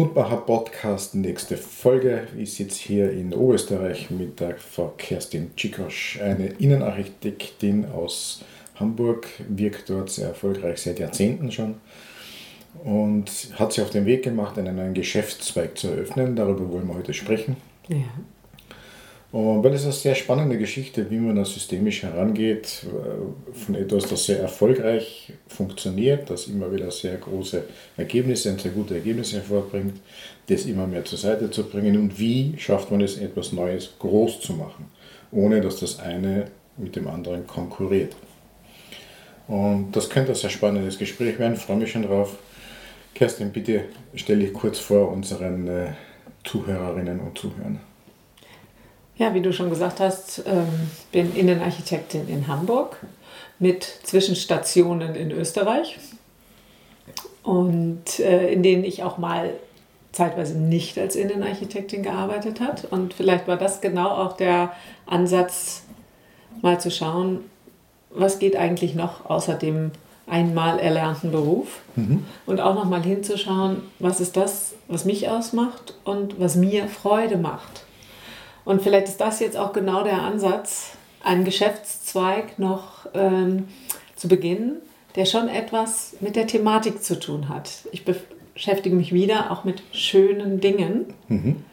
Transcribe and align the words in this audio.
Mutmacher 0.00 0.38
Podcast, 0.38 1.14
nächste 1.14 1.58
Folge. 1.58 2.26
Ich 2.34 2.54
sitze 2.54 2.80
hier 2.80 3.12
in 3.12 3.34
Oberösterreich 3.34 4.10
mit 4.10 4.40
der 4.40 4.56
Frau 4.56 4.94
Kerstin 4.96 5.50
Tschikosch, 5.54 6.18
eine 6.22 6.46
Innenarchitektin 6.46 7.84
aus 7.84 8.42
Hamburg, 8.76 9.26
wirkt 9.46 9.90
dort 9.90 10.08
sehr 10.08 10.28
erfolgreich 10.28 10.80
seit 10.80 11.00
Jahrzehnten 11.00 11.52
schon 11.52 11.74
und 12.82 13.30
hat 13.58 13.74
sich 13.74 13.84
auf 13.84 13.90
den 13.90 14.06
Weg 14.06 14.22
gemacht, 14.22 14.58
einen 14.58 14.76
neuen 14.76 14.94
Geschäftszweig 14.94 15.76
zu 15.76 15.88
eröffnen. 15.88 16.34
Darüber 16.34 16.72
wollen 16.72 16.88
wir 16.88 16.94
heute 16.94 17.12
sprechen. 17.12 17.58
Ja. 17.88 17.96
Und 19.32 19.62
weil 19.62 19.74
es 19.74 19.84
eine 19.84 19.92
sehr 19.92 20.16
spannende 20.16 20.58
Geschichte, 20.58 21.08
wie 21.08 21.18
man 21.18 21.36
da 21.36 21.44
systemisch 21.44 22.02
herangeht, 22.02 22.84
äh, 22.84 23.54
von 23.54 23.76
etwas, 23.76 24.08
das 24.08 24.26
sehr 24.26 24.40
erfolgreich 24.40 25.32
funktioniert, 25.46 26.28
das 26.30 26.48
immer 26.48 26.72
wieder 26.72 26.90
sehr 26.90 27.16
große 27.16 27.62
Ergebnisse 27.96 28.50
und 28.50 28.60
sehr 28.60 28.72
gute 28.72 28.94
Ergebnisse 28.94 29.36
hervorbringt, 29.36 29.94
das 30.48 30.66
immer 30.66 30.88
mehr 30.88 31.04
zur 31.04 31.18
Seite 31.18 31.48
zu 31.48 31.62
bringen 31.62 31.96
und 31.96 32.18
wie 32.18 32.54
schafft 32.58 32.90
man 32.90 33.02
es, 33.02 33.18
etwas 33.18 33.52
Neues 33.52 33.92
groß 34.00 34.40
zu 34.40 34.54
machen, 34.54 34.86
ohne 35.30 35.60
dass 35.60 35.78
das 35.78 36.00
eine 36.00 36.46
mit 36.76 36.96
dem 36.96 37.06
anderen 37.06 37.46
konkurriert. 37.46 38.16
Und 39.46 39.92
das 39.92 40.10
könnte 40.10 40.32
ein 40.32 40.36
sehr 40.36 40.50
spannendes 40.50 40.98
Gespräch 40.98 41.38
werden, 41.38 41.54
ich 41.54 41.60
freue 41.60 41.76
mich 41.76 41.92
schon 41.92 42.02
drauf. 42.02 42.36
Kerstin, 43.14 43.52
bitte 43.52 43.84
stelle 44.16 44.40
dich 44.40 44.52
kurz 44.52 44.80
vor 44.80 45.12
unseren 45.12 45.68
äh, 45.68 45.92
Zuhörerinnen 46.42 47.20
und 47.20 47.38
Zuhörern. 47.38 47.89
Ja, 49.20 49.34
wie 49.34 49.42
du 49.42 49.52
schon 49.52 49.68
gesagt 49.68 50.00
hast, 50.00 50.42
ähm, 50.46 50.66
bin 51.12 51.36
Innenarchitektin 51.36 52.26
in 52.26 52.48
Hamburg 52.48 52.96
mit 53.58 53.84
Zwischenstationen 54.02 55.14
in 55.14 55.30
Österreich 55.30 55.98
und 57.42 58.18
äh, 58.18 58.50
in 58.50 58.62
denen 58.62 58.82
ich 58.82 59.02
auch 59.02 59.18
mal 59.18 59.52
zeitweise 60.10 60.56
nicht 60.56 60.98
als 60.98 61.16
Innenarchitektin 61.16 62.02
gearbeitet 62.02 62.60
hat. 62.60 62.86
Und 62.90 63.12
vielleicht 63.12 63.46
war 63.46 63.58
das 63.58 63.82
genau 63.82 64.08
auch 64.08 64.38
der 64.38 64.72
Ansatz, 65.04 65.82
mal 66.62 66.80
zu 66.80 66.90
schauen, 66.90 67.40
was 68.08 68.38
geht 68.38 68.56
eigentlich 68.56 68.94
noch 68.94 69.28
außer 69.28 69.52
dem 69.52 69.90
einmal 70.26 70.78
erlernten 70.78 71.30
Beruf 71.30 71.82
mhm. 71.94 72.24
und 72.46 72.62
auch 72.62 72.74
noch 72.74 72.86
mal 72.86 73.02
hinzuschauen, 73.02 73.82
was 73.98 74.18
ist 74.18 74.38
das, 74.38 74.72
was 74.88 75.04
mich 75.04 75.28
ausmacht 75.28 75.92
und 76.04 76.40
was 76.40 76.56
mir 76.56 76.88
Freude 76.88 77.36
macht. 77.36 77.84
Und 78.70 78.82
vielleicht 78.82 79.08
ist 79.08 79.20
das 79.20 79.40
jetzt 79.40 79.56
auch 79.56 79.72
genau 79.72 80.04
der 80.04 80.22
Ansatz, 80.22 80.92
einen 81.24 81.44
Geschäftszweig 81.44 82.56
noch 82.60 83.04
ähm, 83.14 83.66
zu 84.14 84.28
beginnen, 84.28 84.76
der 85.16 85.24
schon 85.24 85.48
etwas 85.48 86.14
mit 86.20 86.36
der 86.36 86.46
Thematik 86.46 87.02
zu 87.02 87.18
tun 87.18 87.48
hat. 87.48 87.68
Ich 87.90 88.04
beschäftige 88.04 88.94
mich 88.94 89.12
wieder 89.12 89.50
auch 89.50 89.64
mit 89.64 89.82
schönen 89.90 90.60
Dingen. 90.60 91.12
Mhm. 91.26 91.64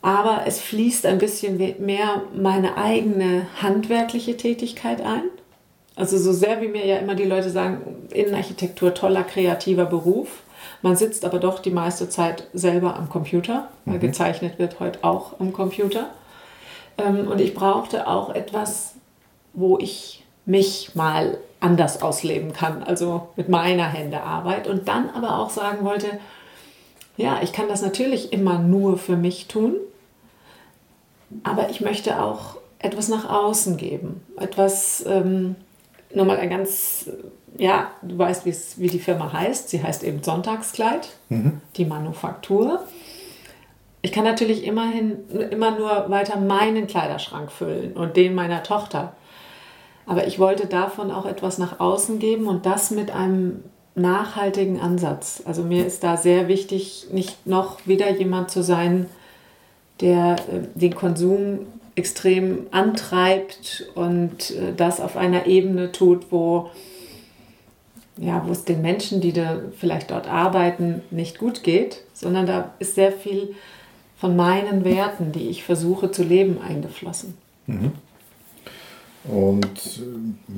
Aber 0.00 0.42
es 0.46 0.60
fließt 0.60 1.04
ein 1.04 1.18
bisschen 1.18 1.56
mehr 1.84 2.22
meine 2.32 2.76
eigene 2.76 3.48
handwerkliche 3.60 4.36
Tätigkeit 4.36 5.00
ein. 5.00 5.24
Also 5.96 6.16
so 6.16 6.32
sehr 6.32 6.62
wie 6.62 6.68
mir 6.68 6.86
ja 6.86 6.98
immer 6.98 7.16
die 7.16 7.24
Leute 7.24 7.50
sagen, 7.50 8.06
Innenarchitektur, 8.14 8.94
toller 8.94 9.24
kreativer 9.24 9.86
Beruf. 9.86 10.44
Man 10.82 10.96
sitzt 10.96 11.24
aber 11.24 11.38
doch 11.38 11.58
die 11.60 11.70
meiste 11.70 12.08
Zeit 12.08 12.46
selber 12.52 12.96
am 12.96 13.08
Computer, 13.08 13.68
weil 13.84 13.96
mhm. 13.96 14.00
gezeichnet 14.00 14.58
wird 14.58 14.80
heute 14.80 15.02
auch 15.02 15.40
am 15.40 15.52
Computer. 15.52 16.10
Ähm, 16.96 17.28
und 17.28 17.40
ich 17.40 17.54
brauchte 17.54 18.06
auch 18.06 18.34
etwas, 18.34 18.94
wo 19.52 19.78
ich 19.78 20.24
mich 20.44 20.94
mal 20.94 21.38
anders 21.60 22.02
ausleben 22.02 22.52
kann, 22.52 22.82
also 22.82 23.28
mit 23.36 23.48
meiner 23.48 23.88
Händearbeit. 23.88 24.66
Und 24.66 24.88
dann 24.88 25.10
aber 25.10 25.38
auch 25.38 25.50
sagen 25.50 25.84
wollte, 25.84 26.18
ja, 27.16 27.40
ich 27.42 27.52
kann 27.52 27.68
das 27.68 27.82
natürlich 27.82 28.32
immer 28.32 28.58
nur 28.58 28.96
für 28.96 29.16
mich 29.16 29.48
tun, 29.48 29.74
aber 31.42 31.68
ich 31.68 31.80
möchte 31.80 32.22
auch 32.22 32.56
etwas 32.78 33.08
nach 33.08 33.28
außen 33.28 33.76
geben, 33.76 34.24
etwas, 34.38 35.04
ähm, 35.06 35.56
nochmal 36.14 36.38
ein 36.38 36.48
ganz 36.48 37.10
ja, 37.56 37.90
du 38.02 38.18
weißt, 38.18 38.44
wie 38.78 38.86
die 38.88 38.98
Firma 38.98 39.32
heißt. 39.32 39.68
Sie 39.68 39.82
heißt 39.82 40.04
eben 40.04 40.22
Sonntagskleid, 40.22 41.08
mhm. 41.28 41.60
die 41.76 41.84
Manufaktur. 41.84 42.80
Ich 44.02 44.12
kann 44.12 44.24
natürlich 44.24 44.64
immerhin 44.64 45.28
immer 45.50 45.76
nur 45.76 46.08
weiter 46.08 46.38
meinen 46.38 46.86
Kleiderschrank 46.86 47.50
füllen 47.50 47.92
und 47.94 48.16
den 48.16 48.34
meiner 48.34 48.62
Tochter. 48.62 49.14
Aber 50.06 50.26
ich 50.26 50.38
wollte 50.38 50.66
davon 50.66 51.10
auch 51.10 51.26
etwas 51.26 51.58
nach 51.58 51.80
außen 51.80 52.18
geben 52.18 52.46
und 52.46 52.64
das 52.64 52.90
mit 52.90 53.10
einem 53.10 53.64
nachhaltigen 53.94 54.80
Ansatz. 54.80 55.42
Also 55.44 55.62
mir 55.62 55.84
ist 55.84 56.04
da 56.04 56.16
sehr 56.16 56.48
wichtig, 56.48 57.08
nicht 57.12 57.46
noch 57.46 57.86
wieder 57.86 58.10
jemand 58.10 58.50
zu 58.50 58.62
sein, 58.62 59.06
der 60.00 60.36
äh, 60.36 60.60
den 60.74 60.94
Konsum 60.94 61.66
extrem 61.96 62.66
antreibt 62.70 63.90
und 63.94 64.52
äh, 64.52 64.72
das 64.76 65.00
auf 65.00 65.16
einer 65.16 65.46
Ebene 65.46 65.92
tut, 65.92 66.30
wo 66.30 66.70
ja, 68.18 68.42
wo 68.46 68.52
es 68.52 68.64
den 68.64 68.82
Menschen, 68.82 69.20
die 69.20 69.32
da 69.32 69.60
vielleicht 69.78 70.10
dort 70.10 70.28
arbeiten, 70.28 71.02
nicht 71.10 71.38
gut 71.38 71.62
geht, 71.62 72.02
sondern 72.12 72.46
da 72.46 72.74
ist 72.78 72.94
sehr 72.94 73.12
viel 73.12 73.54
von 74.16 74.36
meinen 74.36 74.84
Werten, 74.84 75.32
die 75.32 75.48
ich 75.48 75.62
versuche 75.62 76.10
zu 76.10 76.24
leben, 76.24 76.60
eingeflossen. 76.60 77.34
Mhm. 77.66 77.92
Und 79.24 80.00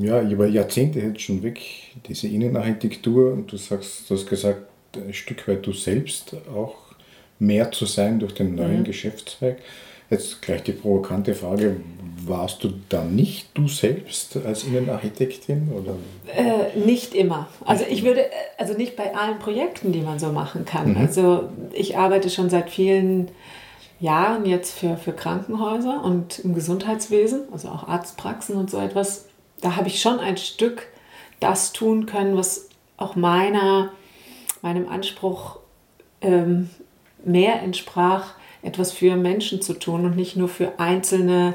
äh, 0.01 0.05
ja, 0.07 0.23
über 0.23 0.47
Jahrzehnte 0.47 1.01
jetzt 1.01 1.23
schon 1.23 1.43
weg, 1.43 1.61
diese 2.07 2.29
Innenarchitektur, 2.29 3.33
und 3.33 3.53
du 3.53 3.57
sagst, 3.57 4.09
du 4.09 4.15
hast 4.15 4.27
gesagt, 4.27 4.63
ein 4.95 5.13
Stück 5.13 5.47
weit 5.49 5.67
du 5.67 5.73
selbst 5.73 6.37
auch 6.55 6.77
mehr 7.39 7.71
zu 7.73 7.87
sein 7.87 8.19
durch 8.19 8.35
den 8.35 8.55
neuen 8.55 8.81
mhm. 8.81 8.85
Geschäftszweig. 8.85 9.59
Jetzt 10.11 10.43
gleich 10.43 10.65
die 10.65 10.73
provokante 10.73 11.35
Frage, 11.35 11.77
warst 12.27 12.65
du 12.65 12.73
dann 12.89 13.15
nicht 13.15 13.49
du 13.55 13.69
selbst 13.69 14.37
als 14.45 14.65
Innenarchitektin? 14.65 15.71
Oder? 15.73 15.95
Äh, 16.35 16.79
nicht 16.79 17.15
immer. 17.15 17.49
Also 17.65 17.85
ich 17.89 18.05
würde, 18.05 18.27
also 18.59 18.75
nicht 18.75 18.97
bei 18.97 19.15
allen 19.15 19.39
Projekten, 19.39 19.93
die 19.93 20.01
man 20.01 20.19
so 20.19 20.33
machen 20.33 20.65
kann. 20.65 20.91
Mhm. 20.91 20.97
Also 20.97 21.49
ich 21.73 21.97
arbeite 21.97 22.29
schon 22.29 22.51
seit 22.51 22.71
vielen 22.71 23.31
Jahren 24.01 24.47
jetzt 24.47 24.77
für, 24.77 24.97
für 24.97 25.13
Krankenhäuser 25.13 26.03
und 26.05 26.41
im 26.41 26.55
Gesundheitswesen, 26.55 27.43
also 27.53 27.69
auch 27.69 27.87
Arztpraxen 27.87 28.57
und 28.57 28.71
so 28.71 28.79
etwas. 28.79 29.27
Da 29.61 29.77
habe 29.77 29.89
ich 29.89 30.01
schon 30.01 30.19
ein 30.19 30.37
Stück 30.37 30.87
das 31.39 31.73
tun 31.73 32.07
können, 32.07 32.37
was 32.37 32.69
auch 32.97 33.17
meiner, 33.17 33.93
meinem 34.63 34.89
Anspruch 34.89 35.59
ähm, 36.21 36.71
mehr 37.25 37.63
entsprach, 37.63 38.35
etwas 38.63 38.93
für 38.93 39.17
Menschen 39.17 39.63
zu 39.63 39.75
tun 39.75 40.05
und 40.05 40.17
nicht 40.17 40.37
nur 40.37 40.49
für 40.49 40.79
einzelne 40.79 41.55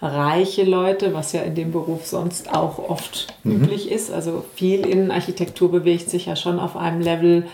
reiche 0.00 0.64
Leute, 0.64 1.14
was 1.14 1.32
ja 1.32 1.42
in 1.42 1.54
dem 1.54 1.72
Beruf 1.72 2.06
sonst 2.06 2.52
auch 2.54 2.78
oft 2.78 3.28
mhm. 3.42 3.64
üblich 3.64 3.90
ist. 3.90 4.10
Also 4.10 4.44
viel 4.54 4.86
Innenarchitektur 4.86 5.70
bewegt 5.70 6.10
sich 6.10 6.26
ja 6.26 6.36
schon 6.36 6.58
auf 6.58 6.76
einem 6.76 7.00
Level, 7.00 7.46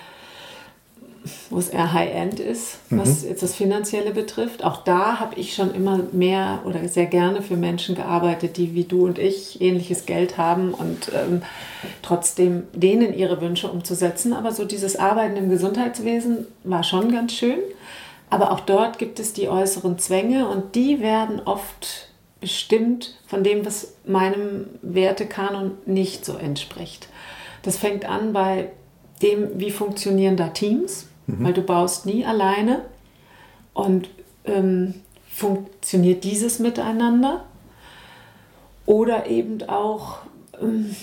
wo 1.50 1.58
es 1.58 1.68
eher 1.68 1.92
High-End 1.92 2.40
ist, 2.40 2.78
was 2.88 3.22
mhm. 3.22 3.28
jetzt 3.28 3.42
das 3.42 3.54
Finanzielle 3.54 4.12
betrifft. 4.12 4.64
Auch 4.64 4.84
da 4.84 5.20
habe 5.20 5.38
ich 5.38 5.54
schon 5.54 5.74
immer 5.74 6.00
mehr 6.12 6.60
oder 6.64 6.88
sehr 6.88 7.06
gerne 7.06 7.42
für 7.42 7.56
Menschen 7.56 7.94
gearbeitet, 7.94 8.56
die 8.56 8.74
wie 8.74 8.84
du 8.84 9.04
und 9.04 9.18
ich 9.18 9.60
ähnliches 9.60 10.06
Geld 10.06 10.38
haben 10.38 10.72
und 10.72 11.10
ähm, 11.14 11.42
trotzdem 12.02 12.62
denen 12.72 13.12
ihre 13.12 13.40
Wünsche 13.42 13.68
umzusetzen. 13.68 14.32
Aber 14.32 14.52
so 14.52 14.64
dieses 14.64 14.96
Arbeiten 14.96 15.36
im 15.36 15.50
Gesundheitswesen 15.50 16.46
war 16.64 16.82
schon 16.82 17.12
ganz 17.12 17.34
schön. 17.34 17.58
Aber 18.30 18.52
auch 18.52 18.60
dort 18.60 18.98
gibt 18.98 19.18
es 19.18 19.32
die 19.32 19.48
äußeren 19.48 19.98
Zwänge 19.98 20.48
und 20.48 20.76
die 20.76 21.00
werden 21.00 21.40
oft 21.44 22.08
bestimmt 22.40 23.18
von 23.26 23.44
dem, 23.44 23.66
was 23.66 23.94
meinem 24.04 24.66
Wertekanon 24.82 25.72
nicht 25.84 26.24
so 26.24 26.36
entspricht. 26.36 27.08
Das 27.62 27.76
fängt 27.76 28.06
an 28.06 28.32
bei 28.32 28.70
dem, 29.20 29.60
wie 29.60 29.70
funktionieren 29.70 30.36
da 30.36 30.48
Teams, 30.48 31.08
mhm. 31.26 31.44
weil 31.44 31.52
du 31.52 31.62
baust 31.62 32.06
nie 32.06 32.24
alleine 32.24 32.82
und 33.74 34.08
ähm, 34.44 34.94
funktioniert 35.28 36.24
dieses 36.24 36.58
miteinander 36.58 37.44
oder 38.86 39.26
eben 39.26 39.68
auch 39.68 40.18
ähm, 40.60 40.94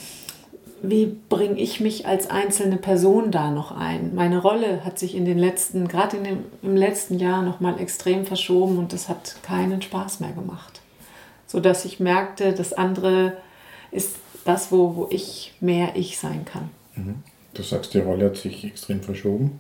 wie 0.82 1.18
bringe 1.30 1.60
ich 1.60 1.80
mich 1.80 2.06
als 2.06 2.30
einzelne 2.30 2.78
Person 2.78 3.32
da 3.32 3.52
noch 3.52 3.72
ein? 3.72 4.14
Meine 4.14 4.40
Rolle 4.40 4.86
hat 4.86 5.00
sich 5.00 5.16
in 5.16 5.26
den 5.26 5.38
letzten, 5.38 5.88
gerade 5.88 6.18
in 6.18 6.24
dem, 6.24 6.46
im 6.62 6.76
letzten 6.76 7.20
Jahr 7.20 7.42
noch 7.42 7.60
mal 7.60 7.80
extrem 7.80 8.26
verschoben 8.26 8.78
und 8.78 8.94
das 8.94 9.10
hat 9.10 9.38
keinen 9.44 9.82
Spaß 9.82 10.20
mehr 10.20 10.32
gemacht. 10.32 10.82
So 11.48 11.60
dass 11.60 11.86
ich 11.86 12.00
merkte, 12.00 12.54
das 12.54 12.74
andere 12.74 13.38
ist 13.92 14.18
das, 14.46 14.72
wo, 14.72 14.96
wo 14.96 15.08
ich 15.10 15.54
mehr 15.60 15.96
ich 15.96 16.18
sein 16.18 16.46
kann. 16.46 16.70
Mhm. 16.96 17.24
Du 17.54 17.64
sagst, 17.64 17.94
die 17.94 18.00
Rolle 18.00 18.26
hat 18.26 18.38
sich 18.38 18.64
extrem 18.64 19.02
verschoben. 19.02 19.60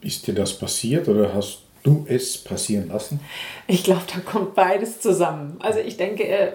Ist 0.00 0.26
dir 0.26 0.34
das 0.34 0.58
passiert 0.58 1.08
oder 1.08 1.34
hast 1.34 1.62
du 1.82 2.04
es 2.08 2.38
passieren 2.38 2.88
lassen? 2.88 3.20
Ich 3.68 3.84
glaube, 3.84 4.02
da 4.12 4.20
kommt 4.20 4.54
beides 4.54 5.00
zusammen. 5.00 5.56
Also 5.60 5.78
ich 5.78 5.96
denke, 5.96 6.26
äh, 6.26 6.52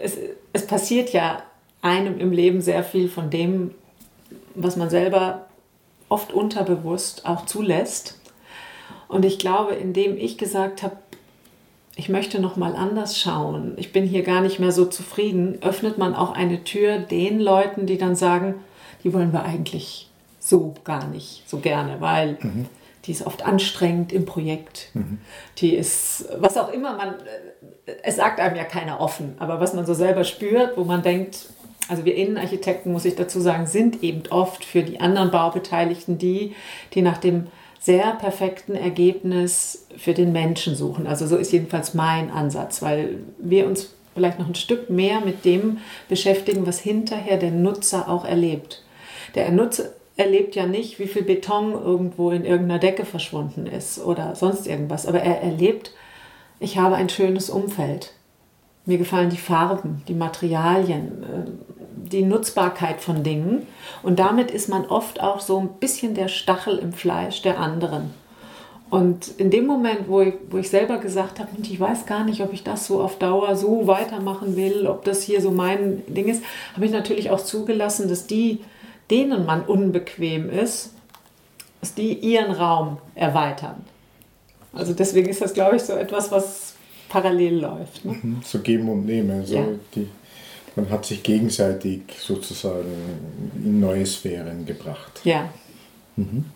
es, 0.00 0.18
es 0.52 0.66
passiert 0.66 1.12
ja 1.12 1.42
einem 1.82 2.18
im 2.18 2.32
Leben 2.32 2.60
sehr 2.60 2.84
viel 2.84 3.08
von 3.08 3.28
dem, 3.28 3.72
was 4.54 4.76
man 4.76 4.88
selber 4.88 5.46
oft 6.08 6.32
unterbewusst 6.32 7.26
auch 7.26 7.44
zulässt. 7.46 8.18
Und 9.08 9.24
ich 9.24 9.38
glaube, 9.38 9.74
indem 9.74 10.16
ich 10.16 10.38
gesagt 10.38 10.82
habe, 10.82 10.96
ich 11.96 12.08
möchte 12.08 12.40
noch 12.40 12.56
mal 12.56 12.74
anders 12.74 13.18
schauen, 13.18 13.74
ich 13.76 13.92
bin 13.92 14.06
hier 14.06 14.22
gar 14.22 14.40
nicht 14.40 14.58
mehr 14.58 14.72
so 14.72 14.86
zufrieden, 14.86 15.58
öffnet 15.60 15.98
man 15.98 16.14
auch 16.14 16.32
eine 16.32 16.64
Tür 16.64 16.98
den 16.98 17.38
Leuten, 17.38 17.86
die 17.86 17.98
dann 17.98 18.16
sagen, 18.16 18.54
die 19.04 19.12
wollen 19.12 19.32
wir 19.32 19.44
eigentlich 19.44 20.08
so 20.38 20.74
gar 20.84 21.06
nicht 21.08 21.42
so 21.46 21.58
gerne, 21.58 22.00
weil 22.00 22.38
mhm. 22.40 22.66
die 23.04 23.12
ist 23.12 23.26
oft 23.26 23.44
anstrengend 23.44 24.12
im 24.12 24.24
Projekt. 24.24 24.88
Mhm. 24.94 25.18
Die 25.58 25.74
ist, 25.74 26.26
was 26.38 26.56
auch 26.56 26.72
immer 26.72 26.96
man, 26.96 27.14
es 28.02 28.16
sagt 28.16 28.40
einem 28.40 28.56
ja 28.56 28.64
keiner 28.64 29.00
offen, 29.00 29.34
aber 29.38 29.60
was 29.60 29.74
man 29.74 29.84
so 29.84 29.94
selber 29.94 30.24
spürt, 30.24 30.76
wo 30.76 30.84
man 30.84 31.02
denkt, 31.02 31.46
also 31.92 32.06
wir 32.06 32.14
Innenarchitekten, 32.14 32.90
muss 32.90 33.04
ich 33.04 33.16
dazu 33.16 33.38
sagen, 33.38 33.66
sind 33.66 34.02
eben 34.02 34.22
oft 34.30 34.64
für 34.64 34.82
die 34.82 34.98
anderen 34.98 35.30
Baubeteiligten 35.30 36.16
die, 36.16 36.54
die 36.94 37.02
nach 37.02 37.18
dem 37.18 37.48
sehr 37.78 38.14
perfekten 38.14 38.74
Ergebnis 38.74 39.86
für 39.98 40.14
den 40.14 40.32
Menschen 40.32 40.74
suchen. 40.74 41.06
Also 41.06 41.26
so 41.26 41.36
ist 41.36 41.52
jedenfalls 41.52 41.92
mein 41.92 42.30
Ansatz, 42.30 42.80
weil 42.80 43.18
wir 43.38 43.66
uns 43.66 43.92
vielleicht 44.14 44.38
noch 44.38 44.48
ein 44.48 44.54
Stück 44.54 44.88
mehr 44.88 45.20
mit 45.20 45.44
dem 45.44 45.78
beschäftigen, 46.08 46.66
was 46.66 46.80
hinterher 46.80 47.36
der 47.36 47.50
Nutzer 47.50 48.08
auch 48.08 48.24
erlebt. 48.24 48.82
Der 49.34 49.50
Nutzer 49.50 49.90
erlebt 50.16 50.54
ja 50.54 50.64
nicht, 50.64 50.98
wie 50.98 51.08
viel 51.08 51.24
Beton 51.24 51.72
irgendwo 51.72 52.30
in 52.30 52.46
irgendeiner 52.46 52.80
Decke 52.80 53.04
verschwunden 53.04 53.66
ist 53.66 53.98
oder 54.02 54.34
sonst 54.34 54.66
irgendwas, 54.66 55.06
aber 55.06 55.20
er 55.20 55.42
erlebt, 55.42 55.92
ich 56.58 56.78
habe 56.78 56.94
ein 56.94 57.10
schönes 57.10 57.50
Umfeld. 57.50 58.14
Mir 58.86 58.98
gefallen 58.98 59.30
die 59.30 59.36
Farben, 59.36 60.02
die 60.08 60.14
Materialien, 60.14 61.58
die 62.12 62.22
Nutzbarkeit 62.22 63.00
von 63.00 63.22
Dingen. 63.22 63.66
Und 64.02 64.18
damit 64.18 64.50
ist 64.50 64.68
man 64.68 64.86
oft 64.86 65.20
auch 65.20 65.40
so 65.40 65.58
ein 65.58 65.68
bisschen 65.80 66.14
der 66.14 66.28
Stachel 66.28 66.78
im 66.78 66.92
Fleisch 66.92 67.42
der 67.42 67.58
anderen. 67.58 68.10
Und 68.90 69.28
in 69.38 69.50
dem 69.50 69.66
Moment, 69.66 70.06
wo 70.06 70.20
ich, 70.20 70.34
wo 70.50 70.58
ich 70.58 70.68
selber 70.68 70.98
gesagt 70.98 71.40
habe, 71.40 71.48
ich 71.62 71.80
weiß 71.80 72.04
gar 72.04 72.24
nicht, 72.24 72.42
ob 72.42 72.52
ich 72.52 72.62
das 72.62 72.86
so 72.86 73.00
auf 73.00 73.18
Dauer 73.18 73.56
so 73.56 73.86
weitermachen 73.86 74.54
will, 74.54 74.86
ob 74.86 75.04
das 75.04 75.22
hier 75.22 75.40
so 75.40 75.50
mein 75.50 76.02
Ding 76.08 76.28
ist, 76.28 76.42
habe 76.74 76.84
ich 76.84 76.92
natürlich 76.92 77.30
auch 77.30 77.40
zugelassen, 77.40 78.08
dass 78.08 78.26
die, 78.26 78.60
denen 79.10 79.46
man 79.46 79.62
unbequem 79.62 80.50
ist, 80.50 80.92
dass 81.80 81.94
die 81.94 82.12
ihren 82.12 82.52
Raum 82.52 82.98
erweitern. 83.14 83.76
Also 84.74 84.92
deswegen 84.92 85.30
ist 85.30 85.40
das, 85.40 85.54
glaube 85.54 85.76
ich, 85.76 85.82
so 85.82 85.94
etwas, 85.94 86.30
was 86.30 86.74
parallel 87.08 87.60
läuft. 87.60 88.04
Ne? 88.04 88.18
Mhm, 88.22 88.40
so 88.44 88.58
geben 88.58 88.90
und 88.90 89.06
nehmen. 89.06 89.44
So 89.46 89.56
ja. 89.56 89.64
die, 89.94 90.08
man 90.76 90.90
hat 90.90 91.04
sich 91.04 91.22
gegenseitig 91.22 92.02
sozusagen 92.18 92.92
in 93.56 93.80
neue 93.80 94.06
Sphären 94.06 94.64
gebracht. 94.64 95.20
Ja. 95.24 95.52
Mhm. 96.16 96.46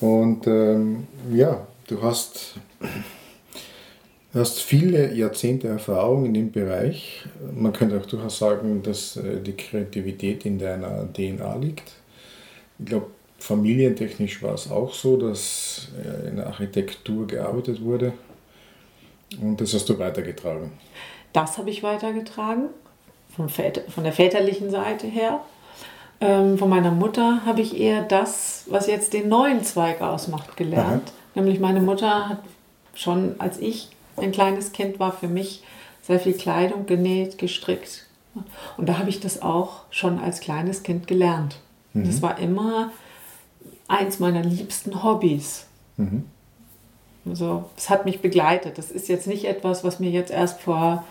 Und 0.00 0.46
ähm, 0.46 1.06
ja, 1.32 1.66
du 1.86 2.02
hast, 2.02 2.54
hast 4.32 4.60
viele 4.60 5.14
Jahrzehnte 5.14 5.68
Erfahrung 5.68 6.24
in 6.24 6.34
dem 6.34 6.50
Bereich. 6.50 7.26
Man 7.54 7.72
könnte 7.72 7.98
auch 7.98 8.06
durchaus 8.06 8.38
sagen, 8.38 8.82
dass 8.82 9.16
äh, 9.16 9.40
die 9.40 9.56
Kreativität 9.56 10.46
in 10.46 10.58
deiner 10.58 11.12
DNA 11.12 11.56
liegt. 11.56 11.92
Ich 12.78 12.86
glaube, 12.86 13.08
familientechnisch 13.38 14.42
war 14.42 14.54
es 14.54 14.70
auch 14.70 14.94
so, 14.94 15.18
dass 15.18 15.88
äh, 16.02 16.28
in 16.28 16.36
der 16.36 16.46
Architektur 16.46 17.26
gearbeitet 17.26 17.82
wurde. 17.82 18.14
Und 19.40 19.60
das 19.60 19.74
hast 19.74 19.88
du 19.88 19.98
weitergetragen. 19.98 20.72
Das 21.32 21.58
habe 21.58 21.70
ich 21.70 21.82
weitergetragen, 21.82 22.68
von, 23.34 23.48
von 23.48 24.04
der 24.04 24.12
väterlichen 24.12 24.70
Seite 24.70 25.06
her. 25.06 25.40
Ähm, 26.20 26.58
von 26.58 26.68
meiner 26.68 26.90
Mutter 26.90 27.46
habe 27.46 27.60
ich 27.60 27.78
eher 27.78 28.02
das, 28.02 28.64
was 28.68 28.86
jetzt 28.86 29.12
den 29.12 29.28
neuen 29.28 29.64
Zweig 29.64 30.02
ausmacht, 30.02 30.56
gelernt. 30.56 31.08
Aha. 31.08 31.14
Nämlich 31.34 31.60
meine 31.60 31.80
Mutter 31.80 32.28
hat 32.28 32.40
schon, 32.94 33.36
als 33.38 33.58
ich 33.58 33.88
ein 34.16 34.32
kleines 34.32 34.72
Kind 34.72 34.98
war, 34.98 35.12
für 35.12 35.28
mich 35.28 35.62
sehr 36.02 36.20
viel 36.20 36.34
Kleidung 36.34 36.86
genäht, 36.86 37.38
gestrickt. 37.38 38.06
Und 38.76 38.88
da 38.88 38.98
habe 38.98 39.08
ich 39.08 39.20
das 39.20 39.42
auch 39.42 39.82
schon 39.90 40.18
als 40.18 40.40
kleines 40.40 40.82
Kind 40.82 41.06
gelernt. 41.06 41.56
Mhm. 41.94 42.06
Das 42.06 42.22
war 42.22 42.38
immer 42.38 42.90
eins 43.88 44.18
meiner 44.18 44.42
liebsten 44.42 45.02
Hobbys. 45.02 45.66
Mhm. 45.96 46.24
Also 47.28 47.64
es 47.76 47.90
hat 47.90 48.04
mich 48.04 48.20
begleitet. 48.20 48.78
Das 48.78 48.90
ist 48.90 49.08
jetzt 49.08 49.26
nicht 49.26 49.44
etwas, 49.44 49.84
was 49.84 50.00
mir 50.00 50.10
jetzt 50.10 50.30
erst 50.30 50.60
vor 50.60 51.04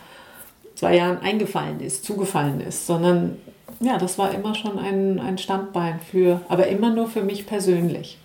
zwei 0.79 0.95
Jahren 0.95 1.17
eingefallen 1.17 1.81
ist, 1.81 2.05
zugefallen 2.05 2.61
ist, 2.61 2.87
sondern 2.87 3.37
ja, 3.81 3.97
das 3.97 4.17
war 4.17 4.33
immer 4.33 4.55
schon 4.55 4.79
ein, 4.79 5.19
ein 5.19 5.37
Standbein 5.37 5.99
für, 5.99 6.41
aber 6.47 6.67
immer 6.67 6.93
nur 6.93 7.07
für 7.07 7.21
mich 7.21 7.45
persönlich. 7.45 8.17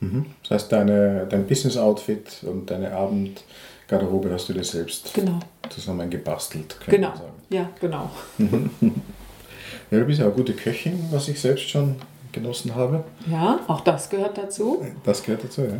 Mhm. 0.00 0.26
Das 0.42 0.50
heißt, 0.50 0.72
deine, 0.72 1.26
dein 1.30 1.46
Business-Outfit 1.46 2.42
und 2.42 2.68
deine 2.70 2.92
Abendgarderobe 2.92 4.32
hast 4.32 4.48
du 4.48 4.54
dir 4.54 4.64
selbst 4.64 5.14
genau. 5.14 5.38
zusammen 5.68 6.10
gebastelt, 6.10 6.76
genau. 6.86 7.10
man 7.10 7.16
sagen. 7.16 7.32
Ja, 7.48 7.70
genau. 7.80 8.10
ja, 9.90 9.98
du 9.98 10.04
bist 10.04 10.18
ja 10.18 10.26
eine 10.26 10.34
gute 10.34 10.54
Köchin, 10.54 10.98
was 11.12 11.28
ich 11.28 11.40
selbst 11.40 11.70
schon 11.70 11.94
genossen 12.32 12.74
habe. 12.74 13.04
Ja, 13.30 13.60
auch 13.68 13.82
das 13.82 14.10
gehört 14.10 14.36
dazu. 14.36 14.84
Das 15.04 15.22
gehört 15.22 15.44
dazu, 15.44 15.62
ja. 15.62 15.74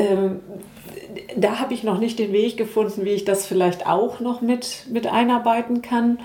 Ähm, 0.00 0.40
da 1.36 1.58
habe 1.58 1.74
ich 1.74 1.82
noch 1.82 1.98
nicht 1.98 2.18
den 2.18 2.32
Weg 2.32 2.56
gefunden, 2.56 3.04
wie 3.04 3.10
ich 3.10 3.24
das 3.24 3.46
vielleicht 3.46 3.86
auch 3.86 4.20
noch 4.20 4.40
mit, 4.40 4.86
mit 4.90 5.06
einarbeiten 5.06 5.82
kann, 5.82 6.18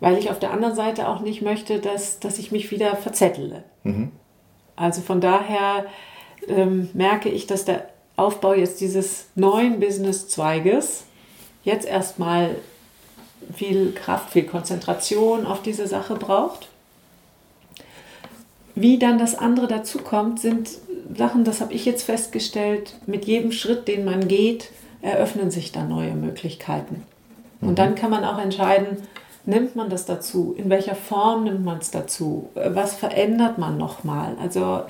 weil 0.00 0.16
ich 0.16 0.30
auf 0.30 0.38
der 0.38 0.52
anderen 0.52 0.74
Seite 0.74 1.08
auch 1.08 1.20
nicht 1.20 1.42
möchte, 1.42 1.78
dass, 1.78 2.20
dass 2.20 2.38
ich 2.38 2.52
mich 2.52 2.70
wieder 2.70 2.96
verzettele. 2.96 3.64
Mhm. 3.82 4.12
Also 4.76 5.02
von 5.02 5.20
daher 5.20 5.86
ähm, 6.46 6.88
merke 6.94 7.28
ich, 7.28 7.46
dass 7.46 7.64
der 7.64 7.88
Aufbau 8.16 8.54
jetzt 8.54 8.80
dieses 8.80 9.26
neuen 9.34 9.80
Business-Zweiges 9.80 11.04
jetzt 11.64 11.86
erstmal 11.86 12.56
viel 13.54 13.92
Kraft, 13.92 14.30
viel 14.30 14.44
Konzentration 14.44 15.46
auf 15.46 15.62
diese 15.62 15.86
Sache 15.86 16.14
braucht. 16.14 16.67
Wie 18.80 18.96
dann 18.96 19.18
das 19.18 19.34
andere 19.34 19.66
dazukommt, 19.66 20.38
sind 20.38 20.70
Sachen, 21.16 21.42
das 21.42 21.60
habe 21.60 21.72
ich 21.72 21.84
jetzt 21.84 22.04
festgestellt, 22.04 22.94
mit 23.06 23.24
jedem 23.24 23.50
Schritt, 23.50 23.88
den 23.88 24.04
man 24.04 24.28
geht, 24.28 24.70
eröffnen 25.02 25.50
sich 25.50 25.72
da 25.72 25.82
neue 25.82 26.14
Möglichkeiten. 26.14 27.02
Und 27.60 27.70
mhm. 27.70 27.74
dann 27.74 27.94
kann 27.96 28.12
man 28.12 28.22
auch 28.22 28.38
entscheiden, 28.38 28.98
nimmt 29.46 29.74
man 29.74 29.90
das 29.90 30.04
dazu? 30.04 30.54
In 30.56 30.70
welcher 30.70 30.94
Form 30.94 31.42
nimmt 31.42 31.64
man 31.64 31.78
es 31.78 31.90
dazu? 31.90 32.50
Was 32.54 32.94
verändert 32.94 33.58
man 33.58 33.78
nochmal? 33.78 34.36
Also 34.40 34.82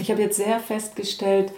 ich 0.00 0.10
habe 0.10 0.20
jetzt 0.20 0.36
sehr 0.36 0.58
festgestellt, 0.58 1.52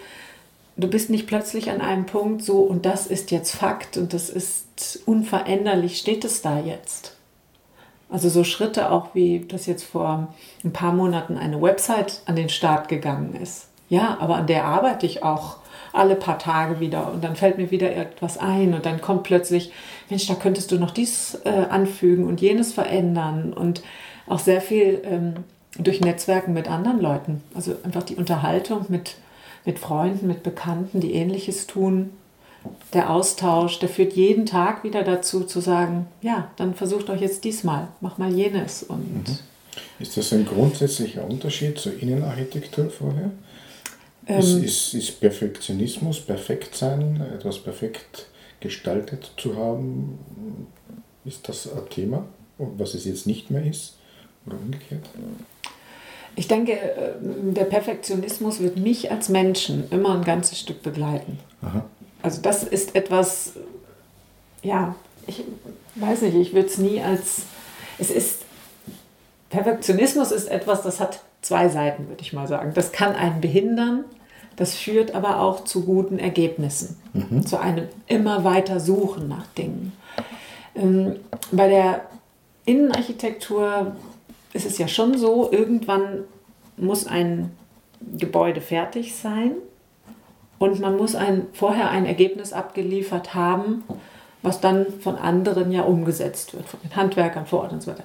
du 0.77 0.87
bist 0.87 1.09
nicht 1.09 1.25
plötzlich 1.25 1.71
an 1.71 1.81
einem 1.81 2.05
Punkt 2.05 2.43
so 2.43 2.59
und 2.59 2.85
das 2.85 3.07
ist 3.07 3.31
jetzt 3.31 3.55
Fakt 3.55 3.97
und 3.97 4.13
das 4.13 4.29
ist 4.29 4.99
unveränderlich, 5.07 5.97
steht 5.97 6.25
es 6.25 6.43
da 6.43 6.59
jetzt. 6.59 7.14
Also 8.15 8.29
so 8.29 8.45
Schritte 8.45 8.91
auch 8.91 9.13
wie 9.13 9.43
das 9.45 9.65
jetzt 9.65 9.83
vor 9.83 10.29
ein 10.63 10.71
paar 10.71 10.93
Monaten 10.93 11.37
eine 11.37 11.61
Website 11.61 12.21
an 12.27 12.37
den 12.37 12.47
Start 12.47 12.87
gegangen 12.87 13.35
ist. 13.35 13.67
Ja, 13.89 14.15
aber 14.21 14.37
an 14.37 14.47
der 14.47 14.63
arbeite 14.63 15.05
ich 15.05 15.21
auch 15.21 15.57
alle 15.91 16.15
paar 16.15 16.39
Tage 16.39 16.79
wieder 16.79 17.11
und 17.11 17.25
dann 17.25 17.35
fällt 17.35 17.57
mir 17.57 17.71
wieder 17.71 17.93
etwas 17.93 18.37
ein 18.37 18.73
und 18.73 18.85
dann 18.85 19.01
kommt 19.01 19.23
plötzlich, 19.23 19.73
Mensch, 20.09 20.27
da 20.27 20.35
könntest 20.35 20.71
du 20.71 20.79
noch 20.79 20.91
dies 20.91 21.41
äh, 21.43 21.65
anfügen 21.69 22.25
und 22.25 22.39
jenes 22.39 22.71
verändern 22.71 23.51
und 23.51 23.83
auch 24.27 24.39
sehr 24.39 24.61
viel 24.61 25.01
ähm, 25.03 25.33
durch 25.77 25.99
Netzwerken 25.99 26.53
mit 26.53 26.71
anderen 26.71 27.01
Leuten. 27.01 27.43
Also 27.53 27.75
einfach 27.83 28.03
die 28.03 28.15
Unterhaltung 28.15 28.85
mit, 28.87 29.15
mit 29.65 29.77
Freunden, 29.77 30.25
mit 30.25 30.41
Bekannten, 30.41 31.01
die 31.01 31.15
ähnliches 31.15 31.67
tun. 31.67 32.11
Der 32.93 33.09
Austausch, 33.09 33.79
der 33.79 33.89
führt 33.89 34.13
jeden 34.13 34.45
Tag 34.45 34.83
wieder 34.83 35.03
dazu 35.03 35.43
zu 35.43 35.59
sagen, 35.59 36.07
ja, 36.21 36.51
dann 36.57 36.73
versucht 36.73 37.09
doch 37.09 37.19
jetzt 37.19 37.43
diesmal, 37.43 37.87
mach 38.01 38.17
mal 38.17 38.31
jenes. 38.31 38.83
Und 38.83 39.27
mhm. 39.27 39.37
Ist 39.99 40.17
das 40.17 40.33
ein 40.33 40.45
grundsätzlicher 40.45 41.25
Unterschied 41.27 41.77
zur 41.77 41.99
Innenarchitektur 41.99 42.89
vorher? 42.89 43.31
Ähm, 44.27 44.39
ist, 44.39 44.55
ist, 44.55 44.93
ist 44.93 45.19
Perfektionismus, 45.19 46.21
perfekt 46.21 46.75
sein, 46.75 47.21
etwas 47.33 47.59
perfekt 47.59 48.27
gestaltet 48.59 49.31
zu 49.37 49.55
haben, 49.55 50.17
ist 51.25 51.47
das 51.47 51.71
ein 51.71 51.89
Thema, 51.89 52.25
was 52.57 52.93
es 52.93 53.05
jetzt 53.05 53.27
nicht 53.27 53.51
mehr 53.51 53.65
ist 53.65 53.95
oder 54.45 54.57
umgekehrt? 54.57 55.03
Ich 56.35 56.47
denke, 56.47 56.73
äh, 56.73 57.13
der 57.21 57.65
Perfektionismus 57.65 58.59
wird 58.59 58.77
mich 58.77 59.11
als 59.11 59.29
Menschen 59.29 59.85
immer 59.91 60.15
ein 60.15 60.23
ganzes 60.23 60.59
Stück 60.59 60.83
begleiten. 60.83 61.39
Aha. 61.61 61.85
Also 62.25 62.41
das 62.41 62.63
ist 62.63 62.95
etwas, 62.95 63.53
ja, 64.63 64.95
ich 65.27 65.43
weiß 65.93 66.23
nicht, 66.23 66.33
ich 66.33 66.53
würde 66.55 66.67
es 66.67 66.79
nie 66.79 66.99
als, 66.99 67.43
es 67.99 68.09
ist, 68.09 68.41
Perfektionismus 69.51 70.31
ist 70.31 70.47
etwas, 70.47 70.81
das 70.81 70.99
hat 70.99 71.19
zwei 71.43 71.69
Seiten, 71.69 72.07
würde 72.07 72.23
ich 72.23 72.33
mal 72.33 72.47
sagen. 72.47 72.71
Das 72.73 72.91
kann 72.91 73.13
einen 73.13 73.41
behindern, 73.41 74.05
das 74.55 74.73
führt 74.73 75.13
aber 75.13 75.39
auch 75.39 75.65
zu 75.65 75.85
guten 75.85 76.17
Ergebnissen, 76.17 76.97
mhm. 77.13 77.45
zu 77.45 77.59
einem 77.59 77.89
immer 78.07 78.43
weiter 78.43 78.79
Suchen 78.79 79.27
nach 79.27 79.45
Dingen. 79.55 79.93
Ähm, 80.75 81.17
bei 81.51 81.69
der 81.69 82.09
Innenarchitektur 82.65 83.95
ist 84.51 84.65
es 84.65 84.79
ja 84.79 84.87
schon 84.87 85.15
so, 85.19 85.51
irgendwann 85.51 86.23
muss 86.75 87.05
ein 87.05 87.51
Gebäude 88.17 88.61
fertig 88.61 89.13
sein 89.13 89.51
und 90.57 90.79
man 90.79 90.97
muss 90.97 91.15
ein, 91.15 91.47
vorher 91.53 91.89
ein 91.89 92.05
Ergebnis 92.05 92.53
abgeliefert 92.53 93.33
haben, 93.33 93.83
was 94.41 94.61
dann 94.61 94.85
von 95.01 95.17
anderen 95.17 95.71
ja 95.71 95.81
umgesetzt 95.83 96.53
wird, 96.53 96.67
von 96.67 96.79
den 96.81 96.95
Handwerkern 96.95 97.45
vor 97.45 97.61
Ort 97.61 97.73
und 97.73 97.81
so 97.81 97.91
weiter. 97.91 98.03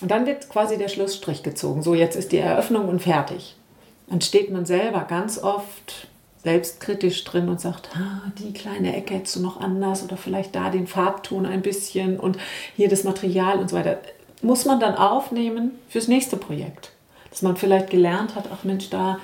Und 0.00 0.10
dann 0.10 0.26
wird 0.26 0.48
quasi 0.48 0.78
der 0.78 0.88
Schlussstrich 0.88 1.42
gezogen. 1.42 1.82
So, 1.82 1.94
jetzt 1.94 2.16
ist 2.16 2.32
die 2.32 2.38
Eröffnung 2.38 2.88
und 2.88 3.00
fertig. 3.00 3.56
Dann 4.08 4.20
steht 4.20 4.50
man 4.50 4.66
selber 4.66 5.06
ganz 5.08 5.38
oft 5.42 6.08
selbstkritisch 6.42 7.22
drin 7.24 7.48
und 7.48 7.60
sagt, 7.60 7.90
ah, 7.94 8.32
die 8.38 8.52
kleine 8.52 8.96
Ecke 8.96 9.14
hättest 9.14 9.36
du 9.36 9.40
noch 9.40 9.60
anders 9.60 10.02
oder 10.02 10.16
vielleicht 10.16 10.56
da 10.56 10.70
den 10.70 10.88
Farbton 10.88 11.46
ein 11.46 11.62
bisschen 11.62 12.18
und 12.18 12.36
hier 12.76 12.88
das 12.88 13.04
Material 13.04 13.58
und 13.58 13.70
so 13.70 13.76
weiter. 13.76 13.98
Muss 14.42 14.64
man 14.64 14.80
dann 14.80 14.96
aufnehmen 14.96 15.70
fürs 15.88 16.08
nächste 16.08 16.36
Projekt. 16.36 16.90
Dass 17.30 17.42
man 17.42 17.56
vielleicht 17.56 17.90
gelernt 17.90 18.34
hat, 18.34 18.48
ach 18.52 18.64
Mensch, 18.64 18.90
da 18.90 19.18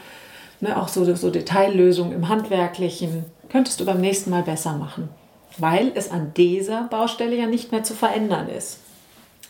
ne, 0.60 0.80
auch 0.80 0.88
so, 0.88 1.14
so 1.14 1.30
Detaillösungen 1.30 2.12
im 2.12 2.28
Handwerklichen 2.28 3.24
könntest 3.50 3.80
du 3.80 3.84
beim 3.84 4.00
nächsten 4.00 4.30
Mal 4.30 4.42
besser 4.42 4.74
machen. 4.74 5.08
Weil 5.56 5.92
es 5.94 6.10
an 6.10 6.32
dieser 6.36 6.84
Baustelle 6.84 7.36
ja 7.36 7.46
nicht 7.46 7.72
mehr 7.72 7.82
zu 7.82 7.94
verändern 7.94 8.48
ist. 8.48 8.78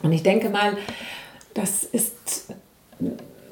Und 0.03 0.13
ich 0.13 0.23
denke 0.23 0.49
mal, 0.49 0.77
das 1.55 1.83
ist 1.83 2.47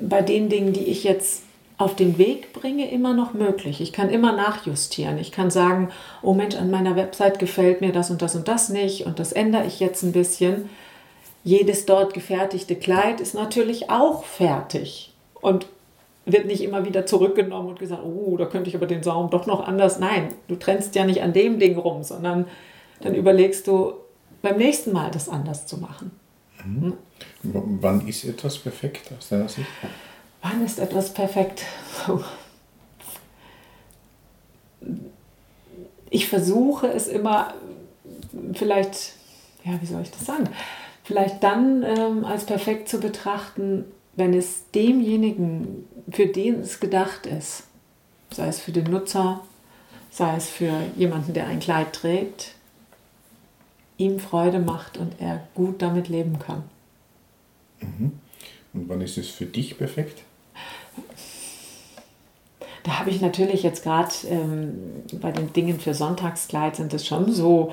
bei 0.01 0.23
den 0.23 0.49
Dingen, 0.49 0.73
die 0.73 0.85
ich 0.85 1.05
jetzt 1.05 1.43
auf 1.79 1.95
den 1.95 2.17
Weg 2.17 2.53
bringe, 2.53 2.91
immer 2.91 3.13
noch 3.13 3.35
möglich. 3.35 3.81
Ich 3.81 3.93
kann 3.93 4.09
immer 4.09 4.33
nachjustieren. 4.33 5.19
Ich 5.19 5.31
kann 5.31 5.51
sagen, 5.51 5.91
oh 6.23 6.33
Mensch, 6.33 6.57
an 6.57 6.71
meiner 6.71 6.97
Website 6.97 7.39
gefällt 7.39 7.81
mir 7.81 7.93
das 7.93 8.11
und 8.11 8.23
das 8.23 8.35
und 8.35 8.49
das 8.49 8.71
nicht 8.71 9.05
und 9.05 9.19
das 9.19 9.33
ändere 9.33 9.67
ich 9.67 9.81
jetzt 9.81 10.03
ein 10.03 10.13
bisschen. 10.13 10.71
Jedes 11.45 11.85
dort 11.85 12.15
gefertigte 12.15 12.77
Kleid 12.77 13.21
ist 13.21 13.35
natürlich 13.35 13.91
auch 13.91 14.25
fertig 14.25 15.13
und 15.41 15.67
wird 16.27 16.47
nicht 16.47 16.63
immer 16.63 16.85
wieder 16.85 17.07
zurückgenommen 17.07 17.69
und 17.71 17.79
gesagt, 17.79 18.03
oh, 18.05 18.37
da 18.37 18.47
könnte 18.47 18.69
ich 18.69 18.77
aber 18.77 18.87
den 18.87 19.03
Saum 19.03 19.31
doch 19.31 19.47
noch 19.47 19.67
anders. 19.67 20.01
Nein, 20.01 20.35
du 20.49 20.57
trennst 20.57 20.95
ja 20.97 21.07
nicht 21.07 21.23
an 21.23 21.33
dem 21.33 21.61
Ding 21.61 21.79
rum, 21.79 22.03
sondern 22.03 22.47
dann 23.01 23.15
überlegst 23.15 23.67
du 23.69 23.93
beim 24.43 24.59
nächsten 24.59 24.93
Mal 24.93 25.11
das 25.11 25.29
anders 25.29 25.67
zu 25.67 25.79
machen. 25.79 26.11
Mhm. 26.65 26.95
Wann 27.43 28.07
ist 28.09 28.25
etwas 28.25 28.59
perfekt 28.59 29.13
aus 29.17 29.29
deiner 29.29 29.49
Sicht? 29.49 29.69
Wann 30.43 30.65
ist 30.65 30.81
etwas 30.81 31.15
perfekt? 31.15 31.63
Ich 36.11 36.29
versuche 36.29 36.89
es 36.89 37.07
immer, 37.07 37.55
vielleicht, 38.53 39.13
ja, 39.65 39.81
wie 39.81 39.87
soll 39.87 40.03
ich 40.03 40.11
das 40.11 40.27
sagen? 40.27 40.49
Vielleicht 41.05 41.43
dann 41.43 41.85
ähm, 41.85 42.25
als 42.25 42.45
perfekt 42.45 42.89
zu 42.89 42.99
betrachten, 42.99 43.85
wenn 44.17 44.35
es 44.35 44.65
demjenigen, 44.75 45.85
für 46.11 46.27
den 46.27 46.61
es 46.61 46.81
gedacht 46.81 47.27
ist, 47.27 47.65
sei 48.31 48.49
es 48.49 48.61
für 48.61 48.73
den 48.73 48.91
Nutzer, 48.91 49.43
sei 50.11 50.37
es 50.37 50.49
für 50.49 50.73
jemanden, 50.97 51.35
der 51.35 51.47
ein 51.47 51.61
Kleid 51.61 51.93
trägt, 51.93 52.55
ihm 53.99 54.19
Freude 54.19 54.59
macht 54.59 54.99
und 54.99 55.21
er 55.21 55.47
gut 55.55 55.83
damit 55.83 56.09
leben 56.09 56.39
kann. 56.39 56.65
Mhm. 57.81 58.13
Und 58.73 58.89
wann 58.89 59.01
ist 59.01 59.19
es 59.19 59.29
für 59.29 59.47
dich 59.47 59.79
perfekt? 59.79 60.23
Da 62.83 63.01
habe 63.01 63.11
ich 63.11 63.21
natürlich 63.21 63.63
jetzt 63.63 63.83
gerade 63.83 64.13
ähm, 64.29 65.03
bei 65.21 65.33
den 65.33 65.53
Dingen 65.53 65.81
für 65.81 65.93
Sonntagskleid 65.93 66.77
sind 66.77 66.95
es 66.95 67.07
schon 67.07 67.33
so 67.33 67.73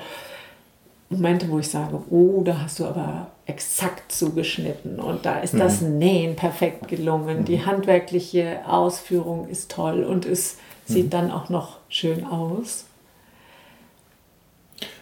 Momente, 1.08 1.48
wo 1.50 1.58
ich 1.58 1.68
sage, 1.68 2.02
oh, 2.10 2.42
da 2.44 2.62
hast 2.62 2.80
du 2.80 2.86
aber 2.86 3.30
exakt 3.46 4.10
zugeschnitten 4.10 4.98
und 4.98 5.26
da 5.26 5.40
ist 5.40 5.54
mhm. 5.54 5.58
das 5.58 5.80
Nähen 5.80 6.36
perfekt 6.36 6.88
gelungen, 6.88 7.40
mhm. 7.40 7.44
die 7.44 7.64
handwerkliche 7.64 8.60
Ausführung 8.66 9.48
ist 9.48 9.70
toll 9.70 10.04
und 10.04 10.24
es 10.24 10.56
sieht 10.86 11.06
mhm. 11.06 11.10
dann 11.10 11.30
auch 11.30 11.48
noch 11.50 11.78
schön 11.88 12.24
aus. 12.24 12.86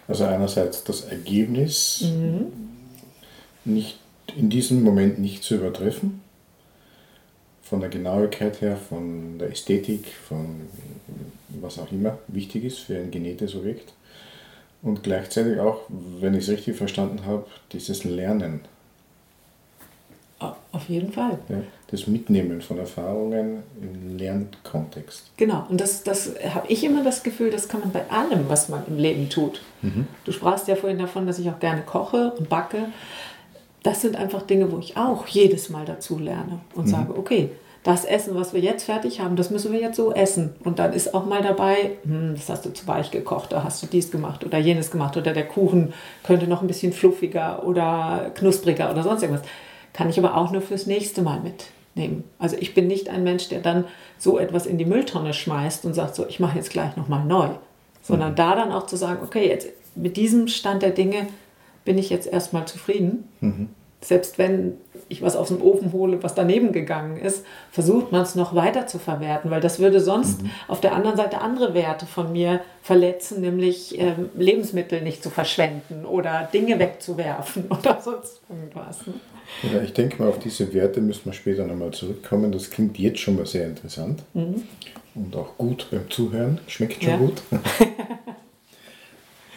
Also 0.08 0.24
einerseits 0.24 0.82
das 0.82 1.02
Ergebnis 1.02 2.02
mhm. 2.02 2.52
nicht 3.64 3.98
in 4.36 4.50
diesem 4.50 4.82
Moment 4.82 5.18
nicht 5.18 5.44
zu 5.44 5.56
übertreffen, 5.56 6.22
von 7.62 7.80
der 7.80 7.90
Genauigkeit 7.90 8.60
her, 8.60 8.76
von 8.76 9.38
der 9.38 9.50
Ästhetik, 9.50 10.06
von 10.28 10.62
was 11.48 11.78
auch 11.78 11.90
immer 11.92 12.18
wichtig 12.28 12.64
ist 12.64 12.80
für 12.80 12.96
ein 12.96 13.10
genähtes 13.10 13.54
Objekt. 13.54 13.92
Und 14.82 15.02
gleichzeitig 15.02 15.60
auch, 15.60 15.82
wenn 15.88 16.34
ich 16.34 16.44
es 16.44 16.50
richtig 16.50 16.76
verstanden 16.76 17.24
habe, 17.24 17.46
dieses 17.72 18.04
Lernen. 18.04 18.60
Auf 20.72 20.88
jeden 20.88 21.12
Fall. 21.12 21.38
Ja, 21.50 21.58
das 21.88 22.06
Mitnehmen 22.06 22.62
von 22.62 22.78
Erfahrungen 22.78 23.62
im 23.80 24.16
Lernkontext. 24.16 25.30
Genau, 25.36 25.66
und 25.68 25.80
das, 25.80 26.02
das 26.02 26.32
habe 26.54 26.66
ich 26.68 26.82
immer 26.82 27.04
das 27.04 27.22
Gefühl, 27.22 27.50
das 27.50 27.68
kann 27.68 27.80
man 27.80 27.92
bei 27.92 28.10
allem, 28.10 28.48
was 28.48 28.70
man 28.70 28.82
im 28.86 28.96
Leben 28.96 29.28
tut. 29.28 29.60
Mhm. 29.82 30.06
Du 30.24 30.32
sprachst 30.32 30.66
ja 30.68 30.74
vorhin 30.74 30.98
davon, 30.98 31.26
dass 31.26 31.38
ich 31.38 31.48
auch 31.50 31.60
gerne 31.60 31.82
koche 31.82 32.32
und 32.38 32.48
backe. 32.48 32.86
Das 33.82 34.00
sind 34.00 34.16
einfach 34.16 34.42
Dinge, 34.42 34.72
wo 34.72 34.78
ich 34.78 34.96
auch 34.96 35.26
jedes 35.26 35.68
Mal 35.68 35.84
dazu 35.84 36.18
lerne 36.18 36.60
und 36.74 36.86
mhm. 36.86 36.90
sage, 36.90 37.18
okay, 37.18 37.50
das 37.82 38.04
Essen, 38.04 38.36
was 38.36 38.54
wir 38.54 38.60
jetzt 38.60 38.84
fertig 38.84 39.20
haben, 39.20 39.34
das 39.34 39.50
müssen 39.50 39.72
wir 39.72 39.80
jetzt 39.80 39.96
so 39.96 40.12
essen. 40.12 40.54
Und 40.62 40.78
dann 40.78 40.92
ist 40.92 41.14
auch 41.14 41.26
mal 41.26 41.42
dabei, 41.42 41.92
hm, 42.04 42.34
das 42.36 42.48
hast 42.48 42.64
du 42.64 42.72
zu 42.72 42.86
weich 42.86 43.10
gekocht, 43.10 43.52
da 43.52 43.64
hast 43.64 43.82
du 43.82 43.86
dies 43.86 44.10
gemacht 44.10 44.44
oder 44.44 44.58
jenes 44.58 44.90
gemacht 44.90 45.16
oder 45.16 45.32
der 45.32 45.46
Kuchen 45.48 45.92
könnte 46.22 46.46
noch 46.46 46.62
ein 46.62 46.68
bisschen 46.68 46.92
fluffiger 46.92 47.64
oder 47.66 48.30
knuspriger 48.34 48.90
oder 48.90 49.02
sonst 49.02 49.22
irgendwas. 49.22 49.46
Kann 49.92 50.08
ich 50.08 50.18
aber 50.18 50.36
auch 50.36 50.52
nur 50.52 50.62
fürs 50.62 50.86
nächste 50.86 51.22
Mal 51.22 51.40
mitnehmen. 51.40 52.24
Also 52.38 52.56
ich 52.58 52.72
bin 52.72 52.86
nicht 52.86 53.08
ein 53.08 53.24
Mensch, 53.24 53.48
der 53.48 53.60
dann 53.60 53.84
so 54.16 54.38
etwas 54.38 54.66
in 54.66 54.78
die 54.78 54.84
Mülltonne 54.84 55.34
schmeißt 55.34 55.84
und 55.84 55.94
sagt 55.94 56.14
so, 56.14 56.26
ich 56.26 56.38
mache 56.38 56.56
jetzt 56.56 56.70
gleich 56.70 56.96
nochmal 56.96 57.24
neu. 57.24 57.48
Sondern 58.00 58.32
mhm. 58.32 58.36
da 58.36 58.54
dann 58.54 58.72
auch 58.72 58.86
zu 58.86 58.96
sagen, 58.96 59.20
okay, 59.24 59.48
jetzt 59.48 59.68
mit 59.96 60.16
diesem 60.16 60.46
Stand 60.46 60.82
der 60.82 60.90
Dinge 60.90 61.26
bin 61.84 61.98
ich 61.98 62.10
jetzt 62.10 62.28
erstmal 62.28 62.64
zufrieden. 62.66 63.28
Mhm 63.40 63.68
selbst 64.04 64.38
wenn 64.38 64.78
ich 65.08 65.22
was 65.22 65.36
aus 65.36 65.48
dem 65.48 65.62
Ofen 65.62 65.92
hole, 65.92 66.22
was 66.22 66.34
daneben 66.34 66.72
gegangen 66.72 67.16
ist, 67.16 67.44
versucht 67.70 68.12
man 68.12 68.22
es 68.22 68.34
noch 68.34 68.54
weiter 68.54 68.86
zu 68.86 68.98
verwerten, 68.98 69.50
weil 69.50 69.60
das 69.60 69.78
würde 69.78 70.00
sonst 70.00 70.42
mhm. 70.42 70.50
auf 70.68 70.80
der 70.80 70.94
anderen 70.94 71.16
Seite 71.16 71.40
andere 71.40 71.74
Werte 71.74 72.06
von 72.06 72.32
mir 72.32 72.60
verletzen, 72.82 73.40
nämlich 73.40 73.98
äh, 74.00 74.14
Lebensmittel 74.36 75.02
nicht 75.02 75.22
zu 75.22 75.30
verschwenden 75.30 76.04
oder 76.04 76.48
Dinge 76.52 76.78
wegzuwerfen 76.78 77.66
oder 77.70 78.00
sonst 78.00 78.40
irgendwas. 78.48 79.06
Ne? 79.06 79.14
Ja, 79.72 79.82
ich 79.82 79.92
denke 79.92 80.22
mal, 80.22 80.28
auf 80.28 80.38
diese 80.38 80.72
Werte 80.72 81.00
müssen 81.00 81.26
wir 81.26 81.32
später 81.32 81.66
nochmal 81.66 81.92
zurückkommen. 81.92 82.50
Das 82.50 82.70
klingt 82.70 82.98
jetzt 82.98 83.20
schon 83.20 83.36
mal 83.36 83.46
sehr 83.46 83.66
interessant 83.66 84.22
mhm. 84.34 84.62
und 85.14 85.36
auch 85.36 85.56
gut 85.58 85.86
beim 85.90 86.10
Zuhören. 86.10 86.58
Schmeckt 86.66 87.02
schon 87.02 87.12
ja. 87.12 87.18
gut. 87.18 87.42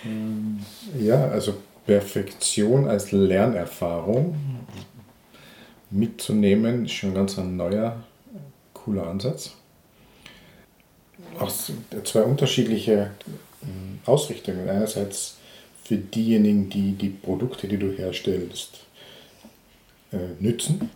Ähm, 0.06 0.60
ja, 1.00 1.26
also 1.30 1.56
Perfektion 1.86 2.88
als 2.88 3.12
Lernerfahrung 3.12 4.36
mitzunehmen, 5.92 6.86
ist 6.86 6.94
schon 6.94 7.14
ganz 7.14 7.38
ein 7.38 7.56
neuer, 7.56 8.04
cooler 8.74 9.08
Ansatz. 9.08 9.52
Auch 11.40 11.52
zwei 12.04 12.24
unterschiedliche 12.24 13.12
hm, 13.62 14.00
Ausrichtungen. 14.06 14.70
Einerseits 14.70 15.38
für 15.84 15.98
diejenigen, 15.98 16.70
die 16.70 16.94
die 16.94 17.10
Produkte, 17.10 17.68
die 17.68 17.78
du 17.78 17.92
herstellst, 17.92 18.80
äh, 20.12 20.18
nützen 20.40 20.90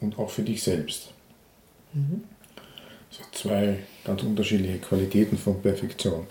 und 0.00 0.18
auch 0.18 0.30
für 0.30 0.42
dich 0.42 0.62
selbst. 0.62 1.12
Mhm. 1.92 2.24
So 3.10 3.22
zwei 3.32 3.78
ganz 4.04 4.22
unterschiedliche 4.22 4.78
Qualitäten 4.78 5.38
von 5.38 5.62
Perfektion. 5.62 6.26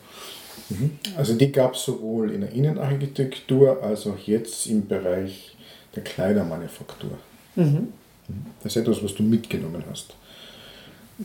Mhm. 0.70 0.92
Also 1.18 1.36
die 1.36 1.52
gab 1.52 1.76
es 1.76 1.84
sowohl 1.84 2.32
in 2.32 2.42
der 2.42 2.52
Innenarchitektur 2.52 3.82
als 3.84 4.08
auch 4.08 4.18
jetzt 4.18 4.68
im 4.68 4.88
Bereich 4.88 5.56
der 5.96 6.04
Kleidermanufaktur. 6.04 7.18
Mhm. 7.56 7.64
mhm. 7.64 8.46
Das 8.64 8.76
ist 8.76 8.82
etwas, 8.82 9.04
was 9.04 9.14
du 9.16 9.24
mitgenommen 9.24 9.84
hast. 9.90 10.16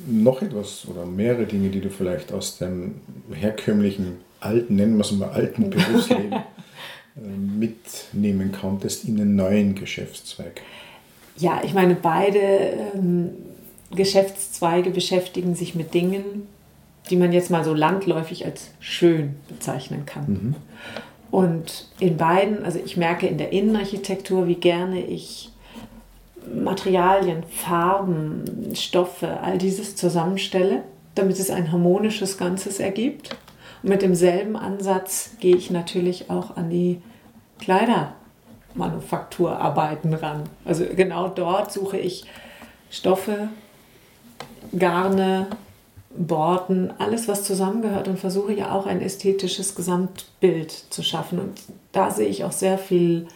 Noch 0.06 0.42
etwas 0.42 0.86
oder 0.86 1.06
mehrere 1.06 1.46
Dinge, 1.46 1.70
die 1.70 1.80
du 1.80 1.90
vielleicht 1.90 2.32
aus 2.32 2.58
dem 2.58 2.96
herkömmlichen 3.32 4.18
alten, 4.40 4.76
nennen 4.76 4.96
wir 4.96 5.04
es 5.04 5.12
mal 5.12 5.30
alten 5.30 5.70
Berufsleben 5.70 6.32
äh, 7.16 7.20
mitnehmen 7.20 8.52
konntest 8.52 9.04
in 9.04 9.20
einen 9.20 9.36
neuen 9.36 9.74
Geschäftszweig. 9.74 10.60
Ja, 11.38 11.62
ich 11.64 11.72
meine, 11.72 11.94
beide 11.94 12.38
ähm, 12.94 13.30
Geschäftszweige 13.90 14.90
beschäftigen 14.90 15.54
sich 15.54 15.74
mit 15.74 15.94
Dingen, 15.94 16.46
die 17.10 17.16
man 17.16 17.32
jetzt 17.32 17.50
mal 17.50 17.64
so 17.64 17.74
landläufig 17.74 18.44
als 18.44 18.70
schön 18.80 19.36
bezeichnen 19.48 20.06
kann. 20.06 20.26
Mhm. 20.26 20.54
Und 21.30 21.88
in 21.98 22.16
beiden, 22.16 22.64
also 22.64 22.78
ich 22.82 22.96
merke 22.96 23.26
in 23.26 23.36
der 23.38 23.52
Innenarchitektur, 23.52 24.46
wie 24.46 24.54
gerne 24.54 25.04
ich 25.04 25.50
Materialien, 26.54 27.42
Farben, 27.50 28.70
Stoffe, 28.74 29.40
all 29.42 29.58
dieses 29.58 29.96
zusammenstelle, 29.96 30.84
damit 31.14 31.38
es 31.38 31.50
ein 31.50 31.70
harmonisches 31.70 32.38
Ganzes 32.38 32.80
ergibt. 32.80 33.36
Und 33.82 33.90
mit 33.90 34.00
demselben 34.02 34.56
Ansatz 34.56 35.32
gehe 35.40 35.56
ich 35.56 35.70
natürlich 35.70 36.30
auch 36.30 36.56
an 36.56 36.70
die 36.70 37.02
Kleidermanufakturarbeiten 37.60 40.14
ran. 40.14 40.44
Also 40.64 40.86
genau 40.86 41.28
dort 41.28 41.70
suche 41.72 41.98
ich 41.98 42.24
Stoffe, 42.90 43.50
Garne, 44.76 45.46
Borten, 46.16 46.92
alles, 46.98 47.28
was 47.28 47.44
zusammengehört 47.44 48.08
und 48.08 48.18
versuche 48.18 48.52
ja 48.52 48.72
auch 48.72 48.86
ein 48.86 49.00
ästhetisches 49.00 49.74
Gesamtbild 49.74 50.70
zu 50.70 51.02
schaffen. 51.02 51.38
Und 51.38 51.60
da 51.92 52.10
sehe 52.10 52.28
ich 52.28 52.44
auch 52.44 52.52
sehr 52.52 52.78
viel 52.78 53.26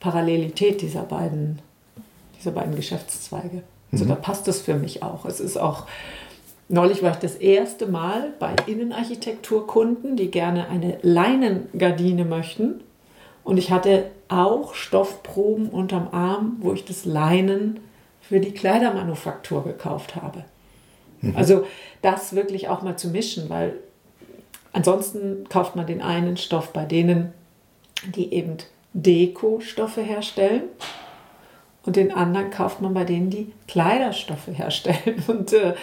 Parallelität 0.00 0.80
dieser 0.80 1.02
beiden, 1.02 1.58
dieser 2.38 2.52
beiden 2.52 2.74
Geschäftszweige. 2.74 3.62
Also 3.92 4.04
mhm. 4.04 4.08
da 4.08 4.14
passt 4.14 4.48
es 4.48 4.60
für 4.60 4.74
mich 4.74 5.02
auch. 5.02 5.26
Es 5.26 5.40
ist 5.40 5.58
auch, 5.58 5.86
neulich 6.68 7.02
war 7.02 7.12
ich 7.12 7.18
das 7.18 7.34
erste 7.34 7.86
Mal 7.86 8.32
bei 8.38 8.54
Innenarchitekturkunden, 8.66 10.16
die 10.16 10.30
gerne 10.30 10.68
eine 10.68 10.98
Leinengardine 11.02 12.24
möchten. 12.24 12.80
Und 13.44 13.58
ich 13.58 13.70
hatte 13.70 14.06
auch 14.28 14.74
Stoffproben 14.74 15.68
unterm 15.68 16.08
Arm, 16.10 16.56
wo 16.60 16.72
ich 16.72 16.84
das 16.84 17.04
Leinen 17.04 17.80
für 18.20 18.40
die 18.40 18.52
Kleidermanufaktur 18.52 19.62
gekauft 19.62 20.16
habe. 20.16 20.44
Mhm. 21.28 21.36
Also 21.36 21.66
das 22.02 22.34
wirklich 22.34 22.68
auch 22.68 22.82
mal 22.82 22.96
zu 22.96 23.08
mischen, 23.08 23.48
weil 23.48 23.74
ansonsten 24.72 25.48
kauft 25.48 25.76
man 25.76 25.86
den 25.86 26.02
einen 26.02 26.36
Stoff 26.36 26.72
bei 26.72 26.84
denen, 26.84 27.32
die 28.14 28.32
eben 28.32 28.58
Dekostoffe 28.92 30.02
herstellen 30.02 30.62
und 31.86 31.96
den 31.96 32.12
anderen 32.12 32.50
kauft 32.50 32.82
man 32.82 32.92
bei 32.92 33.04
denen, 33.04 33.30
die 33.30 33.52
Kleiderstoffe 33.68 34.48
herstellen. 34.52 35.22
Und 35.28 35.52
äh, 35.52 35.74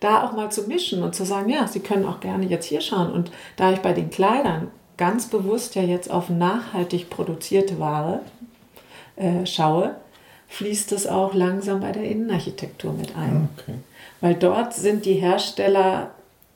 da 0.00 0.24
auch 0.24 0.32
mal 0.32 0.50
zu 0.50 0.62
mischen 0.62 1.04
und 1.04 1.14
zu 1.14 1.24
sagen, 1.24 1.48
ja, 1.48 1.68
Sie 1.68 1.78
können 1.78 2.04
auch 2.04 2.18
gerne 2.18 2.44
jetzt 2.46 2.66
hier 2.66 2.80
schauen. 2.80 3.12
Und 3.12 3.30
da 3.56 3.72
ich 3.72 3.78
bei 3.78 3.92
den 3.92 4.10
Kleidern 4.10 4.66
ganz 4.96 5.28
bewusst 5.28 5.76
ja 5.76 5.82
jetzt 5.82 6.10
auf 6.10 6.28
nachhaltig 6.28 7.08
produzierte 7.08 7.78
Ware 7.78 8.20
äh, 9.14 9.46
schaue, 9.46 9.94
fließt 10.48 10.90
es 10.90 11.06
auch 11.06 11.34
langsam 11.34 11.80
bei 11.80 11.92
der 11.92 12.02
Innenarchitektur 12.02 12.92
mit 12.92 13.16
ein. 13.16 13.48
Okay. 13.56 13.74
Weil 14.22 14.34
dort 14.34 14.72
sind 14.72 15.04
die 15.04 15.14
Hersteller, 15.14 16.12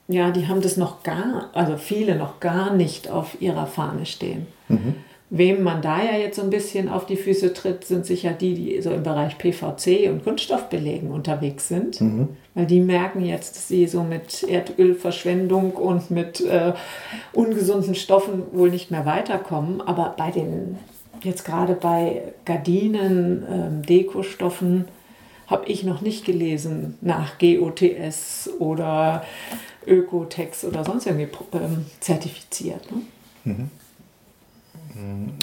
ja, 0.09 0.31
die 0.31 0.47
haben 0.47 0.63
das 0.63 0.79
noch 0.79 1.03
gar, 1.03 1.51
also 1.53 1.77
viele 1.77 2.17
noch 2.17 2.41
gar 2.41 2.73
nicht 2.73 3.11
auf 3.11 3.43
ihrer 3.43 3.67
Fahne 3.67 4.07
stehen. 4.07 4.47
Mhm. 4.69 4.95
Wem 5.29 5.65
man 5.65 5.83
da 5.83 6.01
ja 6.01 6.17
jetzt 6.17 6.37
so 6.37 6.43
ein 6.43 6.51
bisschen 6.51 6.89
auf 6.89 7.05
die 7.07 7.17
Füße 7.17 7.53
tritt, 7.53 7.85
sind 7.85 8.07
sicher 8.07 8.31
die, 8.31 8.55
die 8.55 8.81
so 8.81 8.91
im 8.91 9.03
Bereich 9.03 9.37
PVC 9.37 10.09
und 10.09 10.23
Kunststoffbelegen 10.23 11.11
unterwegs 11.11 11.67
sind. 11.67 12.01
Mhm. 12.01 12.29
Weil 12.55 12.67
die 12.67 12.81
merken 12.81 13.25
jetzt, 13.25 13.57
dass 13.57 13.67
sie 13.67 13.89
so 13.89 14.05
mit 14.05 14.45
Erdölverschwendung 14.45 15.73
und 15.73 16.13
mit 16.13 16.41
äh, 16.43 16.73
ungesunden 17.33 17.97
Stoffen 17.97 18.45
wohl 18.53 18.71
nicht 18.71 18.93
mehr 18.93 19.05
weiterkommen. 19.05 19.81
Aber 19.81 20.15
bei 20.17 20.31
den 20.31 20.79
jetzt 21.25 21.45
gerade 21.45 21.75
bei 21.75 22.23
Gardinen, 22.45 23.45
ähm, 23.51 23.83
Dekostoffen 23.83 24.85
habe 25.47 25.67
ich 25.67 25.85
noch 25.85 26.01
nicht 26.01 26.25
gelesen 26.25 26.99
nach 27.01 27.39
GOTS 27.39 28.51
oder 28.59 29.25
Ökotex 29.87 30.65
oder 30.65 30.85
sonst 30.85 31.07
irgendwie 31.07 31.29
ähm, 31.53 31.87
zertifiziert. 32.01 32.83
Ne? 32.91 33.03
Mhm. 33.45 33.71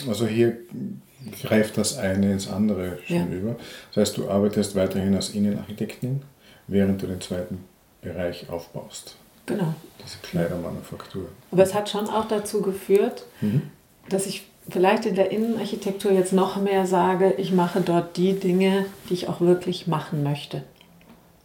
Also 0.07 0.27
hier 0.27 0.57
greift 1.41 1.77
das 1.77 1.98
eine 1.98 2.31
ins 2.31 2.48
andere 2.50 3.00
schon 3.05 3.15
ja. 3.15 3.25
über. 3.25 3.55
Das 3.89 3.98
heißt, 3.98 4.17
du 4.17 4.29
arbeitest 4.29 4.75
weiterhin 4.75 5.15
als 5.15 5.29
Innenarchitektin, 5.29 6.22
während 6.67 7.01
du 7.01 7.07
den 7.07 7.22
zweiten 7.22 7.63
Bereich 8.01 8.50
aufbaust. 8.50 9.15
Genau. 9.45 9.74
Diese 10.03 10.17
Kleidermanufaktur. 10.19 11.27
Aber 11.51 11.63
es 11.63 11.74
hat 11.74 11.89
schon 11.89 12.07
auch 12.07 12.27
dazu 12.27 12.62
geführt, 12.62 13.25
mhm. 13.41 13.63
dass 14.10 14.25
ich 14.25 14.48
vielleicht 14.70 15.05
in 15.05 15.15
der 15.15 15.32
Innenarchitektur 15.32 16.12
jetzt 16.12 16.34
noch 16.34 16.62
mehr 16.62 16.86
sage, 16.86 17.34
ich 17.34 17.51
mache 17.51 17.82
dort 17.82 18.17
die 18.17 18.34
Dinge, 18.39 18.86
die 19.10 19.13
ich 19.13 19.28
auch 19.28 19.41
wirklich 19.41 19.88
machen 19.88 20.23
möchte. 20.23 20.63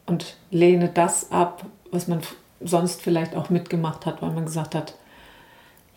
Und 0.07 0.37
lehne 0.51 0.89
das 0.89 1.31
ab, 1.31 1.67
was 1.91 2.09
man 2.09 2.21
sonst 2.61 3.03
vielleicht 3.03 3.37
auch 3.37 3.51
mitgemacht 3.51 4.07
hat, 4.07 4.23
weil 4.23 4.31
man 4.31 4.47
gesagt 4.47 4.75
hat, 4.75 4.95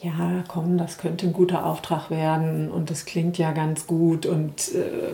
ja, 0.01 0.43
komm, 0.47 0.77
das 0.77 0.97
könnte 0.97 1.27
ein 1.27 1.34
guter 1.34 1.65
Auftrag 1.65 2.10
werden 2.10 2.71
und 2.71 2.89
das 2.89 3.05
klingt 3.05 3.38
ja 3.38 3.51
ganz 3.51 3.86
gut 3.86 4.25
und 4.25 4.73
äh, 4.73 5.13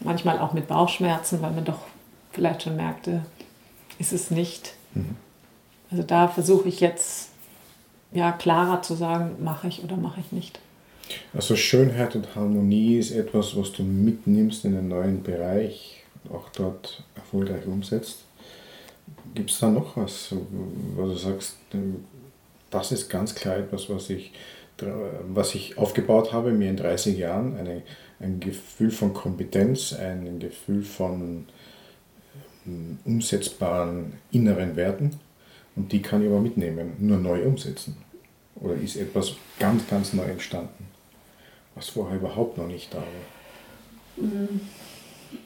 manchmal 0.00 0.40
auch 0.40 0.52
mit 0.52 0.66
Bauchschmerzen, 0.66 1.40
weil 1.40 1.52
man 1.52 1.64
doch 1.64 1.78
vielleicht 2.32 2.64
schon 2.64 2.74
merkte, 2.74 3.24
ist 3.98 4.12
es 4.12 4.32
nicht. 4.32 4.74
Mhm. 4.94 5.16
Also 5.90 6.02
da 6.02 6.26
versuche 6.26 6.68
ich 6.68 6.80
jetzt 6.80 7.30
ja 8.12 8.32
klarer 8.32 8.82
zu 8.82 8.94
sagen, 8.94 9.36
mache 9.38 9.68
ich 9.68 9.84
oder 9.84 9.96
mache 9.96 10.18
ich 10.18 10.32
nicht. 10.32 10.58
Also 11.32 11.56
Schönheit 11.56 12.14
und 12.14 12.34
Harmonie 12.34 12.98
ist 12.98 13.10
etwas, 13.10 13.56
was 13.56 13.72
du 13.72 13.82
mitnimmst 13.82 14.64
in 14.64 14.76
einen 14.76 14.88
neuen 14.88 15.22
Bereich, 15.22 16.04
auch 16.32 16.48
dort 16.50 17.02
erfolgreich 17.14 17.66
umsetzt. 17.66 18.20
Gibt 19.34 19.50
es 19.50 19.58
da 19.58 19.68
noch 19.68 19.96
was, 19.96 20.34
wo 20.96 21.06
du 21.06 21.16
sagst, 21.16 21.56
das 22.70 22.92
ist 22.92 23.10
ganz 23.10 23.34
klar 23.34 23.58
etwas, 23.58 23.90
was 23.90 24.10
ich, 24.10 24.32
was 25.28 25.54
ich 25.54 25.76
aufgebaut 25.76 26.32
habe, 26.32 26.52
mir 26.52 26.70
in 26.70 26.76
30 26.76 27.18
Jahren, 27.18 27.56
eine, 27.56 27.82
ein 28.20 28.40
Gefühl 28.40 28.90
von 28.90 29.12
Kompetenz, 29.12 29.92
ein 29.92 30.38
Gefühl 30.38 30.82
von 30.82 31.46
ähm, 32.66 32.98
umsetzbaren 33.04 34.14
inneren 34.30 34.76
Werten 34.76 35.18
und 35.76 35.92
die 35.92 36.00
kann 36.02 36.22
ich 36.22 36.28
aber 36.28 36.40
mitnehmen, 36.40 36.92
nur 36.98 37.18
neu 37.18 37.44
umsetzen. 37.44 37.96
Oder 38.56 38.74
ist 38.74 38.96
etwas 38.96 39.34
ganz, 39.58 39.86
ganz 39.88 40.12
neu 40.12 40.24
entstanden? 40.24 40.83
Was 41.74 41.90
vorher 41.90 42.16
überhaupt 42.16 42.58
noch 42.58 42.66
nicht 42.66 42.92
da 42.92 42.98
war. 42.98 44.26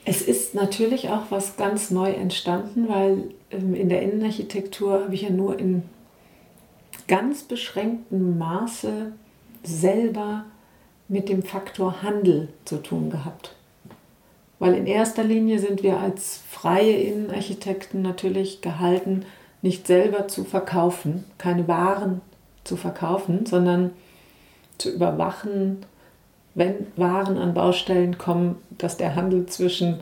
Es 0.05 0.23
ist 0.23 0.55
natürlich 0.55 1.09
auch 1.09 1.31
was 1.31 1.57
ganz 1.57 1.91
neu 1.91 2.11
entstanden, 2.11 2.89
weil 2.89 3.31
ähm, 3.51 3.75
in 3.75 3.89
der 3.89 4.03
Innenarchitektur 4.03 5.05
habe 5.05 5.15
ich 5.15 5.23
ja 5.23 5.31
nur 5.31 5.59
in 5.59 5.83
ganz 7.07 7.43
beschränktem 7.43 8.37
Maße 8.39 9.13
selber 9.63 10.45
mit 11.09 11.29
dem 11.29 11.43
Faktor 11.43 12.03
Handel 12.03 12.49
zu 12.65 12.77
tun 12.77 13.11
gehabt. 13.11 13.55
Weil 14.59 14.75
in 14.75 14.87
erster 14.87 15.25
Linie 15.25 15.59
sind 15.59 15.83
wir 15.83 15.99
als 15.99 16.43
freie 16.51 16.93
Innenarchitekten 16.93 18.03
natürlich 18.03 18.61
gehalten, 18.61 19.25
nicht 19.63 19.87
selber 19.87 20.29
zu 20.29 20.45
verkaufen, 20.45 21.25
keine 21.39 21.67
Waren 21.67 22.21
zu 22.65 22.77
verkaufen, 22.77 23.47
sondern 23.47 23.93
zu 24.77 24.91
überwachen, 24.93 25.79
wenn 26.59 26.87
Waren 26.97 27.39
an 27.39 27.55
Baustellen 27.55 28.19
kommen, 28.19 28.57
dass 28.77 28.97
der 28.97 29.15
Handel 29.15 29.47
zwischen 29.47 30.01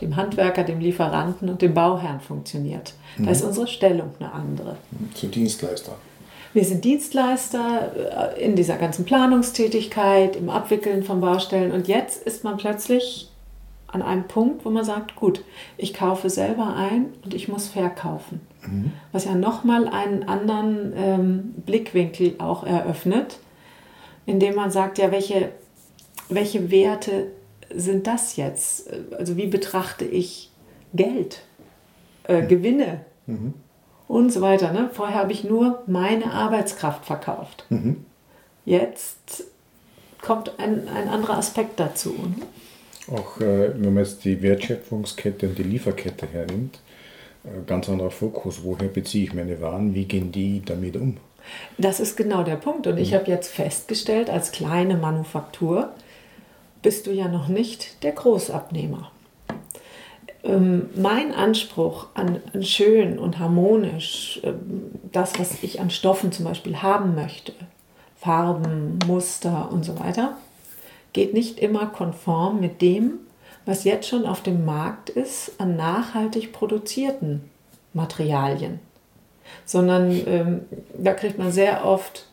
dem 0.00 0.16
Handwerker, 0.16 0.64
dem 0.64 0.80
Lieferanten 0.80 1.48
und 1.48 1.62
dem 1.62 1.74
Bauherrn 1.74 2.20
funktioniert. 2.20 2.94
Mhm. 3.16 3.26
Da 3.26 3.30
ist 3.30 3.44
unsere 3.44 3.68
Stellung 3.68 4.10
eine 4.18 4.32
andere. 4.32 4.76
Zu 5.14 5.28
Dienstleister. 5.28 5.92
Wir 6.52 6.64
sind 6.64 6.84
Dienstleister 6.84 8.34
äh, 8.36 8.44
in 8.44 8.56
dieser 8.56 8.76
ganzen 8.76 9.04
Planungstätigkeit, 9.04 10.36
im 10.36 10.50
Abwickeln 10.50 11.02
von 11.02 11.20
Baustellen 11.20 11.72
und 11.72 11.88
jetzt 11.88 12.22
ist 12.24 12.44
man 12.44 12.56
plötzlich 12.56 13.30
an 13.86 14.02
einem 14.02 14.24
Punkt, 14.24 14.64
wo 14.64 14.70
man 14.70 14.84
sagt, 14.84 15.16
gut, 15.16 15.44
ich 15.76 15.94
kaufe 15.94 16.30
selber 16.30 16.74
ein 16.74 17.06
und 17.24 17.34
ich 17.34 17.48
muss 17.48 17.68
verkaufen. 17.68 18.40
Mhm. 18.66 18.92
Was 19.12 19.26
ja 19.26 19.34
nochmal 19.34 19.86
einen 19.86 20.24
anderen 20.24 20.92
ähm, 20.96 21.54
Blickwinkel 21.64 22.34
auch 22.38 22.64
eröffnet, 22.64 23.38
indem 24.26 24.54
man 24.54 24.70
sagt, 24.70 24.98
ja, 24.98 25.10
welche 25.10 25.50
welche 26.34 26.70
Werte 26.70 27.28
sind 27.74 28.06
das 28.06 28.36
jetzt? 28.36 28.90
Also 29.12 29.36
wie 29.36 29.46
betrachte 29.46 30.04
ich 30.04 30.50
Geld, 30.94 31.42
äh, 32.24 32.46
Gewinne 32.46 33.04
mhm. 33.26 33.54
und 34.08 34.30
so 34.30 34.40
weiter. 34.40 34.72
Ne? 34.72 34.90
Vorher 34.92 35.16
habe 35.16 35.32
ich 35.32 35.44
nur 35.44 35.82
meine 35.86 36.32
Arbeitskraft 36.32 37.04
verkauft. 37.04 37.64
Mhm. 37.70 38.04
Jetzt 38.64 39.44
kommt 40.20 40.58
ein, 40.58 40.88
ein 40.88 41.08
anderer 41.08 41.38
Aspekt 41.38 41.80
dazu. 41.80 42.10
Ne? 42.10 43.16
Auch 43.16 43.40
äh, 43.40 43.72
wenn 43.74 43.94
man 43.94 44.04
jetzt 44.04 44.24
die 44.24 44.40
Wertschöpfungskette 44.42 45.48
und 45.48 45.58
die 45.58 45.64
Lieferkette 45.64 46.26
hernimmt, 46.26 46.78
äh, 47.44 47.48
ganz 47.66 47.88
anderer 47.88 48.10
Fokus. 48.10 48.62
Woher 48.62 48.88
beziehe 48.88 49.24
ich 49.24 49.34
meine 49.34 49.60
Waren? 49.60 49.94
Wie 49.94 50.04
gehen 50.04 50.30
die 50.30 50.62
damit 50.64 50.96
um? 50.96 51.16
Das 51.78 51.98
ist 51.98 52.16
genau 52.16 52.44
der 52.44 52.56
Punkt. 52.56 52.86
Und 52.86 52.98
ich 52.98 53.10
mhm. 53.10 53.16
habe 53.16 53.30
jetzt 53.30 53.48
festgestellt, 53.52 54.30
als 54.30 54.52
kleine 54.52 54.96
Manufaktur, 54.96 55.92
bist 56.82 57.06
du 57.06 57.12
ja 57.12 57.28
noch 57.28 57.48
nicht 57.48 58.02
der 58.02 58.12
Großabnehmer. 58.12 59.10
Ähm, 60.44 60.90
mein 60.96 61.32
Anspruch 61.32 62.08
an, 62.14 62.40
an, 62.52 62.64
schön 62.64 63.18
und 63.18 63.38
harmonisch, 63.38 64.40
ähm, 64.42 64.90
das, 65.12 65.38
was 65.38 65.62
ich 65.62 65.80
an 65.80 65.90
Stoffen 65.90 66.32
zum 66.32 66.44
Beispiel 66.44 66.82
haben 66.82 67.14
möchte, 67.14 67.52
Farben, 68.18 68.98
Muster 69.06 69.70
und 69.70 69.84
so 69.84 69.98
weiter, 70.00 70.36
geht 71.12 71.32
nicht 71.32 71.60
immer 71.60 71.86
konform 71.86 72.60
mit 72.60 72.82
dem, 72.82 73.20
was 73.66 73.84
jetzt 73.84 74.08
schon 74.08 74.26
auf 74.26 74.42
dem 74.42 74.64
Markt 74.64 75.10
ist 75.10 75.52
an 75.58 75.76
nachhaltig 75.76 76.52
produzierten 76.52 77.48
Materialien. 77.92 78.80
Sondern 79.64 80.10
ähm, 80.26 80.60
da 80.96 81.14
kriegt 81.14 81.38
man 81.38 81.52
sehr 81.52 81.84
oft 81.84 82.26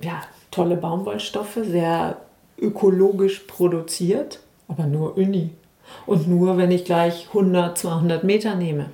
ja, 0.00 0.22
tolle 0.50 0.76
Baumwollstoffe, 0.76 1.58
sehr 1.62 2.18
ökologisch 2.58 3.40
produziert, 3.40 4.40
aber 4.68 4.86
nur 4.86 5.16
Uni. 5.16 5.50
Und 6.06 6.28
nur, 6.28 6.56
wenn 6.56 6.70
ich 6.70 6.84
gleich 6.84 7.28
100, 7.28 7.78
200 7.78 8.24
Meter 8.24 8.54
nehme. 8.54 8.90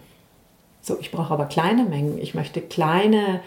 So, 0.83 0.99
ich 1.01 1.11
brauche 1.11 1.33
aber 1.33 1.47
kleine 1.47 1.85
Mengen. 1.85 2.19
Ich 2.19 2.35
möchte 2.35 2.61
kleine 2.61 3.41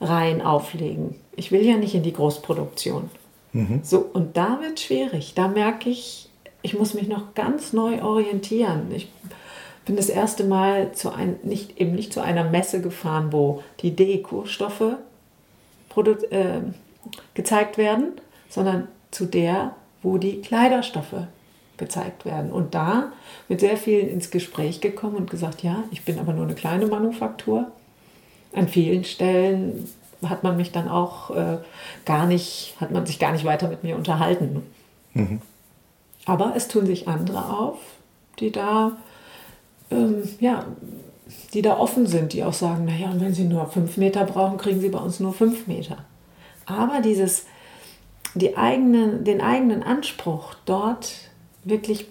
Reihen 0.00 0.40
auflegen. 0.40 1.16
Ich 1.34 1.52
will 1.52 1.62
ja 1.62 1.76
nicht 1.76 1.94
in 1.94 2.02
die 2.02 2.12
Großproduktion. 2.12 3.10
Mhm. 3.52 3.80
So, 3.82 4.08
und 4.12 4.36
da 4.36 4.60
wird 4.60 4.78
es 4.78 4.84
schwierig. 4.84 5.34
Da 5.34 5.48
merke 5.48 5.90
ich, 5.90 6.28
ich 6.62 6.78
muss 6.78 6.94
mich 6.94 7.08
noch 7.08 7.34
ganz 7.34 7.72
neu 7.72 8.02
orientieren. 8.02 8.92
Ich 8.94 9.10
bin 9.84 9.96
das 9.96 10.08
erste 10.08 10.44
Mal 10.44 10.92
zu 10.92 11.12
ein, 11.12 11.36
nicht, 11.42 11.80
eben 11.80 11.94
nicht 11.94 12.12
zu 12.12 12.20
einer 12.20 12.44
Messe 12.44 12.80
gefahren, 12.80 13.32
wo 13.32 13.62
die 13.80 13.94
Deko-Stoffe 13.94 14.98
äh, 16.30 16.60
gezeigt 17.34 17.78
werden, 17.78 18.12
sondern 18.48 18.88
zu 19.16 19.24
der, 19.24 19.72
wo 20.02 20.18
die 20.18 20.42
Kleiderstoffe 20.42 21.26
gezeigt 21.78 22.26
werden. 22.26 22.52
Und 22.52 22.74
da 22.74 23.12
wird 23.48 23.60
sehr 23.60 23.78
viel 23.78 24.00
ins 24.00 24.30
Gespräch 24.30 24.80
gekommen 24.80 25.16
und 25.16 25.30
gesagt, 25.30 25.62
ja, 25.62 25.84
ich 25.90 26.04
bin 26.04 26.18
aber 26.18 26.34
nur 26.34 26.44
eine 26.44 26.54
kleine 26.54 26.86
Manufaktur. 26.86 27.70
An 28.52 28.68
vielen 28.68 29.04
Stellen 29.04 29.88
hat 30.22 30.42
man 30.42 30.56
mich 30.56 30.70
dann 30.70 30.88
auch 30.88 31.30
äh, 31.30 31.58
gar 32.04 32.26
nicht, 32.26 32.74
hat 32.78 32.90
man 32.90 33.06
sich 33.06 33.18
gar 33.18 33.32
nicht 33.32 33.44
weiter 33.44 33.68
mit 33.68 33.84
mir 33.84 33.96
unterhalten. 33.96 34.62
Mhm. 35.14 35.40
Aber 36.26 36.52
es 36.56 36.68
tun 36.68 36.84
sich 36.86 37.08
andere 37.08 37.44
auf, 37.46 37.78
die 38.38 38.52
da, 38.52 38.92
ähm, 39.90 40.22
ja, 40.40 40.64
die 41.54 41.62
da 41.62 41.78
offen 41.78 42.06
sind, 42.06 42.34
die 42.34 42.44
auch 42.44 42.52
sagen, 42.52 42.84
naja, 42.84 43.10
und 43.10 43.20
wenn 43.20 43.34
sie 43.34 43.44
nur 43.44 43.66
fünf 43.68 43.96
Meter 43.96 44.24
brauchen, 44.24 44.58
kriegen 44.58 44.80
sie 44.80 44.90
bei 44.90 44.98
uns 44.98 45.20
nur 45.20 45.32
fünf 45.32 45.66
Meter. 45.66 45.98
Aber 46.66 47.00
dieses, 47.00 47.46
die 48.36 48.56
eigene, 48.56 49.18
den 49.18 49.40
eigenen 49.40 49.82
Anspruch 49.82 50.54
dort 50.66 51.12
wirklich 51.64 52.06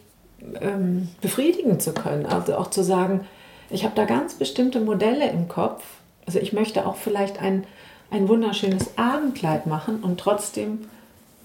ähm, 0.62 1.10
befriedigen 1.22 1.80
zu 1.80 1.94
können. 1.94 2.26
Also 2.26 2.56
auch 2.56 2.70
zu 2.70 2.84
sagen, 2.84 3.26
ich 3.70 3.84
habe 3.84 3.96
da 3.96 4.06
ganz 4.06 4.36
bestimmte 4.36 4.80
Modelle 4.80 5.30
im 5.30 5.48
Kopf. 5.48 5.84
Also 6.26 6.40
ich 6.40 6.54
möchte 6.54 6.86
auch 6.86 6.96
vielleicht 6.96 7.42
ein, 7.42 7.66
ein 8.10 8.28
wunderschönes 8.28 8.98
Abendkleid 8.98 9.68
machen 9.68 10.04
und 10.04 10.20
trotzdem 10.20 10.88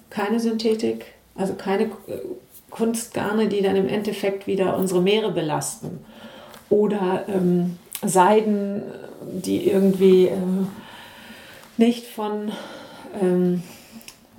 keine 0.08 0.40
Synthetik, 0.40 1.06
also 1.34 1.54
keine 1.54 1.84
äh, 1.84 1.88
Kunstgarne, 2.70 3.48
die 3.48 3.62
dann 3.62 3.76
im 3.76 3.88
Endeffekt 3.88 4.46
wieder 4.46 4.76
unsere 4.76 5.02
Meere 5.02 5.30
belasten. 5.30 6.04
Oder 6.68 7.24
ähm, 7.28 7.78
Seiden, 8.02 8.82
die 9.22 9.68
irgendwie 9.68 10.26
äh, 10.26 10.36
nicht 11.76 12.06
von, 12.06 12.52
ähm, 13.20 13.62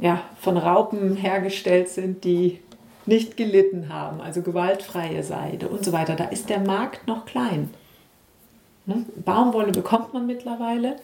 ja, 0.02 0.22
von 0.40 0.58
Raupen 0.58 1.16
hergestellt 1.16 1.90
sind, 1.90 2.24
die 2.26 2.60
nicht 3.06 3.38
gelitten 3.38 3.90
haben, 3.90 4.22
also 4.22 4.42
gewaltfreie 4.42 5.24
Seide 5.24 5.70
und 5.70 5.86
so 5.86 5.92
weiter. 5.92 6.16
Da 6.16 6.26
ist 6.26 6.50
der 6.50 6.60
Markt 6.60 7.08
noch 7.08 7.26
klein. 7.26 7.70
Ne? 8.86 9.06
Baumwolle 9.24 9.72
bekommt 9.72 10.14
man 10.14 10.28
mittlerweile, 10.28 10.98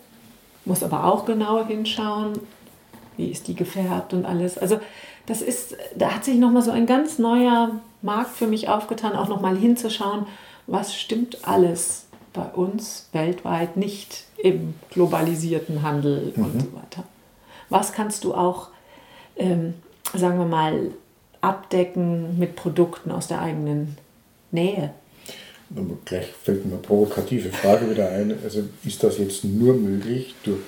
muss 0.65 0.83
aber 0.83 1.05
auch 1.05 1.25
genau 1.25 1.65
hinschauen, 1.65 2.33
wie 3.15 3.29
ist 3.29 3.47
die 3.47 3.55
gefärbt 3.55 4.13
und 4.13 4.25
alles. 4.25 4.57
Also 4.57 4.79
das 5.25 5.41
ist, 5.41 5.75
da 5.95 6.15
hat 6.15 6.25
sich 6.25 6.36
nochmal 6.36 6.62
so 6.62 6.71
ein 6.71 6.86
ganz 6.86 7.19
neuer 7.19 7.71
Markt 8.01 8.36
für 8.36 8.47
mich 8.47 8.69
aufgetan, 8.69 9.15
auch 9.15 9.27
nochmal 9.27 9.57
hinzuschauen, 9.57 10.25
was 10.67 10.95
stimmt 10.95 11.47
alles 11.47 12.07
bei 12.33 12.45
uns 12.45 13.10
weltweit 13.13 13.77
nicht 13.77 14.25
im 14.38 14.75
globalisierten 14.91 15.81
Handel 15.81 16.33
mhm. 16.36 16.43
und 16.43 16.62
so 16.62 16.73
weiter. 16.73 17.03
Was 17.69 17.93
kannst 17.93 18.23
du 18.23 18.33
auch, 18.33 18.69
ähm, 19.38 19.73
sagen 20.13 20.39
wir 20.39 20.45
mal, 20.45 20.91
abdecken 21.41 22.38
mit 22.39 22.56
Produkten 22.56 23.12
aus 23.12 23.28
der 23.28 23.41
eigenen 23.41 23.97
Nähe. 24.52 24.91
Gleich 26.06 26.28
fällt 26.28 26.65
mir 26.65 26.73
eine 26.73 26.82
provokative 26.82 27.50
Frage 27.50 27.89
wieder 27.89 28.10
ein. 28.10 28.38
Also 28.43 28.63
ist 28.86 29.04
das 29.04 29.17
jetzt 29.17 29.43
nur 29.43 29.73
möglich 29.73 30.34
durch 30.43 30.62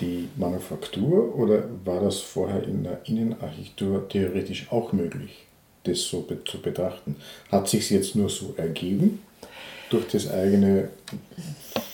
die 0.00 0.28
Manufaktur 0.36 1.34
oder 1.36 1.64
war 1.84 2.00
das 2.00 2.18
vorher 2.18 2.64
in 2.64 2.82
der 2.82 3.00
Innenarchitektur 3.04 4.08
theoretisch 4.08 4.66
auch 4.70 4.92
möglich, 4.92 5.46
das 5.84 6.00
so 6.00 6.26
zu 6.44 6.60
betrachten? 6.60 7.16
Hat 7.50 7.68
sich 7.68 7.88
jetzt 7.90 8.16
nur 8.16 8.28
so 8.28 8.54
ergeben 8.56 9.22
durch 9.90 10.08
das 10.08 10.28
eigene 10.28 10.88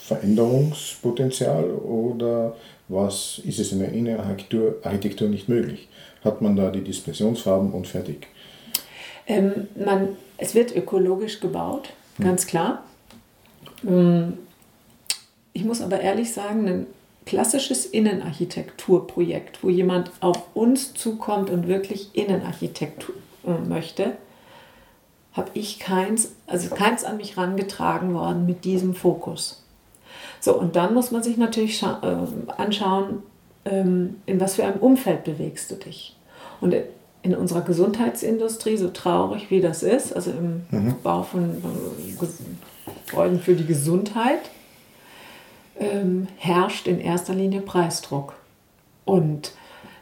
Veränderungspotenzial 0.05 1.65
oder 1.71 2.57
was 2.89 3.41
ist 3.45 3.59
es 3.59 3.73
in 3.73 3.81
der 3.81 3.93
Innenarchitektur 3.93 4.77
Architektur 4.83 5.29
nicht 5.29 5.49
möglich? 5.49 5.89
hat 6.25 6.43
man 6.43 6.57
da 6.57 6.71
die 6.71 6.83
Dispersionsfarben 6.83 7.73
und 7.73 7.87
fertig. 7.87 8.27
Ähm, 9.27 9.69
man, 9.77 10.17
es 10.37 10.55
wird 10.55 10.75
ökologisch 10.75 11.41
gebaut, 11.41 11.91
hm. 12.17 12.25
ganz 12.25 12.47
klar. 12.47 12.83
Ähm, 13.87 14.35
ich 15.53 15.65
muss 15.65 15.81
aber 15.81 16.01
ehrlich 16.01 16.33
sagen, 16.33 16.69
ein 16.69 16.87
klassisches 17.27 17.85
Innenarchitekturprojekt, 17.87 19.63
wo 19.63 19.69
jemand 19.69 20.11
auf 20.21 20.39
uns 20.55 20.95
zukommt 20.95 21.51
und 21.51 21.69
wirklich 21.69 22.11
Innenarchitektur 22.15 23.15
äh, 23.47 23.69
möchte, 23.69 24.13
habe 25.33 25.51
ich 25.55 25.79
keins, 25.79 26.33
also 26.47 26.75
keins 26.75 27.05
an 27.05 27.19
mich 27.19 27.37
herangetragen 27.37 28.15
worden 28.15 28.47
mit 28.47 28.65
diesem 28.65 28.95
Fokus. 28.95 29.63
So, 30.41 30.59
und 30.59 30.77
dann 30.77 30.95
muss 30.95 31.11
man 31.11 31.23
sich 31.23 31.37
natürlich 31.37 31.83
äh, 31.83 31.87
anschauen, 32.57 33.23
ähm, 33.65 34.17
in 34.27 34.41
was 34.41 34.57
für 34.57 34.65
einem 34.65 34.81
Umfeld 34.81 35.25
bewegst 35.25 35.71
du 35.71 35.77
dich. 35.77 36.17
Und 36.61 36.75
in 37.23 37.35
unserer 37.35 37.63
Gesundheitsindustrie, 37.63 38.77
so 38.77 38.89
traurig 38.89 39.51
wie 39.51 39.61
das 39.61 39.83
ist, 39.83 40.15
also 40.15 40.31
im 40.31 40.63
mhm. 40.71 40.95
Bau 41.03 41.23
von 41.23 41.63
Gebäuden 43.07 43.41
für 43.41 43.55
die 43.55 43.67
Gesundheit, 43.67 44.41
ähm, 45.79 46.29
herrscht 46.37 46.87
in 46.87 47.01
erster 47.01 47.35
Linie 47.35 47.61
Preisdruck. 47.61 48.35
Und 49.05 49.53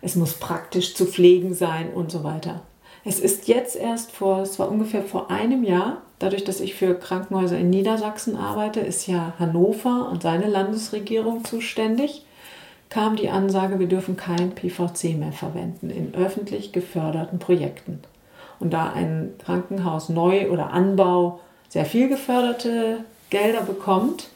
es 0.03 0.17
muss 0.17 0.35
praktisch 0.35 0.95
zu 0.95 1.07
pflegen 1.07 1.55
sein 1.55 1.93
und 1.93 2.11
so 2.11 2.23
weiter. 2.23 2.63
Es 3.05 3.21
ist 3.21 3.49
jetzt 3.49 3.77
erst 3.77 4.13
vor, 4.13 4.43
es 4.43 4.59
war 4.59 4.71
ungefähr 4.71 5.03
vor 5.03 5.31
einem 5.31 5.65
Jahr, 5.65 6.03
dadurch, 6.19 6.45
dass 6.45 6.61
ich 6.61 6.75
für 6.75 6.95
Krankenhäuser 6.95 7.59
in 7.59 7.71
Niedersachsen 7.71 8.37
arbeite, 8.37 8.81
ist 8.81 9.07
ja 9.07 9.35
Hannover 9.39 10.09
und 10.11 10.23
seine 10.23 10.49
Landesregierung 10.49 11.45
zuständig 11.45 12.25
kam 12.89 13.17
die 13.17 13.31
Ansage, 13.31 13.79
wir 13.79 13.89
dürfen 13.89 14.17
kein 14.17 14.53
PVC 14.53 15.17
mehr 15.17 15.33
verwenden 15.33 15.91
in 15.91 16.15
öffentlich 16.15 16.73
geförderten 16.73 17.39
Projekten. 17.39 18.01
Und 18.59 18.73
da 18.73 18.93
ein 18.93 19.35
Krankenhaus 19.45 20.09
neu 20.09 20.51
oder 20.51 20.73
Anbau 20.73 21.41
sehr 21.69 21.85
viel 21.85 22.09
geförderte 22.09 22.99
Gelder 23.31 23.63
bekommt, 23.63 24.29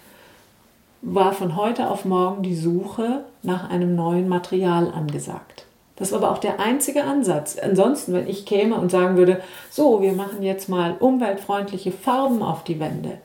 war 1.02 1.32
von 1.32 1.56
heute 1.56 1.90
auf 1.90 2.04
morgen 2.04 2.42
die 2.42 2.56
Suche 2.56 3.24
nach 3.42 3.70
einem 3.70 3.94
neuen 3.94 4.28
Material 4.28 4.92
angesagt. 4.92 5.64
Das 6.00 6.12
war 6.12 6.22
aber 6.22 6.32
auch 6.32 6.38
der 6.38 6.58
einzige 6.58 7.04
Ansatz. 7.04 7.58
Ansonsten, 7.58 8.14
wenn 8.14 8.26
ich 8.26 8.46
käme 8.46 8.74
und 8.76 8.90
sagen 8.90 9.18
würde, 9.18 9.42
so, 9.70 10.00
wir 10.00 10.14
machen 10.14 10.42
jetzt 10.42 10.70
mal 10.70 10.96
umweltfreundliche 10.98 11.92
Farben 11.92 12.42
auf 12.42 12.64
die 12.64 12.80
Wände, 12.80 13.18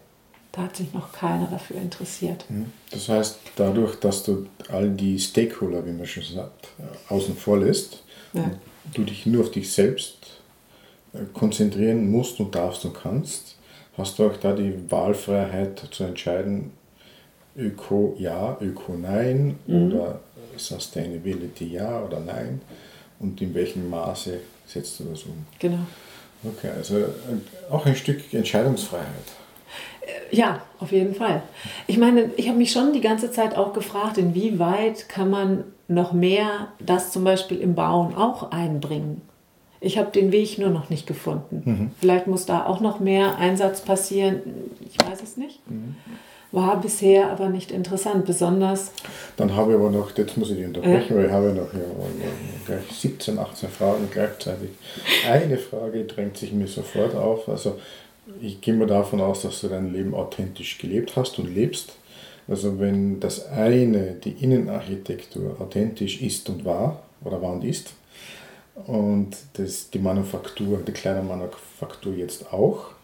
da 0.51 0.63
hat 0.63 0.75
sich 0.75 0.93
noch 0.93 1.13
keiner 1.13 1.47
dafür 1.47 1.77
interessiert. 1.77 2.43
Hm. 2.49 2.65
Das 2.91 3.07
heißt, 3.07 3.39
dadurch, 3.55 3.95
dass 3.95 4.23
du 4.23 4.47
all 4.69 4.89
die 4.89 5.17
Stakeholder, 5.17 5.85
wie 5.85 5.93
man 5.93 6.05
schon 6.05 6.23
sagt, 6.23 6.67
außen 7.07 7.37
vor 7.37 7.59
lässt, 7.59 8.03
ja. 8.33 8.51
du 8.93 9.03
dich 9.03 9.25
nur 9.25 9.45
auf 9.45 9.51
dich 9.51 9.71
selbst 9.71 10.17
äh, 11.13 11.19
konzentrieren 11.33 12.11
musst 12.11 12.41
und 12.41 12.53
darfst 12.55 12.83
und 12.83 12.93
kannst, 12.93 13.55
hast 13.97 14.19
du 14.19 14.27
auch 14.27 14.35
da 14.35 14.51
die 14.51 14.91
Wahlfreiheit 14.91 15.81
zu 15.91 16.03
entscheiden, 16.03 16.71
Öko 17.57 18.17
ja, 18.19 18.57
Öko 18.59 18.95
nein 18.97 19.57
mhm. 19.65 19.93
oder 19.93 20.19
Sustainability 20.59 21.73
ja 21.73 22.01
oder 22.01 22.19
nein 22.19 22.61
und 23.19 23.41
in 23.41 23.53
welchem 23.53 23.89
Maße 23.89 24.39
setzt 24.65 24.99
du 24.99 25.05
das 25.05 25.23
um. 25.23 25.45
Genau. 25.59 25.79
Okay, 26.43 26.69
also 26.75 26.97
äh, 26.97 27.07
auch 27.71 27.85
ein 27.85 27.95
Stück 27.95 28.33
Entscheidungsfreiheit. 28.33 29.05
Ja, 30.31 30.61
auf 30.79 30.91
jeden 30.91 31.15
Fall. 31.15 31.41
Ich 31.87 31.97
meine, 31.97 32.29
ich 32.37 32.47
habe 32.47 32.57
mich 32.57 32.71
schon 32.71 32.93
die 32.93 33.01
ganze 33.01 33.31
Zeit 33.31 33.55
auch 33.55 33.73
gefragt, 33.73 34.17
inwieweit 34.17 35.09
kann 35.09 35.29
man 35.29 35.63
noch 35.87 36.13
mehr 36.13 36.69
das 36.79 37.11
zum 37.11 37.23
Beispiel 37.23 37.59
im 37.59 37.75
Bauen 37.75 38.15
auch 38.15 38.51
einbringen. 38.51 39.21
Ich 39.81 39.97
habe 39.97 40.11
den 40.11 40.31
Weg 40.31 40.57
nur 40.57 40.69
noch 40.69 40.89
nicht 40.89 41.05
gefunden. 41.05 41.61
Mhm. 41.65 41.91
Vielleicht 41.99 42.27
muss 42.27 42.45
da 42.45 42.65
auch 42.65 42.79
noch 42.79 42.99
mehr 42.99 43.37
Einsatz 43.37 43.81
passieren. 43.81 44.41
Ich 44.81 44.97
weiß 45.05 45.21
es 45.21 45.37
nicht. 45.37 45.59
Mhm. 45.69 45.95
War 46.51 46.79
bisher 46.79 47.31
aber 47.31 47.49
nicht 47.49 47.71
interessant, 47.71 48.25
besonders. 48.25 48.91
Dann 49.35 49.55
habe 49.55 49.71
ich 49.71 49.77
aber 49.77 49.89
noch, 49.89 50.15
jetzt 50.17 50.37
muss 50.37 50.51
ich 50.51 50.57
dich 50.57 50.65
unterbrechen, 50.65 51.13
äh? 51.13 51.17
weil 51.17 51.25
ich 51.25 51.31
habe 51.31 51.47
noch 51.47 51.73
ja, 51.73 52.29
gleich 52.65 52.83
17, 52.91 53.37
18 53.37 53.69
Fragen 53.69 54.07
gleichzeitig. 54.11 54.69
Eine 55.29 55.57
Frage 55.57 56.05
drängt 56.05 56.37
sich 56.37 56.53
mir 56.53 56.67
sofort 56.67 57.15
auf. 57.15 57.49
Also 57.49 57.77
ich 58.41 58.61
gehe 58.61 58.73
mal 58.73 58.87
davon 58.87 59.21
aus, 59.21 59.41
dass 59.41 59.61
du 59.61 59.67
dein 59.67 59.91
Leben 59.91 60.13
authentisch 60.13 60.77
gelebt 60.77 61.15
hast 61.15 61.37
und 61.39 61.53
lebst. 61.53 61.97
Also 62.47 62.79
wenn 62.79 63.19
das 63.19 63.47
eine, 63.47 64.13
die 64.13 64.31
Innenarchitektur, 64.31 65.57
authentisch 65.59 66.21
ist 66.21 66.47
und 66.49 66.63
war, 66.63 67.03
oder 67.23 67.41
war 67.41 67.53
und 67.53 67.63
ist, 67.63 67.93
und 68.87 69.35
das, 69.53 69.89
die 69.89 69.99
Manufaktur, 69.99 70.79
die 70.85 70.91
kleine 70.91 71.23
Manufaktur 71.23 72.13
jetzt 72.13 72.51
auch, 72.53 72.94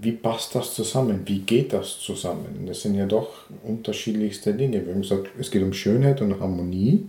wie 0.00 0.12
passt 0.12 0.54
das 0.54 0.74
zusammen? 0.74 1.22
Wie 1.24 1.40
geht 1.40 1.72
das 1.72 2.00
zusammen? 2.00 2.66
Das 2.66 2.82
sind 2.82 2.94
ja 2.94 3.06
doch 3.06 3.44
unterschiedlichste 3.62 4.54
Dinge. 4.54 4.84
Wir 4.84 4.94
haben 4.94 5.02
gesagt, 5.02 5.28
es 5.38 5.50
geht 5.50 5.62
um 5.62 5.72
Schönheit 5.72 6.20
und 6.20 6.40
Harmonie, 6.40 7.06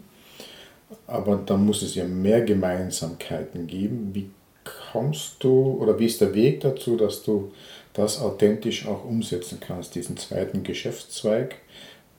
aber 1.08 1.38
da 1.38 1.58
muss 1.58 1.82
es 1.82 1.96
ja 1.96 2.06
mehr 2.06 2.42
Gemeinsamkeiten 2.42 3.66
geben. 3.66 4.12
Wie 4.14 4.30
kommst 4.92 5.44
du 5.44 5.78
oder 5.80 5.98
wie 5.98 6.06
ist 6.06 6.22
der 6.22 6.34
Weg 6.36 6.62
dazu, 6.62 6.96
dass 6.96 7.24
du 7.24 7.52
das 7.94 8.22
authentisch 8.22 8.88
auch 8.88 9.04
umsetzen 9.04 9.60
kannst, 9.60 9.96
diesen 9.96 10.18
zweiten 10.18 10.64
Geschäftszweig, 10.64 11.56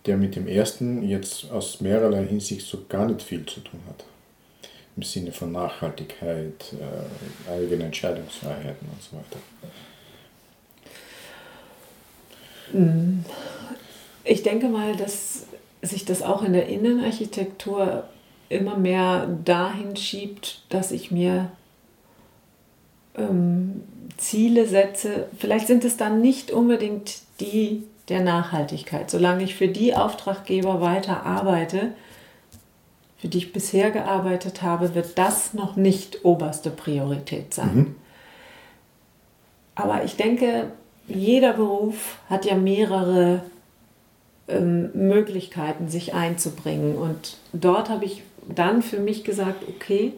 der 0.07 0.17
mit 0.17 0.37
dem 0.37 0.49
ersten 0.49 1.09
jetzt 1.09 1.51
aus 1.51 1.81
mehrerlei 1.81 2.27
Hinsicht 2.27 2.67
so 2.67 2.79
gar 2.89 3.07
nicht 3.07 3.23
viel 3.23 3.47
zu 3.47 3.61
tun 3.61 3.81
hat? 3.89 4.05
Im 4.97 5.03
Sinne 5.03 5.33
von 5.33 5.53
Nachhaltigkeit, 5.53 6.73
äh, 6.73 7.51
eigene 7.53 7.85
Entscheidungsfreiheiten 7.85 8.89
und 8.89 9.03
so 9.03 9.17
weiter. 9.17 9.39
Ich 14.25 14.43
denke 14.43 14.69
mal, 14.69 14.97
dass 14.97 15.47
sich 15.83 16.05
das 16.05 16.23
auch 16.23 16.43
in 16.43 16.53
der 16.53 16.69
Innenarchitektur 16.69 18.05
immer 18.49 18.77
mehr 18.77 19.27
dahin 19.45 19.97
schiebt, 19.97 20.63
dass 20.69 20.93
ich 20.93 21.11
mir 21.11 21.51
ähm, 23.17 23.83
Ziele 24.17 24.67
setze. 24.67 25.29
Vielleicht 25.39 25.67
sind 25.67 25.85
es 25.85 25.97
dann 25.97 26.21
nicht 26.21 26.51
unbedingt 26.51 27.19
die 27.41 27.85
der 28.09 28.21
Nachhaltigkeit. 28.21 29.11
Solange 29.11 29.45
ich 29.45 29.55
für 29.55 29.69
die 29.69 29.95
Auftraggeber 29.95 30.81
weiter 30.81 31.25
arbeite, 31.25 31.93
für 33.17 33.29
die 33.29 33.39
ich 33.39 33.53
bisher 33.53 33.91
gearbeitet 33.91 34.63
habe, 34.63 34.95
wird 34.95 35.17
das 35.17 35.55
noch 35.55 35.77
nicht 35.77 36.25
oberste 36.25 36.71
Priorität 36.71 37.55
sein. 37.55 37.75
Mhm. 37.75 37.95
Aber 39.75 40.05
ich 40.05 40.17
denke, 40.17 40.71
jeder 41.07 41.53
Beruf 41.53 42.19
hat 42.29 42.45
ja 42.45 42.55
mehrere 42.55 43.43
ähm, 44.49 44.91
Möglichkeiten, 44.95 45.89
sich 45.89 46.15
einzubringen. 46.15 46.97
Und 46.97 47.37
dort 47.53 47.89
habe 47.89 48.05
ich 48.05 48.23
dann 48.49 48.83
für 48.83 48.99
mich 48.99 49.25
gesagt, 49.25 49.65
okay, 49.69 50.13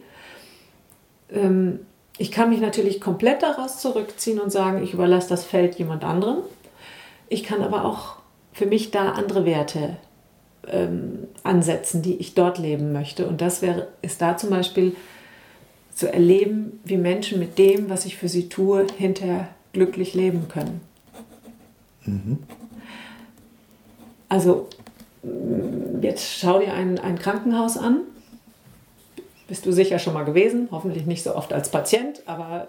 ähm, 1.30 1.80
ich 2.18 2.30
kann 2.30 2.50
mich 2.50 2.60
natürlich 2.60 3.00
komplett 3.00 3.42
daraus 3.42 3.80
zurückziehen 3.80 4.40
und 4.40 4.50
sagen, 4.50 4.82
ich 4.82 4.94
überlasse 4.94 5.28
das 5.28 5.44
Feld 5.44 5.76
jemand 5.76 6.02
anderem. 6.02 6.38
Ich 7.28 7.42
kann 7.42 7.62
aber 7.62 7.84
auch 7.84 8.16
für 8.52 8.66
mich 8.66 8.90
da 8.90 9.10
andere 9.10 9.44
Werte 9.44 9.96
ähm, 10.66 11.28
ansetzen, 11.42 12.02
die 12.02 12.16
ich 12.16 12.34
dort 12.34 12.58
leben 12.58 12.92
möchte. 12.92 13.26
Und 13.26 13.40
das 13.40 13.60
wäre, 13.60 13.88
ist 14.02 14.22
da 14.22 14.36
zum 14.36 14.50
Beispiel 14.50 14.96
zu 15.94 16.10
erleben, 16.12 16.80
wie 16.84 16.96
Menschen 16.96 17.38
mit 17.38 17.58
dem, 17.58 17.90
was 17.90 18.06
ich 18.06 18.16
für 18.16 18.28
sie 18.28 18.48
tue, 18.48 18.86
hinterher 18.96 19.48
glücklich 19.76 20.14
leben 20.14 20.48
können. 20.48 20.80
Mhm. 22.06 22.38
Also 24.30 24.68
jetzt 26.00 26.38
schau 26.38 26.58
dir 26.60 26.72
ein, 26.72 26.98
ein 26.98 27.18
Krankenhaus 27.18 27.76
an. 27.76 28.00
Bist 29.48 29.66
du 29.66 29.72
sicher 29.72 29.98
schon 29.98 30.14
mal 30.14 30.24
gewesen, 30.24 30.68
hoffentlich 30.70 31.04
nicht 31.04 31.22
so 31.22 31.36
oft 31.36 31.52
als 31.52 31.70
Patient, 31.70 32.22
aber 32.24 32.68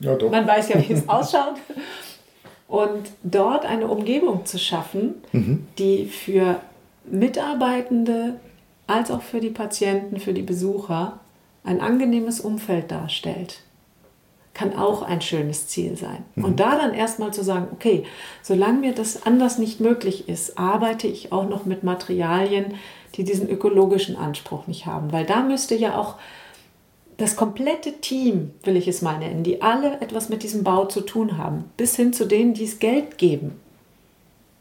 ja, 0.00 0.18
man 0.28 0.46
weiß 0.46 0.70
ja, 0.70 0.88
wie 0.88 0.92
es 0.92 1.08
ausschaut. 1.08 1.54
Und 2.66 3.10
dort 3.22 3.64
eine 3.64 3.86
Umgebung 3.86 4.44
zu 4.44 4.58
schaffen, 4.58 5.22
mhm. 5.32 5.68
die 5.78 6.06
für 6.06 6.60
Mitarbeitende 7.04 8.40
als 8.88 9.12
auch 9.12 9.22
für 9.22 9.40
die 9.40 9.50
Patienten, 9.50 10.18
für 10.18 10.32
die 10.32 10.42
Besucher 10.42 11.20
ein 11.62 11.80
angenehmes 11.80 12.40
Umfeld 12.40 12.90
darstellt 12.90 13.60
kann 14.60 14.76
auch 14.76 15.00
ein 15.00 15.22
schönes 15.22 15.68
Ziel 15.68 15.96
sein. 15.96 16.22
Mhm. 16.34 16.44
Und 16.44 16.60
da 16.60 16.76
dann 16.76 16.92
erstmal 16.92 17.32
zu 17.32 17.42
sagen, 17.42 17.68
okay, 17.72 18.04
solange 18.42 18.80
mir 18.80 18.92
das 18.92 19.24
anders 19.24 19.56
nicht 19.56 19.80
möglich 19.80 20.28
ist, 20.28 20.58
arbeite 20.58 21.06
ich 21.06 21.32
auch 21.32 21.48
noch 21.48 21.64
mit 21.64 21.82
Materialien, 21.82 22.74
die 23.14 23.24
diesen 23.24 23.48
ökologischen 23.48 24.16
Anspruch 24.16 24.66
nicht 24.66 24.84
haben. 24.84 25.12
Weil 25.12 25.24
da 25.24 25.40
müsste 25.40 25.74
ja 25.74 25.96
auch 25.96 26.16
das 27.16 27.36
komplette 27.36 28.00
Team, 28.02 28.50
will 28.62 28.76
ich 28.76 28.86
es 28.86 29.00
mal 29.00 29.18
nennen, 29.18 29.44
die 29.44 29.62
alle 29.62 29.98
etwas 30.02 30.28
mit 30.28 30.42
diesem 30.42 30.62
Bau 30.62 30.84
zu 30.84 31.00
tun 31.00 31.38
haben, 31.38 31.64
bis 31.78 31.96
hin 31.96 32.12
zu 32.12 32.26
denen, 32.26 32.52
die 32.52 32.64
es 32.64 32.78
Geld 32.80 33.16
geben, 33.16 33.58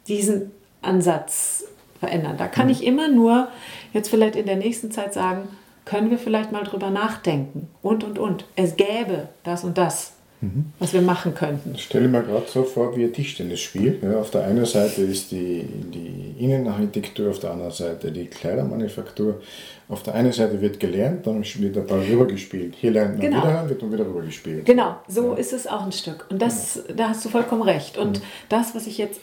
diesen 0.07 0.51
Ansatz 0.81 1.65
verändern. 1.99 2.37
Da 2.37 2.47
kann 2.47 2.67
mhm. 2.67 2.71
ich 2.71 2.85
immer 2.85 3.09
nur 3.09 3.49
jetzt 3.91 4.09
vielleicht 4.09 4.37
in 4.37 4.45
der 4.45 4.55
nächsten 4.55 4.91
Zeit 4.91 5.13
sagen, 5.13 5.49
können 5.89 6.11
wir 6.11 6.19
vielleicht 6.19 6.51
mal 6.51 6.63
drüber 6.63 6.91
nachdenken 6.91 7.67
und 7.81 8.03
und 8.03 8.19
und. 8.19 8.45
Es 8.55 8.75
gäbe 8.75 9.29
das 9.43 9.63
und 9.63 9.75
das, 9.79 10.11
mhm. 10.39 10.65
was 10.77 10.93
wir 10.93 11.01
machen 11.01 11.33
könnten. 11.33 11.73
Ich 11.73 11.85
stelle 11.85 12.07
mir 12.07 12.21
gerade 12.21 12.45
so 12.47 12.63
vor 12.63 12.95
wie 12.95 13.05
ein 13.05 13.11
Tischtennisspiel. 13.11 13.97
Ja, 14.03 14.19
auf 14.19 14.29
der 14.29 14.43
einen 14.43 14.65
Seite 14.65 15.01
ist 15.01 15.31
die, 15.31 15.63
die 15.63 16.35
Innenarchitektur, 16.37 17.31
auf 17.31 17.39
der 17.39 17.51
anderen 17.51 17.71
Seite 17.71 18.11
die 18.11 18.27
Kleidermanufaktur. 18.27 19.41
Auf 19.87 20.03
der 20.03 20.13
einen 20.13 20.31
Seite 20.31 20.61
wird 20.61 20.79
gelernt, 20.79 21.25
dann 21.25 21.43
wird 21.43 21.75
der 21.75 21.81
Ball 21.81 22.01
rübergespielt. 22.01 22.75
Hier 22.75 22.91
lernt 22.91 23.17
man 23.17 23.21
genau. 23.21 23.41
wieder, 23.41 23.67
wird 23.67 23.81
dann 23.81 23.91
wieder 23.91 24.05
rübergespielt. 24.05 24.65
Genau, 24.67 24.95
so 25.07 25.31
ja. 25.31 25.37
ist 25.37 25.53
es 25.53 25.65
auch 25.65 25.83
ein 25.83 25.91
Stück. 25.91 26.27
Und 26.29 26.39
das, 26.39 26.83
ja. 26.87 26.93
da 26.93 27.09
hast 27.09 27.25
du 27.25 27.29
vollkommen 27.29 27.63
recht. 27.63 27.97
Und 27.97 28.19
mhm. 28.19 28.23
das, 28.49 28.75
was 28.75 28.85
ich 28.85 28.99
jetzt 28.99 29.19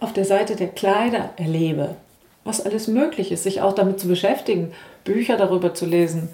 auf 0.00 0.14
der 0.14 0.24
Seite 0.24 0.56
der 0.56 0.68
Kleider 0.68 1.34
erlebe, 1.36 1.96
was 2.44 2.64
alles 2.64 2.88
möglich 2.88 3.32
ist, 3.32 3.42
sich 3.42 3.60
auch 3.60 3.74
damit 3.74 4.00
zu 4.00 4.08
beschäftigen, 4.08 4.72
Bücher 5.06 5.38
darüber 5.38 5.72
zu 5.72 5.86
lesen. 5.86 6.28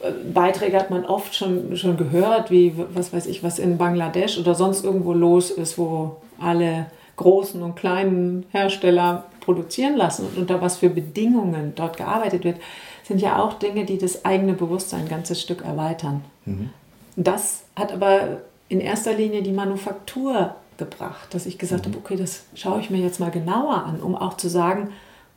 Äh, 0.00 0.12
Beiträge 0.32 0.78
hat 0.78 0.90
man 0.90 1.04
oft 1.04 1.34
schon, 1.34 1.76
schon 1.76 1.96
gehört, 1.96 2.52
wie 2.52 2.74
was 2.94 3.12
weiß 3.12 3.26
ich, 3.26 3.42
was 3.42 3.58
in 3.58 3.78
Bangladesch 3.78 4.38
oder 4.38 4.54
sonst 4.54 4.84
irgendwo 4.84 5.12
los 5.12 5.50
ist, 5.50 5.76
wo 5.76 6.16
alle 6.38 6.86
großen 7.16 7.60
und 7.62 7.74
kleinen 7.74 8.44
Hersteller 8.52 9.24
produzieren 9.40 9.96
lassen 9.96 10.26
und 10.26 10.38
unter 10.38 10.60
was 10.60 10.76
für 10.76 10.90
Bedingungen 10.90 11.72
dort 11.74 11.96
gearbeitet 11.96 12.44
wird, 12.44 12.58
sind 13.04 13.20
ja 13.20 13.42
auch 13.42 13.54
Dinge, 13.54 13.84
die 13.84 13.98
das 13.98 14.24
eigene 14.24 14.52
Bewusstsein 14.52 15.02
ein 15.02 15.08
ganzes 15.08 15.40
Stück 15.40 15.64
erweitern. 15.64 16.24
Mhm. 16.44 16.70
Das 17.16 17.64
hat 17.74 17.92
aber 17.92 18.42
in 18.68 18.80
erster 18.80 19.14
Linie 19.14 19.42
die 19.42 19.52
Manufaktur 19.52 20.56
gebracht, 20.76 21.32
dass 21.32 21.46
ich 21.46 21.58
gesagt 21.58 21.86
mhm. 21.86 21.92
habe, 21.92 21.98
okay, 22.04 22.16
das 22.16 22.44
schaue 22.54 22.80
ich 22.80 22.90
mir 22.90 22.98
jetzt 22.98 23.20
mal 23.20 23.30
genauer 23.30 23.84
an, 23.84 24.00
um 24.00 24.14
auch 24.14 24.36
zu 24.36 24.48
sagen, 24.48 24.90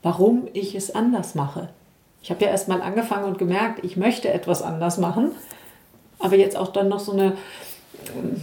warum 0.04 0.48
ich 0.54 0.76
es 0.76 0.93
anders 0.93 1.36
mache. 1.36 1.69
Ich 2.21 2.32
habe 2.32 2.43
ja 2.43 2.51
erst 2.51 2.67
mal 2.67 2.82
angefangen 2.82 3.25
und 3.25 3.38
gemerkt, 3.38 3.84
ich 3.84 3.97
möchte 3.97 4.32
etwas 4.32 4.62
anders 4.62 4.97
machen, 4.97 5.32
aber 6.19 6.36
jetzt 6.36 6.58
auch 6.58 6.67
dann 6.67 6.89
noch 6.89 6.99
so 6.99 7.13
eine, 7.13 7.38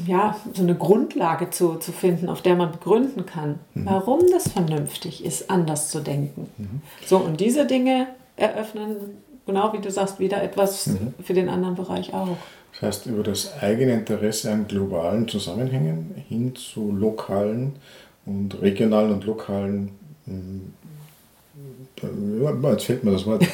ja, 0.06 0.36
so 0.54 0.62
eine 0.62 0.74
Grundlage 0.74 1.50
zu, 1.50 1.74
zu 1.74 1.92
finden, 1.92 2.28
auf 2.28 2.42
der 2.42 2.56
man 2.56 2.72
begründen 2.72 3.26
kann, 3.26 3.58
mhm. 3.74 3.86
warum 3.86 4.20
das 4.30 4.48
vernünftig 4.48 5.24
ist, 5.24 5.50
anders 5.50 5.90
zu 5.90 6.00
denken. 6.00 6.48
Mhm. 6.56 6.80
So, 7.04 7.18
und 7.18 7.40
diese 7.40 7.66
Dinge 7.66 8.06
eröffnen, 8.36 8.96
genau 9.46 9.72
wie 9.72 9.80
du 9.80 9.90
sagst, 9.90 10.18
wieder 10.20 10.42
etwas 10.42 10.86
mhm. 10.86 11.14
für 11.22 11.34
den 11.34 11.48
anderen 11.48 11.74
Bereich 11.74 12.14
auch. 12.14 12.36
Das 12.72 12.82
heißt, 12.82 13.06
über 13.06 13.22
das 13.22 13.52
eigene 13.62 13.92
Interesse 13.92 14.52
an 14.52 14.66
globalen 14.66 15.28
Zusammenhängen 15.28 16.14
hin 16.28 16.54
zu 16.54 16.92
lokalen 16.92 17.76
und 18.26 18.60
regionalen 18.60 19.12
und 19.12 19.24
lokalen 19.24 19.90
jetzt 22.02 22.84
fällt 22.84 23.04
mir 23.04 23.12
das 23.12 23.26
Wort. 23.26 23.44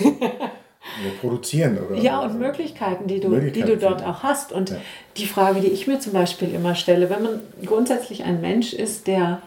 produzieren 1.20 1.78
oder 1.78 2.00
ja 2.00 2.20
und 2.20 2.38
Möglichkeiten 2.38 3.06
die 3.06 3.20
du 3.20 3.28
Möglichkeiten 3.28 3.66
die 3.66 3.72
du 3.72 3.78
dort 3.78 4.04
auch 4.04 4.22
hast 4.22 4.52
und 4.52 4.70
ja. 4.70 4.76
die 5.16 5.26
Frage 5.26 5.60
die 5.60 5.68
ich 5.68 5.86
mir 5.86 6.00
zum 6.00 6.12
Beispiel 6.12 6.54
immer 6.54 6.74
stelle 6.74 7.08
wenn 7.10 7.22
man 7.22 7.40
grundsätzlich 7.64 8.24
ein 8.24 8.40
Mensch 8.40 8.72
ist 8.72 9.06
der 9.06 9.40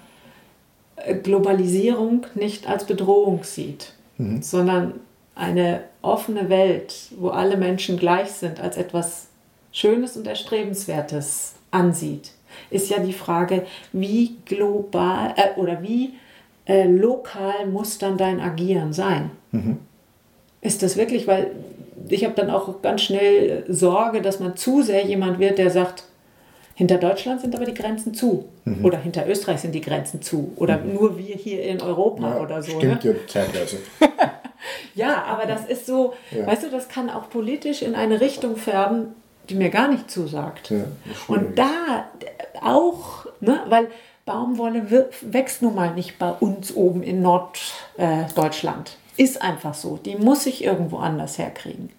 äh, 0.96 1.16
Globalisierung 1.16 2.26
nicht 2.36 2.68
als 2.68 2.86
Bedrohung 2.86 3.44
sieht 3.44 3.94
mhm. 4.18 4.42
sondern 4.42 4.94
eine 5.36 5.84
offene 6.02 6.50
Welt 6.50 6.96
wo 7.18 7.30
alle 7.30 7.58
Menschen 7.58 7.98
gleich 7.98 8.32
sind 8.32 8.60
als 8.60 8.78
etwas 8.78 9.28
Schönes 9.72 10.18
und 10.18 10.28
erstrebenswertes 10.28 11.56
ansieht 11.72 12.32
ist 12.70 12.90
ja 12.90 13.00
die 13.00 13.14
Frage 13.14 13.66
wie 13.92 14.38
global 14.46 15.34
äh, 15.36 15.60
oder 15.60 15.82
wie 15.84 16.14
äh, 16.66 16.88
lokal 16.88 17.68
muss 17.68 17.98
dann 17.98 18.18
dein 18.18 18.40
Agieren 18.40 18.94
sein. 18.94 19.32
Mhm. 19.52 19.78
Ist 20.62 20.82
das 20.84 20.98
wirklich, 20.98 21.28
weil 21.28 21.52
ich 22.10 22.24
habe 22.24 22.34
dann 22.36 22.50
auch 22.50 22.82
ganz 22.82 23.02
schnell 23.02 23.64
Sorge, 23.68 24.22
dass 24.22 24.40
man 24.40 24.56
zu 24.58 24.82
sehr 24.82 25.06
jemand 25.06 25.40
wird, 25.40 25.58
der 25.58 25.70
sagt, 25.70 26.04
hinter 26.76 26.98
Deutschland 26.98 27.40
sind 27.40 27.56
aber 27.56 27.66
die 27.66 27.74
Grenzen 27.74 28.14
zu. 28.14 28.46
Mhm. 28.66 28.84
Oder 28.84 28.98
hinter 28.98 29.28
Österreich 29.28 29.62
sind 29.62 29.74
die 29.74 29.82
Grenzen 29.82 30.22
zu. 30.22 30.54
Oder 30.58 30.78
mhm. 30.78 30.94
nur 30.94 31.18
wir 31.18 31.36
hier 31.36 31.64
in 31.64 31.82
Europa 31.82 32.36
ja, 32.36 32.42
oder 32.42 32.62
so. 32.62 32.78
Stimmt 32.78 33.06
ne? 33.06 33.12
ja 33.12 33.28
zeitweise. 33.28 33.78
ja, 34.96 35.24
aber 35.24 35.46
das 35.46 35.66
ist 35.66 35.86
so, 35.86 36.14
ja. 36.32 36.46
weißt 36.46 36.64
du, 36.64 36.70
das 36.70 36.90
kann 36.90 37.10
auch 37.10 37.30
politisch 37.30 37.82
in 37.82 37.96
eine 37.96 38.20
Richtung 38.20 38.58
färben, 38.58 39.08
die 39.50 39.56
mir 39.56 39.70
gar 39.70 39.88
nicht 39.88 40.12
zusagt. 40.12 40.72
Ja, 40.72 40.84
Und 41.28 41.58
da 41.58 42.10
auch, 42.62 43.26
ne, 43.40 43.62
weil 43.70 43.88
Baumwolle 44.26 45.12
wächst 45.22 45.62
nun 45.62 45.76
mal 45.76 45.94
nicht 45.94 46.18
bei 46.18 46.32
uns 46.32 46.76
oben 46.76 47.04
in 47.04 47.22
Norddeutschland. 47.22 48.98
Äh, 49.18 49.22
Ist 49.24 49.42
einfach 49.42 49.76
so. 49.76 49.98
Die 49.98 50.16
muss 50.16 50.48
ich 50.48 50.64
irgendwo 50.64 50.98
anders 50.98 51.38
herkriegen. 51.38 51.90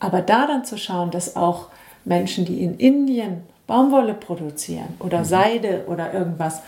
Aber 0.00 0.20
da 0.20 0.46
dann 0.46 0.66
zu 0.66 0.76
schauen, 0.76 1.10
dass 1.10 1.34
auch 1.34 1.68
Menschen, 2.04 2.44
die 2.44 2.62
in 2.62 2.76
Indien 2.76 3.44
Baumwolle 3.66 4.12
produzieren 4.12 4.94
oder 4.98 5.20
mhm. 5.20 5.24
Seide 5.24 5.84
oder 5.86 6.12
irgendwas, 6.12 6.60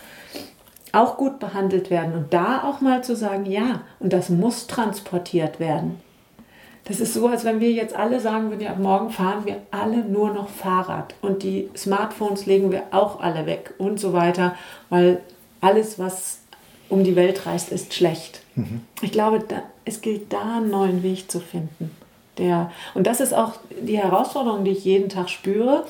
auch 0.91 1.17
gut 1.17 1.39
behandelt 1.39 1.91
werden. 1.91 2.15
Und 2.15 2.33
da 2.33 2.63
auch 2.63 2.81
mal 2.81 3.03
zu 3.03 3.15
sagen, 3.15 3.45
ja, 3.45 3.81
und 3.99 4.11
das 4.11 4.29
muss 4.29 4.65
transportiert 4.65 5.59
werden. 5.59 6.01
Das 6.85 6.99
ist 6.99 7.15
so, 7.15 7.27
als 7.27 7.43
wenn 7.43 7.59
wir 7.59 7.71
jetzt 7.71 7.95
alle 7.95 8.19
sagen 8.19 8.51
würden, 8.51 8.61
ja, 8.61 8.75
morgen 8.75 9.09
fahren 9.09 9.45
wir 9.45 9.61
alle 9.71 10.05
nur 10.05 10.31
noch 10.31 10.49
Fahrrad 10.49 11.15
und 11.21 11.41
die 11.41 11.69
Smartphones 11.75 12.45
legen 12.45 12.71
wir 12.71 12.83
auch 12.91 13.19
alle 13.19 13.47
weg 13.47 13.73
und 13.79 13.99
so 13.99 14.13
weiter, 14.13 14.55
weil 14.89 15.21
alles, 15.61 15.97
was 15.97 16.39
um 16.87 17.03
die 17.03 17.15
Welt 17.15 17.47
reist, 17.47 17.71
ist 17.71 17.95
schlecht. 17.95 18.41
Mhm. 18.53 18.81
Ich 19.01 19.11
glaube, 19.11 19.43
da, 19.47 19.63
es 19.83 20.01
gilt 20.01 20.31
da 20.31 20.57
einen 20.57 20.69
neuen 20.69 21.01
Weg 21.01 21.29
zu 21.31 21.39
finden. 21.39 21.89
Der, 22.37 22.71
und 22.93 23.07
das 23.07 23.19
ist 23.19 23.33
auch 23.33 23.53
die 23.81 23.97
Herausforderung, 23.97 24.63
die 24.63 24.71
ich 24.71 24.85
jeden 24.85 25.09
Tag 25.09 25.29
spüre, 25.29 25.85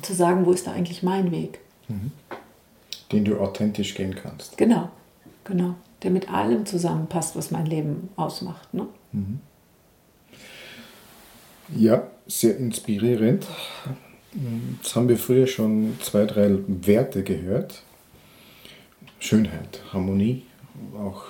zu 0.00 0.14
sagen, 0.14 0.46
wo 0.46 0.52
ist 0.52 0.66
da 0.66 0.72
eigentlich 0.72 1.02
mein 1.02 1.30
Weg? 1.30 1.58
Mhm. 1.88 2.12
Den 3.12 3.24
du 3.26 3.38
authentisch 3.38 3.94
gehen 3.94 4.14
kannst. 4.14 4.56
Genau, 4.56 4.88
genau. 5.44 5.74
Der 6.02 6.10
mit 6.10 6.32
allem 6.32 6.64
zusammenpasst, 6.64 7.36
was 7.36 7.50
mein 7.50 7.66
Leben 7.66 8.08
ausmacht. 8.16 8.72
Ne? 8.72 8.86
Mhm. 9.12 9.40
Ja, 11.74 12.06
sehr 12.26 12.56
inspirierend. 12.56 13.46
Jetzt 14.78 14.94
haben 14.94 15.08
wir 15.08 15.16
früher 15.16 15.46
schon 15.46 15.98
zwei, 16.02 16.26
drei 16.26 16.56
Werte 16.66 17.22
gehört. 17.22 17.82
Schönheit, 19.18 19.80
Harmonie, 19.92 20.44
auch 20.96 21.24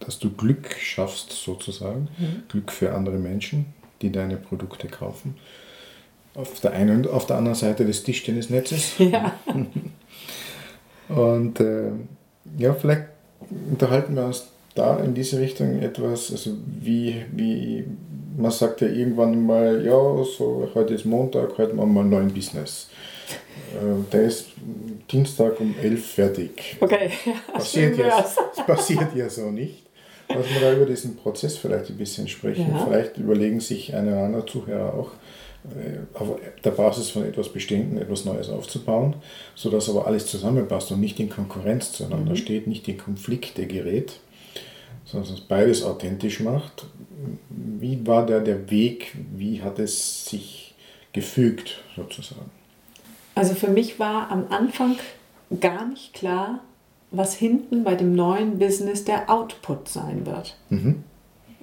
dass 0.00 0.18
du 0.18 0.30
Glück 0.30 0.74
schaffst 0.78 1.32
sozusagen, 1.32 2.08
mhm. 2.18 2.42
Glück 2.48 2.72
für 2.72 2.94
andere 2.94 3.18
Menschen, 3.18 3.66
die 4.02 4.10
deine 4.10 4.36
Produkte 4.36 4.88
kaufen. 4.88 5.36
Auf 6.34 6.60
der 6.60 6.72
einen 6.72 6.98
und 6.98 7.08
auf 7.08 7.26
der 7.26 7.36
anderen 7.36 7.56
Seite 7.56 7.84
des 7.84 8.02
Tischtennisnetzes. 8.02 8.94
Ja. 8.98 9.38
und 11.08 11.60
äh, 11.60 11.90
ja, 12.58 12.74
vielleicht 12.74 13.06
unterhalten 13.70 14.14
wir 14.14 14.26
uns 14.26 14.48
da 14.80 14.98
in 14.98 15.14
diese 15.14 15.38
Richtung 15.38 15.80
etwas, 15.82 16.32
also 16.32 16.52
wie, 16.80 17.24
wie 17.32 17.84
man 18.36 18.50
sagt 18.50 18.80
ja 18.80 18.88
irgendwann 18.88 19.44
mal, 19.44 19.84
ja, 19.84 20.24
so 20.24 20.68
heute 20.74 20.94
ist 20.94 21.04
Montag, 21.04 21.58
heute 21.58 21.74
machen 21.74 21.92
wir 21.92 22.00
einen 22.00 22.10
neuen 22.10 22.32
Business. 22.32 22.88
Äh, 23.74 24.10
der 24.10 24.22
ist 24.22 24.46
Dienstag 25.10 25.60
um 25.60 25.74
11 25.80 26.06
fertig. 26.06 26.76
Okay, 26.80 27.10
passiert 27.52 27.98
ja, 27.98 28.22
das 28.22 28.36
passiert 28.66 29.14
ja 29.14 29.28
so 29.28 29.50
nicht. 29.50 29.86
Dass 30.28 30.48
wir 30.48 30.60
da 30.60 30.72
über 30.72 30.86
diesen 30.86 31.16
Prozess 31.16 31.56
vielleicht 31.56 31.90
ein 31.90 31.96
bisschen 31.96 32.28
sprechen. 32.28 32.68
Ja. 32.70 32.86
Vielleicht 32.86 33.18
überlegen 33.18 33.58
sich 33.58 33.94
eine 33.94 34.12
oder 34.12 34.24
andere 34.26 34.46
Zuhörer 34.46 34.94
auch, 34.94 35.10
äh, 35.64 35.98
auf 36.14 36.38
der 36.62 36.70
Basis 36.70 37.10
von 37.10 37.24
etwas 37.24 37.48
Bestehenden 37.48 38.00
etwas 38.00 38.24
Neues 38.24 38.48
aufzubauen, 38.48 39.16
sodass 39.56 39.90
aber 39.90 40.06
alles 40.06 40.26
zusammenpasst 40.26 40.92
und 40.92 41.00
nicht 41.00 41.18
in 41.18 41.28
Konkurrenz 41.28 41.92
zueinander 41.92 42.32
mhm. 42.32 42.36
steht, 42.36 42.68
nicht 42.68 42.86
in 42.86 42.96
Konflikt 42.96 43.58
der 43.58 43.66
gerät 43.66 44.20
sondern 45.10 45.34
es 45.34 45.40
beides 45.40 45.82
authentisch 45.82 46.40
macht. 46.40 46.86
Wie 47.48 48.06
war 48.06 48.26
da 48.26 48.40
der 48.40 48.70
Weg? 48.70 49.12
Wie 49.34 49.62
hat 49.62 49.78
es 49.78 50.26
sich 50.26 50.74
gefügt 51.12 51.82
sozusagen? 51.96 52.50
Also 53.34 53.54
für 53.54 53.68
mich 53.68 53.98
war 53.98 54.30
am 54.30 54.46
Anfang 54.50 54.96
gar 55.60 55.86
nicht 55.86 56.12
klar, 56.12 56.60
was 57.10 57.34
hinten 57.34 57.84
bei 57.84 57.94
dem 57.94 58.14
neuen 58.14 58.58
Business 58.58 59.04
der 59.04 59.30
Output 59.30 59.88
sein 59.88 60.26
wird. 60.26 60.56
Mhm. 60.68 61.02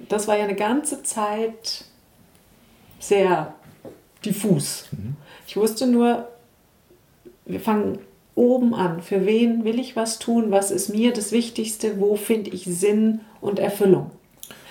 Das 0.08 0.28
war 0.28 0.36
ja 0.36 0.44
eine 0.44 0.54
ganze 0.54 1.02
Zeit 1.02 1.84
sehr 3.00 3.54
diffus. 4.24 4.86
Mhm. 4.92 5.16
Ich 5.46 5.56
wusste 5.56 5.86
nur, 5.86 6.28
wir 7.46 7.60
fangen 7.60 7.98
oben 8.34 8.74
an. 8.74 9.02
Für 9.02 9.26
wen 9.26 9.64
will 9.64 9.80
ich 9.80 9.96
was 9.96 10.18
tun? 10.18 10.50
Was 10.50 10.70
ist 10.70 10.90
mir 10.90 11.12
das 11.12 11.32
Wichtigste? 11.32 12.00
Wo 12.00 12.16
finde 12.16 12.50
ich 12.50 12.64
Sinn 12.64 13.20
und 13.40 13.58
Erfüllung? 13.58 14.10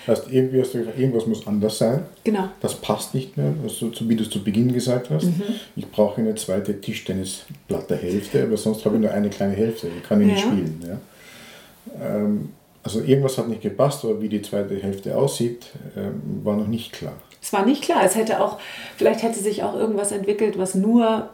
Das 0.06 0.20
heißt, 0.20 0.32
irgendwie 0.32 0.60
hast 0.60 0.72
du 0.72 0.78
gesagt, 0.78 0.98
irgendwas 0.98 1.26
muss 1.26 1.46
anders 1.46 1.76
sein. 1.76 2.04
Genau. 2.24 2.48
Das 2.60 2.76
passt 2.76 3.14
nicht 3.14 3.36
mehr, 3.36 3.52
also, 3.62 3.90
wie 4.00 4.16
du 4.16 4.22
es 4.22 4.30
zu 4.30 4.42
Beginn 4.42 4.72
gesagt 4.72 5.10
hast. 5.10 5.26
Mhm. 5.26 5.42
Ich 5.76 5.86
brauche 5.90 6.20
eine 6.20 6.34
zweite 6.34 6.80
Tischtennisplatte 6.80 7.94
Hälfte, 7.96 8.42
aber 8.42 8.56
sonst 8.56 8.84
habe 8.86 8.96
ich 8.96 9.02
nur 9.02 9.10
eine 9.10 9.28
kleine 9.28 9.54
Hälfte, 9.54 9.88
die 9.94 10.00
kann 10.00 10.22
ich 10.22 10.28
ja. 10.28 10.34
nicht 10.34 10.44
spielen. 10.46 10.84
Ja. 10.86 12.16
Ähm, 12.16 12.48
also 12.82 13.00
irgendwas 13.00 13.36
hat 13.36 13.48
nicht 13.48 13.60
gepasst, 13.60 14.02
aber 14.04 14.22
wie 14.22 14.30
die 14.30 14.40
zweite 14.40 14.76
Hälfte 14.76 15.14
aussieht, 15.14 15.66
ähm, 15.94 16.40
war 16.42 16.56
noch 16.56 16.68
nicht 16.68 16.92
klar. 16.92 17.12
Es 17.42 17.52
war 17.52 17.66
nicht 17.66 17.82
klar. 17.82 18.02
Es 18.02 18.14
hätte 18.14 18.40
auch, 18.42 18.58
vielleicht 18.96 19.22
hätte 19.22 19.38
sich 19.38 19.62
auch 19.62 19.74
irgendwas 19.74 20.10
entwickelt, 20.10 20.58
was 20.58 20.74
nur 20.74 21.28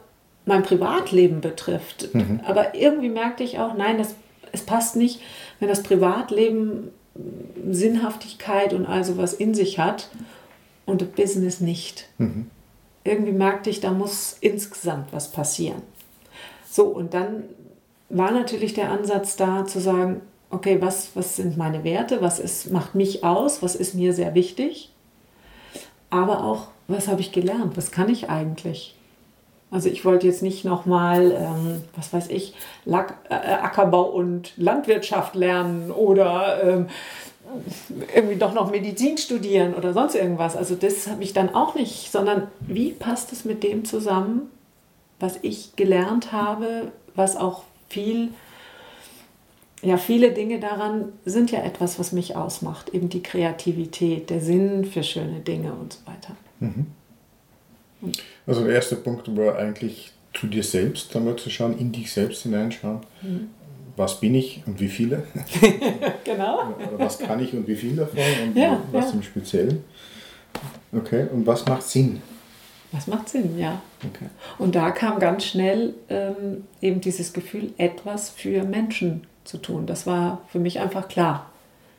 mein 0.47 0.65
Privatleben 0.65 1.41
betrifft. 1.41 2.13
Mhm. 2.13 2.41
Aber 2.45 2.75
irgendwie 2.75 3.09
merkte 3.09 3.45
ich 3.45 3.59
auch, 3.61 3.75
nein, 3.75 3.99
das, 3.99 4.15
es 4.53 4.63
passt 4.63 4.97
nicht, 4.97 5.21
wenn 5.61 5.69
das 5.69 5.83
Privatleben 5.83 6.91
Sinnhaftigkeit 7.71 8.73
und 8.73 8.87
all 8.87 9.05
sowas 9.05 9.33
in 9.35 9.55
sich 9.55 9.79
hat 9.79 10.11
und 10.87 11.01
das 11.01 11.09
Business 11.09 11.61
nicht. 11.61 12.09
Mhm. 12.19 12.51
Irgendwie 13.05 13.33
merkte 13.33 13.71
ich, 13.71 13.81
da 13.81 13.93
muss 13.93 14.37
insgesamt 14.41 15.13
was 15.13 15.31
passieren. 15.31 15.83
So, 16.69 16.87
und 16.87 17.15
dann 17.15 17.45
war 18.09 18.31
natürlich 18.31 18.75
der 18.75 18.91
Ansatz 18.91 19.37
da 19.37 19.65
zu 19.67 19.81
sagen, 19.81 20.23
okay, 20.51 20.81
was, 20.81 21.11
was 21.15 21.37
sind 21.37 21.57
meine 21.57 21.85
Werte, 21.85 22.21
was 22.21 22.39
ist, 22.39 22.71
macht 22.71 22.95
mich 22.95 23.25
aus, 23.25 23.63
was 23.63 23.75
ist 23.75 23.95
mir 23.95 24.13
sehr 24.13 24.35
wichtig, 24.35 24.91
aber 26.11 26.45
auch, 26.45 26.69
was 26.87 27.09
habe 27.09 27.21
ich 27.21 27.33
gelernt, 27.33 27.77
was 27.77 27.91
kann 27.91 28.09
ich 28.09 28.31
eigentlich. 28.31 28.97
Also 29.75 29.89
ich 29.89 30.05
wollte 30.05 30.29
jetzt 30.29 30.41
nicht 30.41 30.65
nochmal, 30.65 31.33
ähm, 31.33 31.83
was 31.97 32.13
weiß 32.13 32.29
ich, 32.29 32.55
Lack, 32.85 33.17
äh, 33.29 33.35
Ackerbau 33.35 34.05
und 34.05 34.53
Landwirtschaft 34.57 35.35
lernen 35.35 35.91
oder 35.91 36.63
ähm, 36.63 36.87
irgendwie 38.15 38.37
doch 38.37 38.55
noch 38.55 38.71
Medizin 38.71 39.19
studieren 39.19 39.75
oder 39.75 39.93
sonst 39.93 40.15
irgendwas. 40.15 40.57
Also 40.57 40.77
das 40.77 41.09
habe 41.09 41.25
ich 41.25 41.33
dann 41.33 41.57
auch 41.57 41.75
nicht, 41.75 42.13
sondern 42.13 42.47
wie 42.61 42.93
passt 42.93 43.33
es 43.33 43.45
mit 43.45 43.65
dem 43.65 43.85
zusammen, 43.85 44.43
was 45.19 45.41
ich 45.43 45.75
gelernt 45.75 46.31
habe, 46.31 46.93
was 47.17 47.35
auch 47.37 47.65
viel, 47.89 48.29
ja, 49.83 49.97
viele 49.97 50.31
Dinge 50.31 50.61
daran 50.61 51.07
sind 51.25 51.51
ja 51.51 51.65
etwas, 51.65 51.99
was 51.99 52.13
mich 52.13 52.37
ausmacht, 52.37 52.91
eben 52.91 53.09
die 53.09 53.25
Kreativität, 53.25 54.31
der 54.31 54.41
Sinn 54.41 54.85
für 54.85 55.03
schöne 55.03 55.41
Dinge 55.41 55.73
und 55.73 55.95
so 55.95 55.99
weiter. 56.07 56.37
Mhm. 56.61 56.87
Also 58.47 58.65
der 58.65 58.75
erste 58.75 58.97
Punkt 58.97 59.35
war 59.37 59.57
eigentlich 59.57 60.13
zu 60.33 60.47
dir 60.47 60.63
selbst 60.63 61.15
einmal 61.17 61.37
zu 61.37 61.51
schauen, 61.51 61.79
in 61.79 61.93
dich 61.93 62.13
selbst 62.13 62.43
hineinschauen. 62.43 63.01
Mhm. 63.23 63.51
Was 63.97 64.19
bin 64.19 64.35
ich 64.35 64.63
und 64.67 64.81
wie 64.81 64.89
viele? 64.89 65.23
genau. 66.25 66.75
Oder 66.77 66.99
was 66.99 67.19
kann 67.19 67.41
ich 67.41 67.53
und 67.53 67.69
wie 67.69 67.77
viel 67.77 67.95
davon 67.95 68.19
und 68.45 68.57
ja, 68.57 68.81
was 68.91 69.11
ja. 69.11 69.13
im 69.13 69.23
Speziellen? 69.23 69.85
Okay, 70.93 71.27
und 71.33 71.47
was 71.47 71.65
macht 71.67 71.85
Sinn? 71.85 72.21
Was 72.91 73.07
macht 73.07 73.29
Sinn, 73.29 73.59
ja. 73.59 73.81
Okay. 74.05 74.27
Und 74.59 74.75
da 74.75 74.91
kam 74.91 75.19
ganz 75.19 75.45
schnell 75.45 75.95
ähm, 76.09 76.65
eben 76.81 77.01
dieses 77.01 77.33
Gefühl, 77.33 77.73
etwas 77.77 78.31
für 78.31 78.65
Menschen 78.65 79.27
zu 79.45 79.59
tun. 79.59 79.87
Das 79.87 80.07
war 80.07 80.43
für 80.49 80.59
mich 80.59 80.81
einfach 80.81 81.09
klar, 81.09 81.51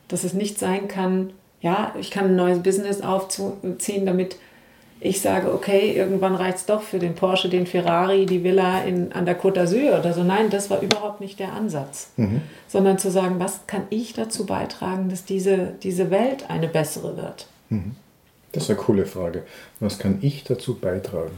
dass 0.08 0.24
es 0.24 0.32
nicht 0.32 0.58
sein 0.58 0.88
kann, 0.88 1.32
ja, 1.60 1.94
ich 1.98 2.10
kann 2.10 2.26
ein 2.26 2.36
neues 2.36 2.62
Business 2.62 3.00
aufziehen, 3.00 4.06
damit 4.06 4.36
ich 5.00 5.20
sage, 5.20 5.52
okay, 5.52 5.92
irgendwann 5.92 6.34
reicht 6.34 6.58
es 6.58 6.66
doch 6.66 6.82
für 6.82 6.98
den 6.98 7.14
Porsche, 7.14 7.48
den 7.48 7.66
Ferrari, 7.66 8.24
die 8.24 8.42
Villa 8.42 8.82
in, 8.82 9.12
an 9.12 9.26
der 9.26 9.38
Côte 9.38 9.60
d'Azur 9.60 9.98
oder 9.98 10.12
so. 10.12 10.22
Nein, 10.22 10.48
das 10.50 10.70
war 10.70 10.80
überhaupt 10.80 11.20
nicht 11.20 11.38
der 11.38 11.52
Ansatz. 11.52 12.10
Mhm. 12.16 12.40
Sondern 12.66 12.98
zu 12.98 13.10
sagen, 13.10 13.38
was 13.38 13.66
kann 13.66 13.82
ich 13.90 14.14
dazu 14.14 14.46
beitragen, 14.46 15.10
dass 15.10 15.24
diese, 15.24 15.74
diese 15.82 16.10
Welt 16.10 16.48
eine 16.48 16.68
bessere 16.68 17.16
wird? 17.16 17.46
Mhm. 17.68 17.94
Das 18.52 18.64
ist 18.64 18.70
eine 18.70 18.78
coole 18.78 19.04
Frage. 19.04 19.42
Was 19.80 19.98
kann 19.98 20.18
ich 20.22 20.44
dazu 20.44 20.76
beitragen? 20.76 21.36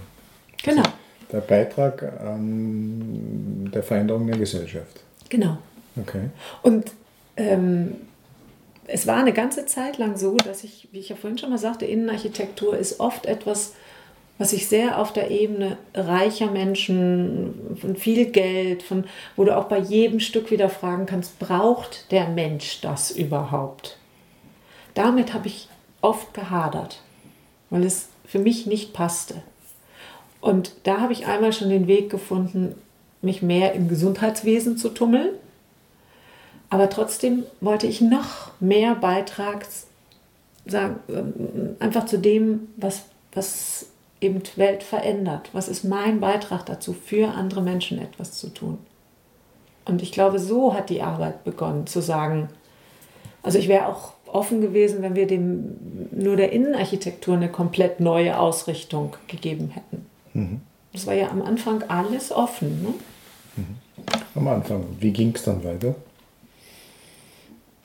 Genau. 0.63 0.83
Also 0.83 0.93
der 1.33 1.41
Beitrag 1.41 2.03
an 2.03 3.71
der 3.75 3.83
Veränderung 3.83 4.27
der 4.29 4.39
Gesellschaft. 4.39 5.01
Genau. 5.29 5.59
Okay. 6.01 6.31
Und 6.63 6.93
ähm, 7.37 7.97
es 8.89 9.07
war 9.07 9.17
eine 9.17 9.33
ganze 9.33 9.67
Zeit 9.67 9.99
lang 9.99 10.17
so, 10.17 10.37
dass 10.37 10.65
ich, 10.65 10.89
wie 10.93 10.99
ich 10.99 11.11
ja 11.11 11.17
vorhin 11.17 11.39
schon 11.39 11.51
mal 11.51 11.59
sagte, 11.59 11.85
Innenarchitektur 11.85 12.77
ist 12.77 13.01
oft 13.01 13.27
etwas, 13.27 13.75
was 14.39 14.53
ich 14.53 14.69
sehr 14.69 14.99
auf 14.99 15.13
der 15.13 15.31
Ebene 15.31 15.77
reicher 15.95 16.51
Menschen, 16.51 17.77
von 17.81 17.97
viel 17.97 18.27
Geld, 18.27 18.83
von, 18.83 19.05
wo 19.37 19.45
du 19.45 19.57
auch 19.57 19.65
bei 19.65 19.79
jedem 19.79 20.21
Stück 20.21 20.51
wieder 20.51 20.69
fragen 20.69 21.07
kannst, 21.07 21.39
braucht 21.39 22.11
der 22.13 22.29
Mensch 22.29 22.81
das 22.81 23.11
überhaupt? 23.11 23.99
Damit 24.95 25.35
habe 25.35 25.49
ich 25.49 25.69
oft 26.01 26.33
gehadert, 26.35 27.03
weil 27.71 27.85
es 27.85 28.09
für 28.25 28.39
mich 28.39 28.67
nicht 28.67 28.93
passte. 28.93 29.43
Und 30.41 30.73
da 30.85 31.01
habe 31.01 31.13
ich 31.13 31.27
einmal 31.27 31.53
schon 31.53 31.69
den 31.69 31.89
Weg 31.89 32.11
gefunden, 32.11 32.75
mich 33.21 33.43
mehr 33.43 33.75
im 33.75 33.89
Gesundheitswesen 33.89 34.77
zu 34.77 34.91
tummeln 34.91 35.31
aber 36.71 36.91
trotzdem 36.91 37.45
wollte 37.61 37.87
ich 37.87 38.01
noch 38.01 38.51
mehr 38.61 38.95
Beitrag 38.95 39.67
sagen, 40.67 40.97
ähm, 41.09 41.77
einfach 41.79 42.07
zu 42.07 42.19
dem, 42.19 42.69
was, 42.77 43.05
was 43.33 43.87
eben 44.21 44.43
Welt 44.57 44.83
verändert? 44.83 45.51
Was 45.53 45.69
ist 45.69 45.85
mein 45.85 46.21
Beitrag 46.21 46.67
dazu, 46.67 46.93
für 46.93 47.29
andere 47.29 47.63
Menschen 47.63 47.99
etwas 47.99 48.33
zu 48.33 48.49
tun? 48.49 48.79
Und 49.85 50.03
ich 50.03 50.13
glaube, 50.13 50.39
so 50.39 50.75
hat 50.75 50.91
die 50.91 51.01
Arbeit 51.01 51.45
begonnen, 51.45 51.87
zu 51.87 52.03
sagen, 52.03 52.51
also 53.43 53.59
ich 53.59 53.69
wäre 53.69 53.87
auch 53.87 54.13
offen 54.27 54.61
gewesen, 54.61 55.01
wenn 55.01 55.15
wir 55.15 55.27
dem 55.27 56.09
nur 56.11 56.37
der 56.37 56.53
Innenarchitektur 56.53 57.35
eine 57.35 57.49
komplett 57.49 57.99
neue 58.01 58.39
Ausrichtung 58.39 59.17
gegeben 59.27 59.71
hätten. 59.71 60.07
Mhm. 60.35 60.61
Das 60.93 61.07
war 61.07 61.15
ja 61.15 61.31
am 61.31 61.41
Anfang 61.41 61.83
alles 61.89 62.31
offen. 62.33 62.83
Ne? 62.83 62.95
Mhm. 63.57 63.77
Am 64.35 64.49
Anfang. 64.49 64.85
Wie 65.01 65.13
ging 65.13 65.33
es 65.35 65.45
dann 65.45 65.65
weiter? 65.65 65.95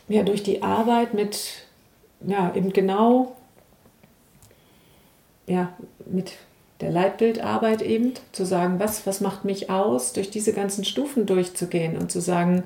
Ja, 0.08 0.24
durch 0.24 0.44
die 0.44 0.62
Arbeit 0.62 1.14
mit, 1.14 1.66
ja, 2.26 2.54
eben 2.56 2.74
genau, 2.74 3.36
ja, 5.48 5.74
mit 6.06 6.34
der 6.82 6.92
Leitbildarbeit 6.92 7.82
eben, 7.82 8.14
zu 8.32 8.46
sagen, 8.46 8.80
was, 8.80 9.08
was 9.08 9.22
macht 9.22 9.46
mich 9.46 9.70
aus, 9.70 10.14
durch 10.14 10.30
diese 10.30 10.54
ganzen 10.54 10.84
Stufen 10.84 11.26
durchzugehen 11.26 11.98
und 11.98 12.12
zu 12.12 12.20
sagen, 12.20 12.64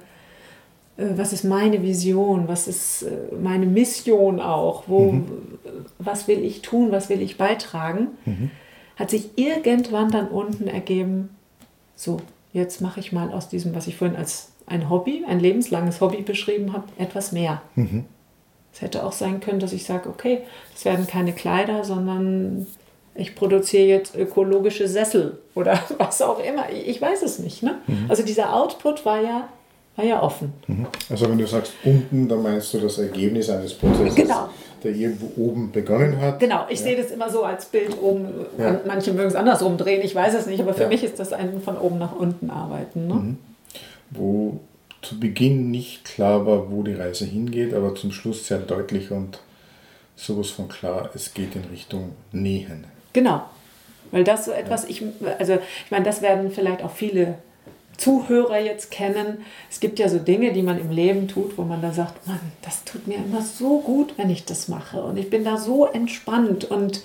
äh, 0.97 1.05
was 1.15 1.33
ist 1.33 1.43
meine 1.43 1.83
Vision, 1.83 2.47
was 2.47 2.67
ist 2.67 3.03
äh, 3.03 3.35
meine 3.39 3.65
Mission 3.65 4.39
auch, 4.39 4.85
wo, 4.87 5.11
mhm. 5.11 5.59
was 5.99 6.27
will 6.27 6.43
ich 6.43 6.61
tun, 6.61 6.91
was 6.91 7.09
will 7.09 7.21
ich 7.21 7.37
beitragen, 7.37 8.07
mhm. 8.25 8.51
hat 8.95 9.11
sich 9.11 9.37
irgendwann 9.37 10.09
dann 10.09 10.27
unten 10.27 10.67
ergeben, 10.67 11.29
so, 11.95 12.19
jetzt 12.53 12.81
mache 12.81 12.99
ich 12.99 13.11
mal 13.11 13.31
aus 13.31 13.49
diesem, 13.49 13.75
was 13.75 13.87
ich 13.87 13.97
vorhin 13.97 14.17
als 14.17 14.51
ein 14.67 14.89
Hobby, 14.89 15.23
ein 15.27 15.39
lebenslanges 15.39 16.01
Hobby 16.01 16.21
beschrieben 16.21 16.73
habe, 16.73 16.85
etwas 16.97 17.31
mehr. 17.31 17.61
Mhm. 17.75 18.05
Es 18.73 18.81
hätte 18.81 19.03
auch 19.03 19.13
sein 19.13 19.39
können, 19.39 19.59
dass 19.59 19.73
ich 19.73 19.85
sage, 19.85 20.07
okay, 20.07 20.41
das 20.73 20.85
werden 20.85 21.07
keine 21.07 21.33
Kleider, 21.33 21.83
sondern 21.83 22.67
ich 23.15 23.33
produziere 23.33 23.87
jetzt 23.87 24.15
ökologische 24.15 24.87
Sessel 24.87 25.39
oder 25.55 25.79
was 25.97 26.21
auch 26.21 26.39
immer. 26.39 26.65
Ich 26.71 27.01
weiß 27.01 27.23
es 27.23 27.39
nicht. 27.39 27.63
Ne? 27.63 27.75
Mhm. 27.87 28.05
Also 28.09 28.23
dieser 28.23 28.53
Output 28.53 29.03
war 29.05 29.21
ja, 29.21 29.49
war 29.95 30.05
ja 30.05 30.21
offen. 30.21 30.53
Mhm. 30.67 30.85
Also 31.09 31.29
wenn 31.29 31.37
du 31.37 31.47
sagst 31.47 31.73
unten, 31.83 32.27
dann 32.27 32.43
meinst 32.43 32.73
du 32.73 32.79
das 32.79 32.99
Ergebnis 32.99 33.49
eines 33.49 33.73
Prozesses, 33.73 34.15
genau. 34.15 34.49
der 34.83 34.91
irgendwo 34.91 35.41
oben 35.41 35.71
begonnen 35.71 36.21
hat. 36.21 36.39
Genau, 36.39 36.65
ich 36.69 36.79
ja. 36.79 36.85
sehe 36.85 36.97
das 36.97 37.09
immer 37.09 37.29
so 37.29 37.43
als 37.43 37.65
Bild 37.65 37.99
oben. 37.99 38.27
Ja. 38.59 38.81
Manche 38.85 39.13
mögen 39.13 39.29
es 39.29 39.35
andersrum 39.35 39.77
drehen, 39.77 40.01
ich 40.03 40.13
weiß 40.13 40.35
es 40.35 40.45
nicht, 40.45 40.59
aber 40.59 40.75
für 40.75 40.83
ja. 40.83 40.89
mich 40.89 41.03
ist 41.03 41.17
das 41.19 41.33
ein 41.33 41.61
von 41.61 41.77
oben 41.77 41.97
nach 41.97 42.15
unten 42.15 42.51
arbeiten. 42.51 43.07
Ne? 43.07 43.13
Mhm. 43.13 43.37
Wo 44.11 44.59
zu 45.01 45.19
Beginn 45.19 45.71
nicht 45.71 46.05
klar 46.05 46.45
war, 46.45 46.71
wo 46.71 46.83
die 46.83 46.93
Reise 46.93 47.25
hingeht, 47.25 47.73
aber 47.73 47.95
zum 47.95 48.11
Schluss 48.11 48.47
sehr 48.47 48.59
deutlich 48.59 49.11
und 49.11 49.39
sowas 50.15 50.49
von 50.49 50.67
klar, 50.67 51.11
es 51.13 51.33
geht 51.33 51.55
in 51.55 51.65
Richtung 51.65 52.13
Nähen. 52.31 52.85
Genau. 53.13 53.43
Weil 54.11 54.23
das 54.23 54.45
so 54.45 54.51
etwas, 54.51 54.85
ich, 54.85 55.03
also 55.37 55.53
ich 55.53 55.91
meine, 55.91 56.05
das 56.05 56.21
werden 56.21 56.51
vielleicht 56.51 56.81
auch 56.81 56.91
viele 56.91 57.35
Zuhörer 57.97 58.59
jetzt 58.59 58.91
kennen. 58.91 59.39
Es 59.69 59.79
gibt 59.79 59.99
ja 59.99 60.07
so 60.07 60.19
Dinge, 60.19 60.53
die 60.53 60.61
man 60.61 60.79
im 60.79 60.91
Leben 60.91 61.27
tut, 61.27 61.57
wo 61.57 61.63
man 61.63 61.81
dann 61.81 61.93
sagt, 61.93 62.27
Mann, 62.27 62.39
das 62.61 62.83
tut 62.83 63.07
mir 63.07 63.17
immer 63.17 63.41
so 63.41 63.79
gut, 63.79 64.13
wenn 64.17 64.29
ich 64.29 64.45
das 64.45 64.67
mache. 64.67 65.01
Und 65.01 65.17
ich 65.17 65.29
bin 65.29 65.43
da 65.43 65.57
so 65.57 65.85
entspannt. 65.85 66.65
Und 66.65 67.01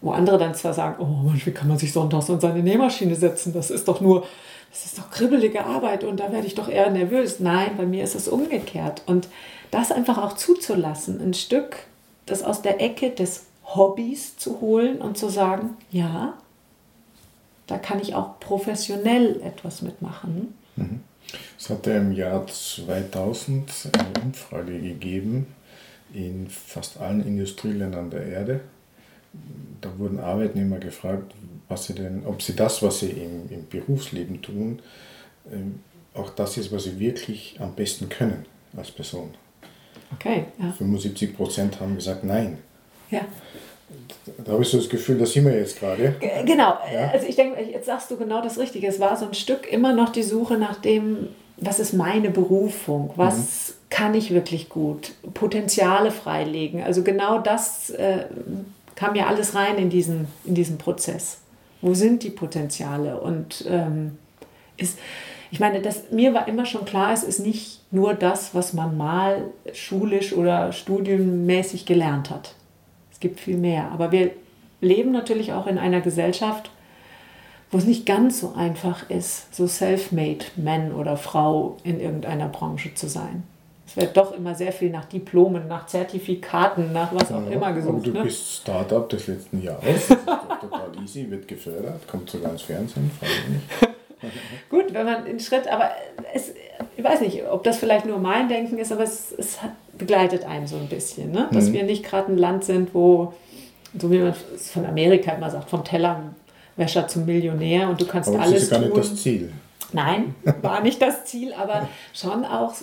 wo 0.00 0.12
andere 0.12 0.38
dann 0.38 0.54
zwar 0.54 0.74
sagen, 0.74 0.96
oh 1.02 1.28
Mensch, 1.28 1.46
wie 1.46 1.52
kann 1.52 1.68
man 1.68 1.78
sich 1.78 1.92
sonntags 1.92 2.30
an 2.30 2.40
seine 2.40 2.62
Nähmaschine 2.62 3.14
setzen? 3.14 3.52
Das 3.52 3.70
ist 3.70 3.88
doch 3.88 4.00
nur, 4.00 4.26
das 4.74 4.86
ist 4.86 4.98
doch 4.98 5.08
kribbelige 5.08 5.64
Arbeit 5.64 6.02
und 6.02 6.18
da 6.18 6.32
werde 6.32 6.48
ich 6.48 6.56
doch 6.56 6.68
eher 6.68 6.90
nervös. 6.90 7.38
Nein, 7.38 7.76
bei 7.76 7.86
mir 7.86 8.02
ist 8.02 8.16
es 8.16 8.26
umgekehrt. 8.26 9.02
Und 9.06 9.28
das 9.70 9.92
einfach 9.92 10.18
auch 10.18 10.32
zuzulassen, 10.32 11.20
ein 11.20 11.32
Stück, 11.32 11.76
das 12.26 12.42
aus 12.42 12.60
der 12.60 12.80
Ecke 12.80 13.10
des 13.10 13.44
Hobbys 13.64 14.36
zu 14.36 14.60
holen 14.60 14.98
und 14.98 15.16
zu 15.16 15.28
sagen, 15.28 15.76
ja, 15.92 16.34
da 17.68 17.78
kann 17.78 18.00
ich 18.00 18.16
auch 18.16 18.40
professionell 18.40 19.40
etwas 19.42 19.80
mitmachen. 19.80 20.54
Mhm. 20.74 21.02
Es 21.56 21.70
hatte 21.70 21.92
im 21.92 22.10
Jahr 22.10 22.44
2000 22.44 23.70
eine 23.92 24.24
Umfrage 24.24 24.80
gegeben 24.80 25.46
in 26.12 26.48
fast 26.48 27.00
allen 27.00 27.24
Industrieländern 27.24 28.10
der 28.10 28.26
Erde. 28.26 28.60
Da 29.80 29.96
wurden 29.98 30.18
Arbeitnehmer 30.18 30.78
gefragt, 30.78 31.32
was 31.74 31.86
sie 31.86 31.94
denn, 31.94 32.22
ob 32.24 32.40
sie 32.40 32.54
das, 32.54 32.82
was 32.82 33.00
sie 33.00 33.10
im, 33.10 33.50
im 33.50 33.68
Berufsleben 33.68 34.40
tun, 34.40 34.80
ähm, 35.52 35.80
auch 36.14 36.30
das 36.30 36.56
ist, 36.56 36.70
was 36.72 36.84
sie 36.84 37.00
wirklich 37.00 37.56
am 37.58 37.74
besten 37.74 38.08
können 38.08 38.46
als 38.76 38.92
Person. 38.92 39.34
Okay. 40.14 40.44
Ja. 40.58 40.72
75 40.72 41.36
Prozent 41.36 41.80
haben 41.80 41.96
gesagt 41.96 42.22
Nein. 42.22 42.58
Ja. 43.10 43.22
Da 44.44 44.52
habe 44.52 44.62
ich 44.62 44.68
so 44.68 44.78
das 44.78 44.88
Gefühl, 44.88 45.18
da 45.18 45.26
sind 45.26 45.44
wir 45.44 45.56
jetzt 45.56 45.78
gerade. 45.78 46.14
Genau, 46.46 46.78
ja? 46.92 47.10
also 47.12 47.26
ich 47.26 47.36
denke, 47.36 47.60
jetzt 47.60 47.86
sagst 47.86 48.10
du 48.10 48.16
genau 48.16 48.40
das 48.40 48.58
Richtige. 48.58 48.86
Es 48.86 49.00
war 49.00 49.16
so 49.16 49.26
ein 49.26 49.34
Stück 49.34 49.70
immer 49.70 49.92
noch 49.92 50.10
die 50.10 50.22
Suche 50.22 50.56
nach 50.56 50.80
dem, 50.80 51.28
was 51.56 51.80
ist 51.80 51.92
meine 51.92 52.30
Berufung, 52.30 53.12
was 53.16 53.36
mhm. 53.36 53.72
kann 53.90 54.14
ich 54.14 54.32
wirklich 54.32 54.68
gut, 54.68 55.12
Potenziale 55.34 56.12
freilegen. 56.12 56.82
Also 56.82 57.02
genau 57.02 57.38
das 57.38 57.90
äh, 57.90 58.26
kam 58.94 59.16
ja 59.16 59.26
alles 59.26 59.54
rein 59.54 59.76
in 59.76 59.90
diesen, 59.90 60.28
in 60.44 60.54
diesen 60.54 60.78
Prozess. 60.78 61.38
Wo 61.84 61.94
sind 61.94 62.22
die 62.22 62.30
Potenziale? 62.30 63.20
Und 63.20 63.64
ähm, 63.68 64.18
ist, 64.76 64.98
ich 65.50 65.60
meine, 65.60 65.82
das, 65.82 66.10
mir 66.10 66.34
war 66.34 66.48
immer 66.48 66.66
schon 66.66 66.84
klar, 66.84 67.12
es 67.12 67.22
ist 67.22 67.40
nicht 67.40 67.80
nur 67.90 68.14
das, 68.14 68.54
was 68.54 68.72
man 68.72 68.96
mal 68.96 69.50
schulisch 69.72 70.32
oder 70.32 70.72
studienmäßig 70.72 71.86
gelernt 71.86 72.30
hat 72.30 72.54
gibt 73.24 73.40
viel 73.40 73.56
mehr. 73.56 73.90
Aber 73.90 74.12
wir 74.12 74.32
leben 74.82 75.10
natürlich 75.10 75.54
auch 75.54 75.66
in 75.66 75.78
einer 75.78 76.02
Gesellschaft, 76.02 76.70
wo 77.70 77.78
es 77.78 77.86
nicht 77.86 78.04
ganz 78.04 78.38
so 78.40 78.52
einfach 78.54 79.08
ist, 79.08 79.54
so 79.54 79.66
self-made 79.66 80.44
Man 80.56 80.92
oder 80.92 81.16
Frau 81.16 81.78
in 81.84 82.00
irgendeiner 82.00 82.48
Branche 82.48 82.94
zu 82.94 83.08
sein. 83.08 83.42
Es 83.86 83.96
wird 83.96 84.16
doch 84.16 84.32
immer 84.36 84.54
sehr 84.54 84.72
viel 84.72 84.90
nach 84.90 85.04
Diplomen, 85.04 85.68
nach 85.68 85.86
Zertifikaten, 85.86 86.92
nach 86.92 87.14
was 87.14 87.30
auch 87.30 87.44
ja, 87.44 87.52
immer 87.52 87.72
gesucht. 87.72 87.94
Aber 87.94 88.04
du 88.04 88.12
ne? 88.12 88.22
bist 88.24 88.56
Startup 88.56 89.08
des 89.08 89.26
letzten 89.26 89.62
Jahres. 89.62 90.08
Das 90.08 90.18
ist 90.18 90.26
total 90.60 90.90
easy, 91.02 91.30
wird 91.30 91.46
gefördert, 91.46 92.08
kommt 92.08 92.30
sogar 92.30 92.52
ins 92.52 92.62
Fernsehen, 92.62 93.10
frage 93.18 93.32
ich 93.32 93.48
nicht. 93.50 93.94
Gut, 94.70 94.94
wenn 94.94 95.04
man 95.04 95.24
den 95.26 95.38
Schritt, 95.38 95.68
aber 95.68 95.90
es, 96.32 96.54
ich 96.96 97.04
weiß 97.04 97.20
nicht, 97.20 97.44
ob 97.50 97.62
das 97.62 97.76
vielleicht 97.76 98.06
nur 98.06 98.18
mein 98.18 98.48
Denken 98.48 98.78
ist, 98.78 98.90
aber 98.90 99.02
es, 99.02 99.32
es 99.36 99.58
begleitet 99.98 100.44
einen 100.44 100.66
so 100.66 100.76
ein 100.76 100.88
bisschen, 100.88 101.30
ne? 101.30 101.48
dass 101.52 101.68
mhm. 101.68 101.74
wir 101.74 101.82
nicht 101.84 102.04
gerade 102.04 102.32
ein 102.32 102.38
Land 102.38 102.64
sind, 102.64 102.94
wo, 102.94 103.34
so 103.98 104.10
wie 104.10 104.18
man 104.18 104.34
es 104.54 104.70
von 104.70 104.86
Amerika 104.86 105.32
immer 105.32 105.50
sagt, 105.50 105.68
vom 105.68 105.84
Tellerwäscher 105.84 107.06
zum 107.08 107.26
Millionär 107.26 107.88
und 107.88 108.00
du 108.00 108.06
kannst 108.06 108.28
aber 108.28 108.40
alles. 108.40 108.54
Das 108.54 108.62
ist 108.62 108.70
gar 108.70 108.80
nicht 108.80 108.96
das 108.96 109.16
Ziel. 109.16 109.52
Nein, 109.92 110.34
war 110.62 110.80
nicht 110.80 111.00
das 111.02 111.26
Ziel, 111.26 111.52
aber 111.52 111.88
schon 112.12 112.44
auch 112.44 112.74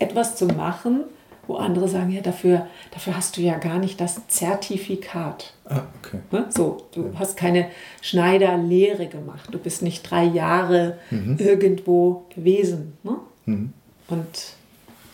etwas 0.00 0.36
zu 0.36 0.46
machen, 0.46 1.04
wo 1.46 1.56
andere 1.56 1.88
sagen, 1.88 2.10
ja, 2.10 2.20
dafür, 2.20 2.66
dafür 2.92 3.16
hast 3.16 3.36
du 3.36 3.40
ja 3.40 3.58
gar 3.58 3.78
nicht 3.78 4.00
das 4.00 4.26
Zertifikat. 4.28 5.52
Ah, 5.64 5.82
okay. 5.98 6.20
Ne? 6.30 6.46
So, 6.50 6.86
du 6.92 7.06
ja. 7.06 7.18
hast 7.18 7.36
keine 7.36 7.66
Schneiderlehre 8.02 9.06
gemacht. 9.06 9.48
Du 9.50 9.58
bist 9.58 9.82
nicht 9.82 10.08
drei 10.08 10.24
Jahre 10.24 10.98
mhm. 11.10 11.36
irgendwo 11.38 12.24
gewesen. 12.34 12.96
Ne? 13.02 13.16
Mhm. 13.46 13.72
Und 14.08 14.54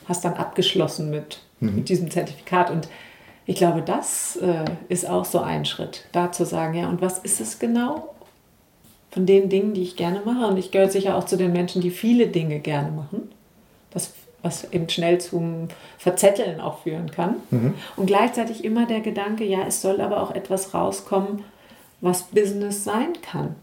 hast 0.08 0.24
dann 0.24 0.34
abgeschlossen 0.34 1.10
mit, 1.10 1.40
mhm. 1.60 1.76
mit 1.76 1.88
diesem 1.88 2.10
Zertifikat. 2.10 2.70
Und 2.70 2.88
ich 3.46 3.56
glaube, 3.56 3.80
das 3.80 4.36
äh, 4.36 4.64
ist 4.88 5.08
auch 5.08 5.24
so 5.24 5.40
ein 5.40 5.64
Schritt, 5.64 6.04
da 6.12 6.32
zu 6.32 6.44
sagen, 6.44 6.74
ja, 6.74 6.88
und 6.88 7.00
was 7.00 7.18
ist 7.18 7.40
es 7.40 7.58
genau? 7.58 8.14
Von 9.10 9.24
den 9.24 9.48
Dingen, 9.48 9.72
die 9.72 9.82
ich 9.82 9.96
gerne 9.96 10.20
mache. 10.24 10.46
Und 10.46 10.58
ich 10.58 10.70
gehöre 10.70 10.90
sicher 10.90 11.16
auch 11.16 11.24
zu 11.24 11.36
den 11.36 11.52
Menschen, 11.52 11.80
die 11.80 11.90
viele 11.90 12.26
Dinge 12.26 12.60
gerne 12.60 12.90
machen. 12.90 13.30
Das 13.90 14.12
was 14.46 14.72
eben 14.72 14.88
schnell 14.88 15.20
zum 15.20 15.68
Verzetteln 15.98 16.60
auch 16.60 16.82
führen 16.82 17.10
kann. 17.10 17.36
Mhm. 17.50 17.74
Und 17.96 18.06
gleichzeitig 18.06 18.64
immer 18.64 18.86
der 18.86 19.00
Gedanke, 19.00 19.44
ja, 19.44 19.66
es 19.66 19.82
soll 19.82 20.00
aber 20.00 20.22
auch 20.22 20.34
etwas 20.34 20.72
rauskommen, 20.72 21.44
was 22.00 22.22
Business 22.24 22.84
sein 22.84 23.12
kann. 23.22 23.56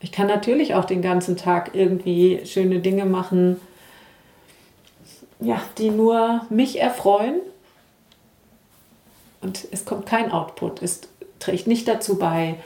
Ich 0.00 0.12
kann 0.12 0.26
natürlich 0.26 0.74
auch 0.74 0.84
den 0.84 1.02
ganzen 1.02 1.36
Tag 1.36 1.70
irgendwie 1.74 2.42
schöne 2.44 2.78
Dinge 2.80 3.06
machen, 3.06 3.60
ja, 5.40 5.60
die 5.78 5.90
nur 5.90 6.42
mich 6.48 6.80
erfreuen. 6.80 7.40
Und 9.40 9.66
es 9.72 9.84
kommt 9.84 10.06
kein 10.06 10.30
Output. 10.30 10.80
Es 10.82 11.02
trägt 11.38 11.66
nicht 11.66 11.88
dazu 11.88 12.18
bei, 12.18 12.56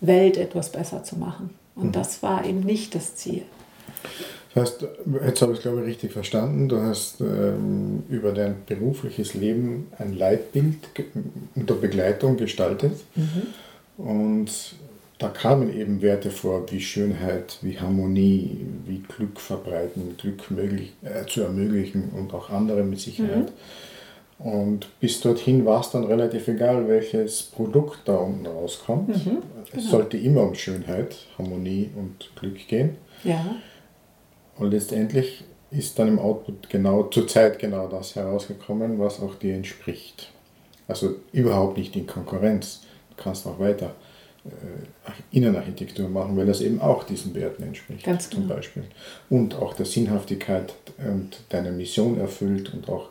Welt 0.00 0.36
etwas 0.36 0.72
besser 0.72 1.04
zu 1.04 1.16
machen. 1.16 1.50
Und 1.76 1.88
mhm. 1.88 1.92
das 1.92 2.22
war 2.22 2.44
eben 2.44 2.60
nicht 2.60 2.94
das 2.94 3.14
Ziel. 3.16 3.44
Das 4.54 4.64
heißt, 4.64 4.86
jetzt 5.24 5.42
habe 5.42 5.52
ich 5.52 5.58
es 5.58 5.62
glaube 5.62 5.80
ich 5.80 5.86
richtig 5.86 6.12
verstanden, 6.12 6.68
du 6.68 6.80
hast 6.80 7.20
ähm, 7.20 8.02
über 8.08 8.32
dein 8.32 8.56
berufliches 8.66 9.34
Leben 9.34 9.88
ein 9.98 10.16
Leitbild 10.16 10.76
unter 11.54 11.74
Begleitung 11.74 12.36
gestaltet 12.36 12.92
mhm. 13.14 14.04
und 14.04 14.50
da 15.18 15.28
kamen 15.28 15.72
eben 15.72 16.00
Werte 16.00 16.30
vor 16.30 16.64
wie 16.72 16.80
Schönheit, 16.80 17.58
wie 17.60 17.78
Harmonie, 17.78 18.66
wie 18.86 19.00
Glück 19.00 19.38
verbreiten, 19.38 20.16
Glück 20.16 20.50
möglich, 20.50 20.94
äh, 21.02 21.26
zu 21.26 21.42
ermöglichen 21.42 22.10
und 22.16 22.32
auch 22.32 22.48
andere 22.48 22.82
mit 22.82 23.00
Sicherheit. 23.00 23.52
Mhm. 24.38 24.46
Und 24.46 24.88
bis 25.00 25.20
dorthin 25.20 25.66
war 25.66 25.82
es 25.82 25.90
dann 25.90 26.04
relativ 26.04 26.48
egal, 26.48 26.88
welches 26.88 27.42
Produkt 27.42 28.00
da 28.06 28.16
unten 28.16 28.46
rauskommt. 28.46 29.08
Mhm, 29.08 29.24
genau. 29.24 29.42
Es 29.76 29.90
sollte 29.90 30.16
immer 30.16 30.44
um 30.44 30.54
Schönheit, 30.54 31.14
Harmonie 31.36 31.90
und 31.94 32.30
Glück 32.36 32.66
gehen. 32.66 32.96
Ja. 33.22 33.56
Und 34.60 34.72
letztendlich 34.72 35.42
ist 35.70 35.98
dann 35.98 36.08
im 36.08 36.18
Output 36.18 36.68
genau 36.68 37.04
zur 37.04 37.26
Zeit 37.26 37.58
genau 37.58 37.88
das 37.88 38.14
herausgekommen, 38.14 38.98
was 38.98 39.18
auch 39.20 39.34
dir 39.36 39.54
entspricht. 39.54 40.30
Also 40.86 41.16
überhaupt 41.32 41.78
nicht 41.78 41.96
in 41.96 42.06
Konkurrenz. 42.06 42.82
Du 43.16 43.22
kannst 43.22 43.46
auch 43.46 43.58
weiter 43.58 43.94
äh, 44.44 45.36
Innenarchitektur 45.36 46.10
machen, 46.10 46.36
weil 46.36 46.44
das 46.44 46.60
eben 46.60 46.78
auch 46.80 47.04
diesen 47.04 47.34
Werten 47.34 47.62
entspricht. 47.62 48.04
Ganz 48.04 48.28
genau. 48.28 48.42
Zum 48.42 48.48
Beispiel. 48.48 48.84
Und 49.30 49.54
auch 49.54 49.72
der 49.72 49.86
Sinnhaftigkeit 49.86 50.74
und 50.98 51.38
deiner 51.48 51.70
Mission 51.70 52.20
erfüllt 52.20 52.74
und 52.74 52.88
auch 52.90 53.08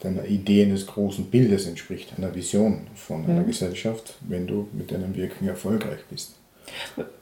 deiner 0.00 0.24
Idee 0.24 0.64
eines 0.64 0.86
großen 0.86 1.26
Bildes 1.26 1.66
entspricht, 1.66 2.14
einer 2.18 2.34
Vision 2.34 2.88
von 2.96 3.24
einer 3.26 3.42
mhm. 3.42 3.46
Gesellschaft, 3.46 4.14
wenn 4.26 4.48
du 4.48 4.66
mit 4.72 4.90
deinem 4.90 5.14
Wirken 5.14 5.46
erfolgreich 5.46 6.00
bist. 6.10 6.34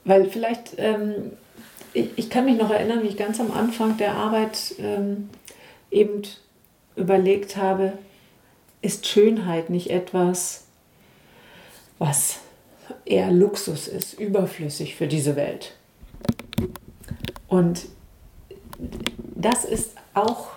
Weil 0.04 0.30
vielleicht, 0.30 0.74
ähm, 0.78 1.32
ich, 1.98 2.10
ich 2.16 2.30
kann 2.30 2.44
mich 2.44 2.56
noch 2.56 2.70
erinnern, 2.70 3.02
wie 3.02 3.08
ich 3.08 3.16
ganz 3.16 3.40
am 3.40 3.50
Anfang 3.50 3.96
der 3.96 4.14
Arbeit 4.14 4.74
ähm, 4.78 5.30
eben 5.90 6.22
überlegt 6.96 7.56
habe, 7.56 7.94
ist 8.80 9.06
Schönheit 9.06 9.70
nicht 9.70 9.90
etwas, 9.90 10.64
was 11.98 12.38
eher 13.04 13.30
Luxus 13.32 13.88
ist, 13.88 14.14
überflüssig 14.14 14.94
für 14.94 15.08
diese 15.08 15.36
Welt. 15.36 15.74
Und 17.48 17.86
das 19.34 19.64
ist 19.64 19.92
auch 20.14 20.48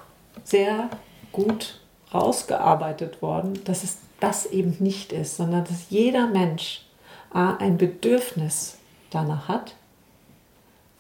sehr 0.44 0.90
gut 1.32 1.80
rausgearbeitet 2.14 3.22
worden, 3.22 3.60
dass 3.64 3.84
es 3.84 3.98
das 4.20 4.46
eben 4.46 4.76
nicht 4.80 5.14
ist, 5.14 5.38
sondern 5.38 5.64
dass 5.64 5.90
jeder 5.90 6.28
Mensch 6.28 6.86
ein 7.32 7.78
Bedürfnis 7.78 8.78
danach 9.10 9.48
hat, 9.48 9.76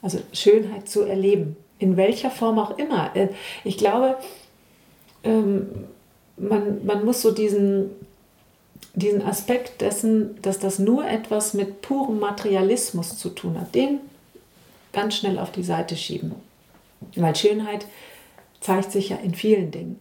also 0.02 0.20
Schönheit 0.34 0.90
zu 0.90 1.04
erleben, 1.04 1.56
in 1.80 1.98
welcher 1.98 2.32
Form 2.32 2.60
auch 2.60 2.78
immer. 2.78 3.16
Äh, 3.16 3.30
ich 3.64 3.78
glaube, 3.78 4.18
ähm, 5.24 5.68
man, 6.38 6.86
man 6.86 7.06
muss 7.06 7.22
so 7.22 7.32
diesen, 7.32 7.92
diesen 8.94 9.22
Aspekt 9.22 9.82
dessen, 9.82 10.42
dass 10.42 10.60
das 10.60 10.80
nur 10.80 11.08
etwas 11.08 11.54
mit 11.54 11.82
purem 11.82 12.20
Materialismus 12.20 13.18
zu 13.18 13.30
tun 13.30 13.60
hat, 13.60 13.76
den 13.76 14.00
ganz 14.94 15.16
schnell 15.16 15.40
auf 15.40 15.52
die 15.52 15.64
Seite 15.64 15.96
schieben. 15.96 16.36
Weil 17.16 17.36
Schönheit 17.36 17.86
zeigt 18.60 18.92
sich 18.92 19.10
ja 19.10 19.18
in 19.18 19.34
vielen 19.34 19.72
Dingen 19.72 20.00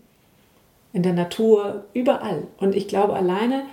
in 0.92 1.02
der 1.02 1.12
Natur, 1.12 1.84
überall. 1.94 2.46
Und 2.58 2.74
ich 2.74 2.88
glaube, 2.88 3.14
alleine 3.14 3.64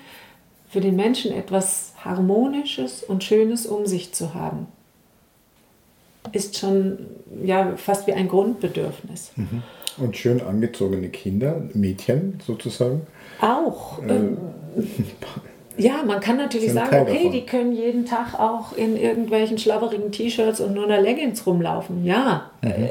für 0.69 0.81
den 0.81 0.95
Menschen 0.95 1.31
etwas 1.31 1.93
Harmonisches 2.03 3.03
und 3.03 3.23
Schönes 3.23 3.65
um 3.65 3.85
sich 3.85 4.13
zu 4.13 4.33
haben, 4.33 4.67
ist 6.31 6.57
schon 6.57 6.97
ja, 7.43 7.73
fast 7.75 8.07
wie 8.07 8.13
ein 8.13 8.27
Grundbedürfnis. 8.27 9.31
Mhm. 9.35 9.63
Und 9.97 10.15
schön 10.15 10.41
angezogene 10.41 11.09
Kinder, 11.09 11.61
Mädchen 11.73 12.39
sozusagen. 12.45 13.01
Auch. 13.41 14.01
Äh, 14.03 14.15
ähm, 14.15 14.37
ja, 15.77 16.03
man 16.05 16.19
kann 16.19 16.37
natürlich 16.37 16.71
sagen, 16.71 16.95
okay, 17.01 17.15
davon. 17.15 17.31
die 17.31 17.45
können 17.45 17.73
jeden 17.73 18.05
Tag 18.05 18.39
auch 18.39 18.77
in 18.77 18.95
irgendwelchen 18.95 19.57
schlabberigen 19.57 20.11
T-Shirts 20.11 20.59
und 20.59 20.73
nur 20.73 20.83
in 20.83 20.89
der 20.89 21.01
Leggings 21.01 21.45
rumlaufen. 21.45 22.05
Ja, 22.05 22.51
mhm. 22.61 22.69
äh, 22.69 22.89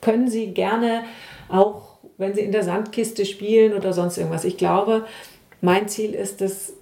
können 0.00 0.28
sie 0.28 0.52
gerne 0.52 1.02
auch 1.48 1.90
wenn 2.20 2.34
sie 2.34 2.42
in 2.42 2.52
der 2.52 2.62
Sandkiste 2.62 3.24
spielen 3.24 3.72
oder 3.72 3.94
sonst 3.94 4.18
irgendwas. 4.18 4.44
Ich 4.44 4.58
glaube, 4.58 5.06
mein 5.62 5.88
Ziel 5.88 6.12
ist 6.12 6.42
es, 6.42 6.74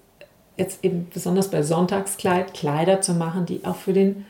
jetzt 0.57 0.85
eben 0.85 1.07
besonders 1.14 1.49
bei 1.49 1.62
Sonntagskleid 1.62 2.53
Kleider 2.53 3.01
zu 3.01 3.14
machen, 3.14 3.47
die 3.47 3.64
auch 3.64 3.76
für 3.76 3.93
den, 3.93 4.26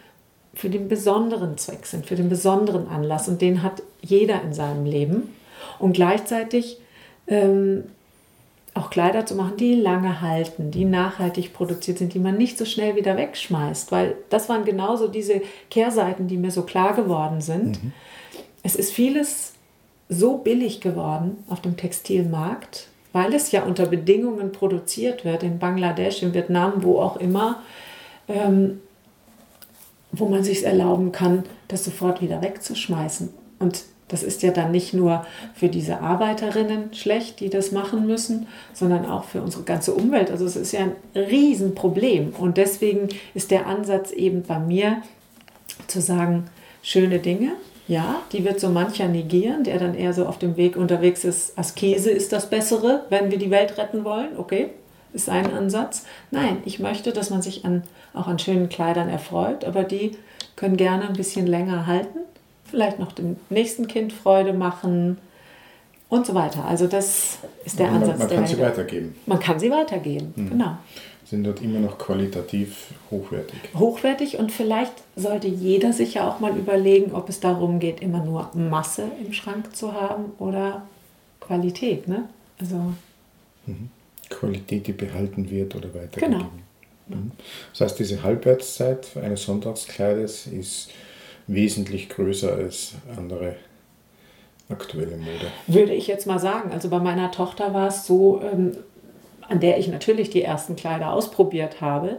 für 0.59 0.71
den 0.71 0.89
besonderen 0.89 1.57
Zweck 1.57 1.87
sind, 1.87 2.05
für 2.05 2.17
den 2.17 2.29
besonderen 2.29 2.89
Anlass. 2.89 3.29
Und 3.29 3.41
den 3.41 3.63
hat 3.63 3.81
jeder 4.01 4.43
in 4.43 4.53
seinem 4.53 4.87
Leben. 4.87 5.33
Und 5.79 5.93
gleichzeitig 5.93 6.79
ähm, 7.29 7.85
auch 8.75 8.91
Kleider 8.91 9.25
zu 9.25 9.37
machen, 9.37 9.57
die 9.57 9.77
lange 9.77 10.21
halten, 10.21 10.73
die 10.73 10.85
nachhaltig 10.85 11.53
produziert 11.53 11.99
sind, 11.99 12.13
die 12.13 12.19
man 12.19 12.37
nicht 12.37 12.59
so 12.59 12.65
schnell 12.65 12.97
wieder 12.97 13.17
wegschmeißt. 13.17 13.93
Weil 13.93 14.17
das 14.31 14.49
waren 14.49 14.65
genauso 14.65 15.07
diese 15.07 15.43
Kehrseiten, 15.71 16.27
die 16.27 16.37
mir 16.37 16.51
so 16.51 16.63
klar 16.63 16.93
geworden 16.97 17.41
sind. 17.41 17.81
Mhm. 17.81 17.93
Es 18.65 18.75
ist 18.75 18.93
vieles 18.93 19.53
so 20.09 20.39
billig 20.39 20.81
geworden 20.81 21.45
auf 21.49 21.61
dem 21.61 21.77
Textilmarkt, 21.77 22.89
weil 23.13 23.33
es 23.33 23.53
ja 23.53 23.63
unter 23.63 23.87
Bedingungen 23.87 24.51
produziert 24.51 25.25
wird, 25.25 25.45
in 25.45 25.61
Bangladesch, 25.61 26.21
in 26.25 26.35
Vietnam, 26.35 26.83
wo 26.83 26.99
auch 26.99 27.17
immer, 27.19 27.63
ähm, 28.27 28.81
wo 30.13 30.27
man 30.27 30.43
sich 30.43 30.65
erlauben 30.65 31.13
kann, 31.13 31.45
das 31.69 31.85
sofort 31.85 32.23
wieder 32.23 32.43
wegzuschmeißen. 32.43 33.31
Und 33.59 33.85
das 34.09 34.23
ist 34.23 34.43
ja 34.43 34.51
dann 34.51 34.71
nicht 34.71 34.95
nur 34.95 35.27
für 35.55 35.69
diese 35.69 36.01
Arbeiterinnen 36.01 36.95
schlecht, 36.95 37.41
die 37.41 37.51
das 37.51 37.73
machen 37.73 38.07
müssen, 38.07 38.47
sondern 38.73 39.05
auch 39.05 39.25
für 39.25 39.43
unsere 39.43 39.65
ganze 39.65 39.93
Umwelt. 39.93 40.31
Also 40.31 40.47
es 40.47 40.57
ist 40.57 40.73
ja 40.73 40.81
ein 40.81 40.93
Riesenproblem. 41.15 42.31
Und 42.39 42.57
deswegen 42.57 43.09
ist 43.35 43.51
der 43.51 43.67
Ansatz 43.67 44.11
eben 44.11 44.43
bei 44.43 44.59
mir 44.59 45.03
zu 45.87 46.01
sagen, 46.01 46.49
schöne 46.83 47.19
Dinge, 47.19 47.53
ja, 47.87 48.21
die 48.33 48.45
wird 48.45 48.61
so 48.61 48.69
mancher 48.69 49.09
negieren, 49.09 49.65
der 49.65 49.79
dann 49.79 49.95
eher 49.95 50.13
so 50.13 50.27
auf 50.27 50.39
dem 50.39 50.57
Weg 50.57 50.77
unterwegs 50.77 51.25
ist, 51.25 51.59
Askese 51.59 52.11
ist 52.11 52.33
das 52.33 52.51
Bessere, 52.51 53.05
wenn 53.09 53.31
wir 53.31 53.39
die 53.39 53.51
Welt 53.51 53.79
retten 53.79 54.05
wollen. 54.05 54.37
Okay, 54.37 54.71
ist 55.13 55.29
ein 55.29 55.53
Ansatz. 55.53 56.05
Nein, 56.31 56.59
ich 56.65 56.79
möchte, 56.79 57.13
dass 57.13 57.31
man 57.31 57.43
sich 57.43 57.65
an, 57.65 57.83
auch 58.15 58.27
an 58.27 58.39
schönen 58.39 58.69
Kleidern 58.69 59.09
erfreut, 59.09 59.65
aber 59.65 59.85
die 59.85 60.17
können 60.57 60.77
gerne 60.77 61.09
ein 61.09 61.15
bisschen 61.15 61.47
länger 61.47 61.87
halten, 61.87 62.19
vielleicht 62.65 62.99
noch 62.99 63.13
dem 63.13 63.37
nächsten 63.51 63.87
Kind 63.87 64.13
Freude 64.13 64.53
machen 64.53 65.19
und 66.09 66.27
so 66.27 66.35
weiter. 66.35 66.65
Also 66.65 66.87
das 66.87 67.39
ist 67.65 67.79
der 67.79 67.91
man, 67.91 68.03
Ansatz. 68.03 68.19
Man 68.19 68.29
kann 68.29 68.47
sie 68.47 68.59
weitergeben. 68.59 69.17
Man 69.27 69.39
kann 69.39 69.59
sie 69.59 69.71
weitergeben, 69.71 70.33
mhm. 70.37 70.51
genau 70.51 70.79
sind 71.29 71.45
dort 71.45 71.61
immer 71.61 71.79
noch 71.79 71.99
qualitativ 71.99 72.87
hochwertig. 73.11 73.59
Hochwertig 73.75 74.39
und 74.39 74.51
vielleicht 74.51 74.95
sollte 75.15 75.47
jeder 75.47 75.93
sich 75.93 76.15
ja 76.15 76.27
auch 76.27 76.41
mal 76.41 76.57
überlegen, 76.57 77.13
ob 77.13 77.29
es 77.29 77.39
darum 77.39 77.81
geht, 77.81 78.01
immer 78.01 78.25
nur 78.25 78.51
Masse 78.55 79.05
im 79.23 79.35
Schrank 79.35 79.77
zu 79.77 79.93
haben 79.93 80.33
oder 80.39 80.87
Qualität. 81.41 82.09
Ne? 82.09 82.29
Also 82.59 82.77
mhm. 83.67 83.91
Qualität, 84.31 84.87
die 84.87 84.93
behalten 84.93 85.51
wird 85.51 85.75
oder 85.75 85.95
weitergegeben. 85.95 86.39
Genau. 86.39 86.51
Mhm. 87.09 87.33
Das 87.73 87.81
heißt, 87.83 87.99
diese 87.99 88.23
Halbwertszeit 88.23 89.17
eines 89.17 89.45
Sonntagskleides 89.45 90.47
ist 90.47 90.91
wesentlich 91.47 92.09
größer 92.09 92.53
als 92.53 92.93
andere 93.17 93.57
aktuelle 94.69 95.17
Mode. 95.17 95.51
Würde 95.67 95.95
ich 95.95 96.07
jetzt 96.07 96.27
mal 96.27 96.39
sagen. 96.39 96.73
Also 96.73 96.91
bei 96.91 96.99
meiner 96.99 97.31
Tochter 97.31 97.73
war 97.73 97.89
es 97.89 98.07
so, 98.07 98.43
ähm, 98.43 98.77
an 99.49 99.61
der 99.61 99.79
ich 99.79 99.89
natürlich 99.89 100.31
die 100.31 100.43
ersten 100.43 100.77
Kleider 100.77 101.13
ausprobiert 101.13 101.81
habe, 101.81 102.19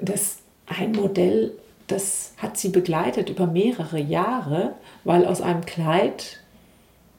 das 0.00 0.38
ein 0.66 0.92
Modell, 0.92 1.52
das 1.86 2.34
hat 2.36 2.58
sie 2.58 2.68
begleitet 2.68 3.30
über 3.30 3.46
mehrere 3.46 3.98
Jahre, 3.98 4.74
weil 5.04 5.24
aus 5.26 5.40
einem 5.40 5.64
Kleid, 5.64 6.38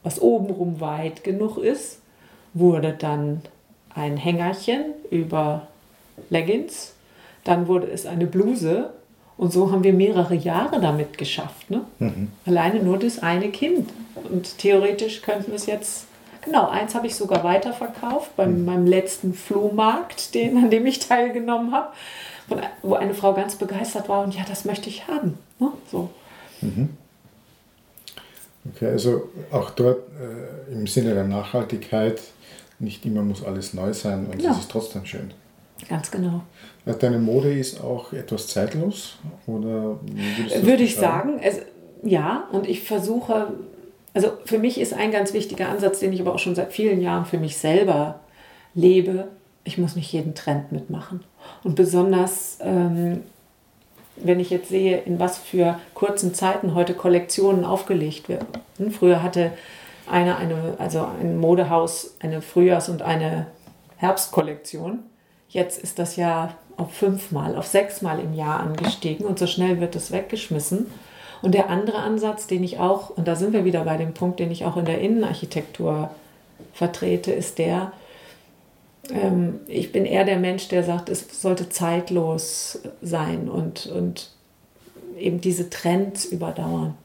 was 0.03 0.21
obenrum 0.21 0.79
weit 0.79 1.23
genug 1.23 1.57
ist, 1.57 1.99
wurde 2.53 2.93
dann 2.93 3.41
ein 3.95 4.17
Hängerchen 4.17 4.93
über 5.09 5.67
Leggings, 6.29 6.93
dann 7.43 7.67
wurde 7.67 7.87
es 7.87 8.05
eine 8.05 8.25
Bluse 8.25 8.91
und 9.37 9.51
so 9.51 9.71
haben 9.71 9.83
wir 9.83 9.93
mehrere 9.93 10.35
Jahre 10.35 10.79
damit 10.79 11.17
geschafft. 11.17 11.69
Ne? 11.69 11.81
Mhm. 11.99 12.31
Alleine 12.45 12.83
nur 12.83 12.99
das 12.99 13.19
eine 13.19 13.49
Kind. 13.49 13.89
Und 14.29 14.57
theoretisch 14.59 15.21
könnten 15.21 15.47
wir 15.47 15.55
es 15.55 15.65
jetzt 15.65 16.05
Genau, 16.43 16.69
eins 16.69 16.95
habe 16.95 17.07
ich 17.07 17.15
sogar 17.15 17.43
weiterverkauft 17.43 18.35
bei 18.35 18.47
mhm. 18.47 18.65
meinem 18.65 18.87
letzten 18.87 19.33
Flohmarkt, 19.33 20.33
den, 20.33 20.57
an 20.57 20.71
dem 20.71 20.85
ich 20.85 20.99
teilgenommen 20.99 21.71
habe, 21.71 21.93
wo 22.81 22.95
eine 22.95 23.13
Frau 23.13 23.33
ganz 23.33 23.55
begeistert 23.55 24.09
war 24.09 24.23
und 24.23 24.35
ja, 24.35 24.43
das 24.47 24.65
möchte 24.65 24.89
ich 24.89 25.07
haben. 25.07 25.37
Ne? 25.59 25.71
So. 25.91 26.09
Mhm. 26.61 26.89
Okay, 28.75 28.87
also 28.87 29.29
auch 29.51 29.71
dort 29.71 29.99
äh, 30.19 30.73
im 30.73 30.87
Sinne 30.87 31.13
der 31.13 31.23
Nachhaltigkeit, 31.23 32.19
nicht 32.81 33.05
immer 33.05 33.21
muss 33.21 33.43
alles 33.43 33.73
neu 33.73 33.93
sein 33.93 34.27
und 34.27 34.41
ja. 34.41 34.51
es 34.51 34.59
ist 34.59 34.71
trotzdem 34.71 35.05
schön. 35.05 35.33
Ganz 35.89 36.11
genau. 36.11 36.43
Deine 36.85 37.17
Mode 37.17 37.57
ist 37.57 37.81
auch 37.81 38.13
etwas 38.13 38.47
zeitlos? 38.47 39.17
Oder 39.47 39.99
Würde 40.61 40.83
ich 40.83 40.95
sagen, 40.95 41.39
es, 41.41 41.59
ja, 42.03 42.47
und 42.51 42.67
ich 42.67 42.83
versuche 42.83 43.53
also 44.13 44.33
für 44.45 44.59
mich 44.59 44.79
ist 44.79 44.93
ein 44.93 45.11
ganz 45.11 45.33
wichtiger 45.33 45.69
Ansatz, 45.69 45.99
den 45.99 46.13
ich 46.13 46.21
aber 46.21 46.33
auch 46.35 46.39
schon 46.39 46.55
seit 46.55 46.73
vielen 46.73 47.01
Jahren 47.01 47.25
für 47.25 47.37
mich 47.37 47.57
selber 47.57 48.19
lebe, 48.73 49.27
ich 49.63 49.77
muss 49.77 49.95
nicht 49.95 50.11
jeden 50.11 50.35
Trend 50.35 50.71
mitmachen. 50.71 51.23
Und 51.63 51.75
besonders, 51.75 52.57
ähm, 52.61 53.21
wenn 54.17 54.39
ich 54.39 54.49
jetzt 54.49 54.69
sehe, 54.69 54.99
in 54.99 55.19
was 55.19 55.37
für 55.37 55.79
kurzen 55.93 56.33
Zeiten 56.33 56.75
heute 56.75 56.93
Kollektionen 56.93 57.63
aufgelegt 57.63 58.27
werden. 58.27 58.47
Früher 58.91 59.23
hatte 59.23 59.51
eine, 60.09 60.37
eine, 60.37 60.75
also 60.77 61.05
ein 61.19 61.37
Modehaus, 61.37 62.15
eine 62.19 62.41
Frühjahrs- 62.41 62.89
und 62.89 63.01
eine 63.01 63.47
Herbstkollektion. 63.97 64.99
Jetzt 65.49 65.81
ist 65.81 65.99
das 65.99 66.15
ja 66.15 66.55
auf 66.77 66.93
fünfmal, 66.93 67.55
auf 67.55 67.67
sechsmal 67.67 68.19
im 68.19 68.33
Jahr 68.33 68.59
angestiegen 68.61 69.25
und 69.25 69.37
so 69.37 69.47
schnell 69.47 69.79
wird 69.79 69.95
es 69.95 70.11
weggeschmissen. 70.11 70.87
Und 71.41 71.53
der 71.53 71.69
andere 71.69 71.97
Ansatz, 71.97 72.47
den 72.47 72.63
ich 72.63 72.79
auch, 72.79 73.09
und 73.09 73.27
da 73.27 73.35
sind 73.35 73.53
wir 73.53 73.65
wieder 73.65 73.83
bei 73.83 73.97
dem 73.97 74.13
Punkt, 74.13 74.39
den 74.39 74.51
ich 74.51 74.65
auch 74.65 74.77
in 74.77 74.85
der 74.85 75.01
Innenarchitektur 75.01 76.11
vertrete, 76.73 77.31
ist 77.31 77.57
der, 77.57 77.91
ähm, 79.11 79.59
ich 79.67 79.91
bin 79.91 80.05
eher 80.05 80.23
der 80.23 80.37
Mensch, 80.37 80.67
der 80.67 80.83
sagt, 80.83 81.09
es 81.09 81.41
sollte 81.41 81.69
zeitlos 81.69 82.79
sein 83.01 83.49
und, 83.49 83.87
und 83.87 84.29
eben 85.17 85.41
diese 85.41 85.69
Trends 85.69 86.25
überdauern. 86.25 86.95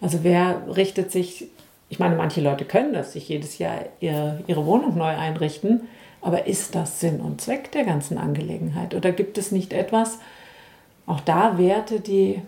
Also 0.00 0.20
wer 0.22 0.62
richtet 0.76 1.10
sich, 1.10 1.48
ich 1.90 1.98
meine, 1.98 2.14
manche 2.14 2.40
Leute 2.40 2.64
können 2.64 2.94
das, 2.94 3.12
sich 3.12 3.28
jedes 3.28 3.58
Jahr 3.58 3.80
ihre, 3.98 4.42
ihre 4.46 4.64
Wohnung 4.64 4.96
neu 4.96 5.08
einrichten, 5.08 5.88
aber 6.22 6.46
ist 6.46 6.76
das 6.76 7.00
Sinn 7.00 7.20
und 7.20 7.40
Zweck 7.40 7.72
der 7.72 7.84
ganzen 7.84 8.16
Angelegenheit? 8.16 8.94
Oder 8.94 9.10
gibt 9.10 9.36
es 9.36 9.50
nicht 9.50 9.72
etwas, 9.72 10.18
auch 11.06 11.20
da 11.20 11.58
Werte, 11.58 11.98
die, 11.98 12.40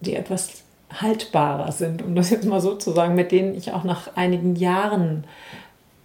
die 0.00 0.14
etwas 0.14 0.62
haltbarer 0.90 1.70
sind, 1.72 2.00
um 2.02 2.14
das 2.14 2.30
jetzt 2.30 2.46
mal 2.46 2.62
so 2.62 2.74
zu 2.74 2.92
sagen, 2.92 3.14
mit 3.14 3.32
denen 3.32 3.54
ich 3.54 3.72
auch 3.72 3.84
nach 3.84 4.16
einigen 4.16 4.56
Jahren 4.56 5.24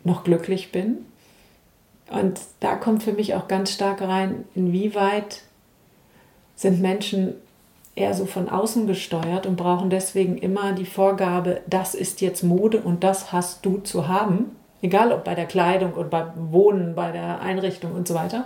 noch 0.04 0.26
glücklich 0.26 0.74
bin? 0.74 0.98
Und 2.12 2.42
da 2.60 2.76
kommt 2.76 3.04
für 3.04 3.14
mich 3.14 3.36
auch 3.36 3.48
ganz 3.48 3.72
stark 3.72 4.02
rein, 4.02 4.44
inwieweit 4.54 5.44
sind 6.58 6.82
Menschen 6.82 7.36
eher 7.96 8.14
so 8.14 8.26
von 8.26 8.50
außen 8.50 8.88
gesteuert 8.88 9.46
und 9.46 9.56
brauchen 9.56 9.90
deswegen 9.90 10.38
immer 10.38 10.74
die 10.74 10.86
Vorgabe, 10.86 11.62
das 11.68 11.94
ist 11.94 12.22
jetzt 12.22 12.44
Mode 12.44 12.80
und 12.80 13.04
das 13.04 13.32
hast 13.32 13.66
du 13.66 13.78
zu 13.78 14.08
haben, 14.08 14.56
egal 14.82 15.12
ob 15.12 15.24
bei 15.24 15.36
der 15.36 15.46
Kleidung 15.46 15.94
und 15.94 16.10
beim 16.10 16.32
Wohnen, 16.52 16.96
bei 16.96 17.12
der 17.12 17.42
Einrichtung 17.42 17.94
und 17.94 18.08
so 18.08 18.16
weiter, 18.16 18.46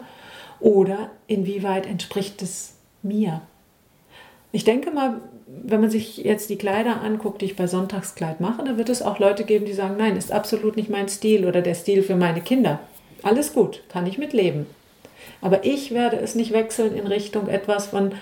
oder 0.59 1.09
inwieweit 1.27 1.85
entspricht 1.85 2.41
es 2.41 2.73
mir. 3.03 3.41
Ich 4.51 4.63
denke 4.63 4.91
mal, 4.91 5.21
wenn 5.47 5.81
man 5.81 5.89
sich 5.89 6.17
jetzt 6.17 6.49
die 6.49 6.57
Kleider 6.57 7.01
anguckt, 7.01 7.41
die 7.41 7.45
ich 7.45 7.55
bei 7.55 7.67
Sonntagskleid 7.67 8.41
mache, 8.41 8.63
dann 8.63 8.77
wird 8.77 8.89
es 8.89 9.01
auch 9.01 9.19
Leute 9.19 9.45
geben, 9.45 9.65
die 9.65 9.73
sagen, 9.73 9.95
nein, 9.97 10.17
ist 10.17 10.31
absolut 10.31 10.75
nicht 10.75 10.89
mein 10.89 11.07
Stil 11.07 11.45
oder 11.45 11.61
der 11.61 11.75
Stil 11.75 12.03
für 12.03 12.15
meine 12.15 12.41
Kinder. 12.41 12.79
Alles 13.23 13.53
gut, 13.53 13.83
kann 13.89 14.05
ich 14.07 14.17
mitleben. 14.17 14.65
Aber 15.41 15.65
ich 15.65 15.91
werde 15.91 16.17
es 16.17 16.35
nicht 16.35 16.51
wechseln 16.51 16.95
in 16.95 17.07
Richtung 17.07 17.47
etwas 17.47 17.87
von, 17.87 18.13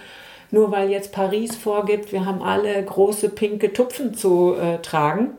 nur 0.51 0.71
weil 0.71 0.89
jetzt 0.89 1.11
Paris 1.11 1.55
vorgibt, 1.55 2.11
wir 2.11 2.25
haben 2.25 2.41
alle 2.41 2.83
große 2.83 3.29
pinke 3.29 3.73
Tupfen 3.73 4.13
zu 4.13 4.55
äh, 4.55 4.77
tragen, 4.79 5.31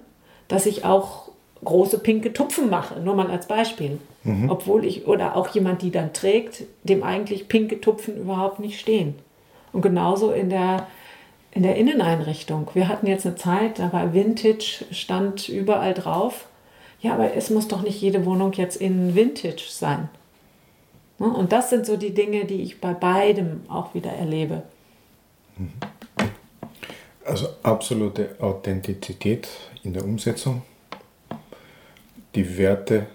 dass 0.49 0.67
ich 0.67 0.85
auch 0.85 1.27
große 1.65 1.99
pinke 1.99 2.33
Tupfen 2.33 2.71
mache, 2.71 3.01
nur 3.01 3.15
mal 3.15 3.31
als 3.31 3.47
Beispiel. 3.47 3.99
Mhm. 4.25 4.51
Obwohl 4.51 4.85
ich, 4.85 5.07
oder 5.07 5.37
auch 5.37 5.49
jemand, 5.49 5.83
die 5.83 5.91
dann 5.91 6.13
trägt, 6.13 6.65
dem 6.85 7.03
eigentlich 7.03 7.49
pinke 7.49 7.81
Tupfen 7.81 8.17
überhaupt 8.17 8.61
nicht 8.61 8.79
stehen. 8.79 9.15
Und 9.73 9.83
genauso 9.83 10.33
in 10.33 10.51
der, 10.51 10.87
in 11.53 11.63
der 11.63 11.77
Inneneinrichtung. 11.77 12.69
Wir 12.75 12.89
hatten 12.89 13.07
jetzt 13.07 13.27
eine 13.27 13.37
Zeit, 13.37 13.79
da 13.79 13.93
war 13.93 14.15
Vintage, 14.15 14.85
stand 14.91 15.49
überall 15.49 15.95
drauf. 15.95 16.47
Ja, 17.01 17.15
aber 17.15 17.35
es 17.35 17.51
muss 17.51 17.69
doch 17.69 17.83
nicht 17.83 18.01
jede 18.01 18.25
Wohnung 18.25 18.53
jetzt 18.53 18.77
in 18.77 19.15
Vintage 19.15 19.67
sein. 19.69 20.09
Ne? 21.19 21.27
Und 21.27 21.53
das 21.53 21.71
sind 21.71 21.87
so 21.87 21.97
die 21.97 22.15
Dinge, 22.15 22.45
die 22.45 22.63
ich 22.63 22.81
bei 22.81 22.95
beidem 22.95 23.63
auch 23.69 23.95
wieder 23.95 24.11
erlebe. 24.11 24.63
Also 27.25 27.49
absolute 27.63 28.37
Authentizität 28.41 29.49
in 29.83 29.93
der 29.93 30.05
Umsetzung, 30.05 30.63
die 32.35 32.57
Werte 32.57 33.07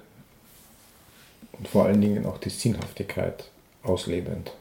und 1.53 1.67
vor 1.67 1.85
allen 1.85 2.01
Dingen 2.01 2.25
auch 2.25 2.37
die 2.37 2.49
Sinnhaftigkeit 2.49 3.49
auslebend. 3.83 4.51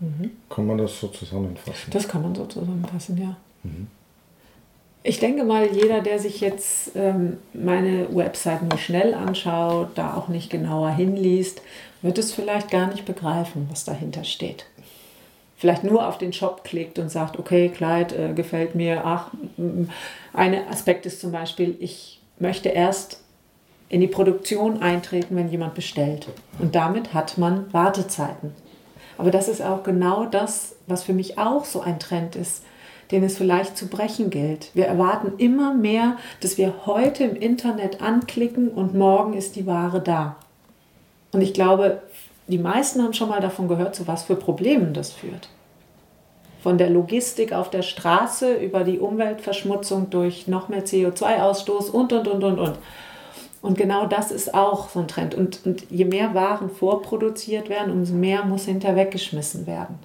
Mhm. 0.00 0.32
Kann 0.48 0.66
man 0.66 0.78
das 0.78 0.98
so 0.98 1.08
zusammenfassen? 1.08 1.90
Das 1.90 2.08
kann 2.08 2.22
man 2.22 2.34
so 2.34 2.46
zusammenfassen, 2.46 3.18
ja. 3.18 3.36
Mhm. 3.62 3.86
Ich 5.06 5.20
denke 5.20 5.44
mal, 5.44 5.70
jeder, 5.70 6.00
der 6.00 6.18
sich 6.18 6.40
jetzt 6.40 6.92
ähm, 6.96 7.36
meine 7.52 8.08
Website 8.16 8.62
nur 8.62 8.78
schnell 8.78 9.12
anschaut, 9.12 9.90
da 9.96 10.14
auch 10.14 10.28
nicht 10.28 10.48
genauer 10.48 10.90
hinliest, 10.90 11.60
wird 12.00 12.16
es 12.16 12.32
vielleicht 12.32 12.70
gar 12.70 12.86
nicht 12.86 13.04
begreifen, 13.04 13.68
was 13.70 13.84
dahinter 13.84 14.24
steht 14.24 14.64
vielleicht 15.56 15.84
nur 15.84 16.06
auf 16.06 16.18
den 16.18 16.32
Shop 16.32 16.64
klickt 16.64 16.98
und 16.98 17.10
sagt, 17.10 17.38
okay, 17.38 17.68
Kleid 17.68 18.12
äh, 18.12 18.32
gefällt 18.34 18.74
mir. 18.74 19.02
Ach, 19.04 19.30
ein 20.32 20.68
Aspekt 20.68 21.06
ist 21.06 21.20
zum 21.20 21.32
Beispiel, 21.32 21.76
ich 21.80 22.20
möchte 22.38 22.68
erst 22.68 23.20
in 23.88 24.00
die 24.00 24.08
Produktion 24.08 24.82
eintreten, 24.82 25.36
wenn 25.36 25.48
jemand 25.48 25.74
bestellt. 25.74 26.28
Und 26.58 26.74
damit 26.74 27.14
hat 27.14 27.38
man 27.38 27.72
Wartezeiten. 27.72 28.52
Aber 29.18 29.30
das 29.30 29.48
ist 29.48 29.62
auch 29.62 29.84
genau 29.84 30.24
das, 30.24 30.76
was 30.86 31.04
für 31.04 31.12
mich 31.12 31.38
auch 31.38 31.64
so 31.64 31.80
ein 31.80 32.00
Trend 32.00 32.34
ist, 32.34 32.64
den 33.10 33.22
es 33.22 33.36
vielleicht 33.36 33.76
zu 33.76 33.86
brechen 33.86 34.30
gilt. 34.30 34.70
Wir 34.74 34.86
erwarten 34.86 35.34
immer 35.38 35.74
mehr, 35.74 36.16
dass 36.40 36.58
wir 36.58 36.86
heute 36.86 37.24
im 37.24 37.36
Internet 37.36 38.00
anklicken 38.02 38.68
und 38.68 38.94
morgen 38.94 39.34
ist 39.34 39.54
die 39.56 39.66
Ware 39.66 40.00
da. 40.00 40.36
Und 41.30 41.42
ich 41.42 41.52
glaube, 41.52 42.02
die 42.46 42.58
meisten 42.58 43.02
haben 43.02 43.14
schon 43.14 43.28
mal 43.28 43.40
davon 43.40 43.68
gehört, 43.68 43.94
zu 43.94 44.06
was 44.06 44.24
für 44.24 44.36
Problemen 44.36 44.92
das 44.94 45.12
führt 45.12 45.48
von 46.64 46.78
der 46.78 46.88
Logistik 46.88 47.52
auf 47.52 47.68
der 47.68 47.82
Straße 47.82 48.54
über 48.54 48.84
die 48.84 48.98
Umweltverschmutzung 48.98 50.08
durch 50.08 50.48
noch 50.48 50.70
mehr 50.70 50.82
CO2-Ausstoß 50.82 51.90
und, 51.90 52.14
und, 52.14 52.26
und, 52.26 52.42
und, 52.42 52.58
und. 52.58 52.78
Und 53.60 53.76
genau 53.76 54.06
das 54.06 54.30
ist 54.30 54.54
auch 54.54 54.88
so 54.88 55.00
ein 55.00 55.06
Trend. 55.06 55.34
Und, 55.34 55.60
und 55.66 55.90
je 55.90 56.06
mehr 56.06 56.32
Waren 56.32 56.70
vorproduziert 56.70 57.68
werden, 57.68 57.92
umso 57.92 58.14
mehr 58.14 58.46
muss 58.46 58.64
hinterher 58.64 58.96
weggeschmissen 58.96 59.66
werden. 59.66 59.98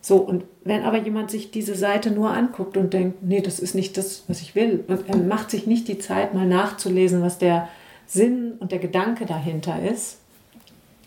So, 0.00 0.16
und 0.16 0.44
wenn 0.64 0.82
aber 0.82 0.96
jemand 0.96 1.30
sich 1.30 1.50
diese 1.50 1.74
Seite 1.74 2.10
nur 2.10 2.30
anguckt 2.30 2.78
und 2.78 2.94
denkt, 2.94 3.22
nee, 3.22 3.42
das 3.42 3.60
ist 3.60 3.74
nicht 3.74 3.98
das, 3.98 4.24
was 4.28 4.40
ich 4.40 4.54
will, 4.54 4.82
und 4.88 5.10
er 5.10 5.16
macht 5.18 5.50
sich 5.50 5.66
nicht 5.66 5.88
die 5.88 5.98
Zeit, 5.98 6.32
mal 6.32 6.46
nachzulesen, 6.46 7.20
was 7.20 7.36
der 7.36 7.68
Sinn 8.06 8.54
und 8.60 8.72
der 8.72 8.78
Gedanke 8.78 9.26
dahinter 9.26 9.78
ist, 9.82 10.19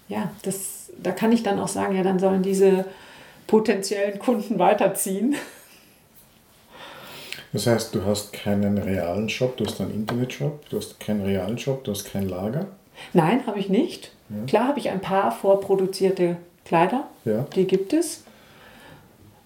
ja, 0.07 0.31
das, 0.43 0.91
da 1.01 1.11
kann 1.11 1.31
ich 1.31 1.43
dann 1.43 1.59
auch 1.59 1.67
sagen, 1.67 1.95
ja, 1.95 2.03
dann 2.03 2.19
sollen 2.19 2.43
diese 2.43 2.85
potenziellen 3.47 4.19
Kunden 4.19 4.59
weiterziehen. 4.59 5.35
Das 7.51 7.67
heißt, 7.67 7.93
du 7.93 8.03
hast 8.03 8.33
keinen 8.33 8.79
realen 8.79 9.29
Shop, 9.29 9.57
du 9.57 9.65
hast 9.65 9.79
einen 9.79 9.93
Internetshop, 9.93 10.67
du 10.69 10.77
hast 10.77 10.99
keinen 10.99 11.21
realen 11.21 11.57
Shop, 11.59 11.83
du 11.83 11.91
hast 11.91 12.05
kein 12.05 12.27
Lager? 12.27 12.65
Nein, 13.13 13.45
habe 13.45 13.59
ich 13.59 13.69
nicht. 13.69 14.11
Ja. 14.29 14.45
Klar 14.47 14.67
habe 14.69 14.79
ich 14.79 14.89
ein 14.89 15.01
paar 15.01 15.31
vorproduzierte 15.31 16.37
Kleider, 16.65 17.05
ja. 17.25 17.45
die 17.55 17.65
gibt 17.65 17.93
es. 17.93 18.23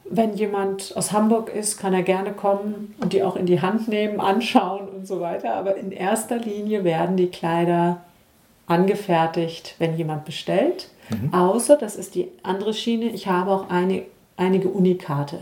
Wenn 0.10 0.36
jemand 0.36 0.96
aus 0.96 1.12
Hamburg 1.12 1.54
ist, 1.54 1.78
kann 1.78 1.94
er 1.94 2.04
gerne 2.04 2.32
kommen 2.32 2.96
und 3.02 3.12
die 3.12 3.24
auch 3.24 3.36
in 3.36 3.46
die 3.46 3.62
Hand 3.62 3.90
nehmen, 3.90 4.22
anschauen 4.22 4.88
und 4.88 5.06
so 5.06 5.20
weiter. 5.20 5.56
Aber 5.56 5.76
in 5.76 5.92
erster 5.92 6.38
Linie 6.38 6.86
werden 6.86 7.18
die 7.18 7.28
Kleider 7.28 8.06
angefertigt, 8.68 9.76
wenn 9.80 9.98
jemand 9.98 10.26
bestellt. 10.26 10.90
Mhm. 11.10 11.34
Außer, 11.34 11.78
das 11.78 11.96
ist 11.96 12.16
die 12.16 12.28
andere 12.44 12.74
Schiene, 12.74 13.06
ich 13.06 13.28
habe 13.28 13.52
auch 13.52 13.70
eine, 13.70 14.04
einige 14.36 14.68
Unikate. 14.70 15.40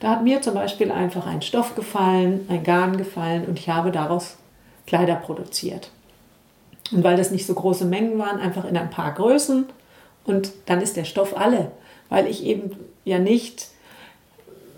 Da 0.00 0.10
hat 0.10 0.24
mir 0.24 0.42
zum 0.42 0.54
Beispiel 0.54 0.90
einfach 0.90 1.26
ein 1.26 1.40
Stoff 1.40 1.74
gefallen, 1.76 2.46
ein 2.48 2.62
Garn 2.62 2.96
gefallen 2.96 3.46
und 3.46 3.58
ich 3.58 3.68
habe 3.68 3.90
daraus 3.90 4.36
Kleider 4.86 5.14
produziert. 5.14 5.90
Und 6.92 7.02
weil 7.02 7.16
das 7.16 7.30
nicht 7.30 7.46
so 7.46 7.54
große 7.54 7.86
Mengen 7.86 8.18
waren, 8.18 8.38
einfach 8.38 8.64
in 8.66 8.76
ein 8.76 8.90
paar 8.90 9.14
Größen 9.14 9.64
und 10.24 10.52
dann 10.66 10.80
ist 10.82 10.96
der 10.96 11.04
Stoff 11.04 11.36
alle. 11.36 11.70
Weil 12.10 12.26
ich 12.26 12.44
eben 12.44 12.72
ja 13.04 13.18
nicht, 13.18 13.68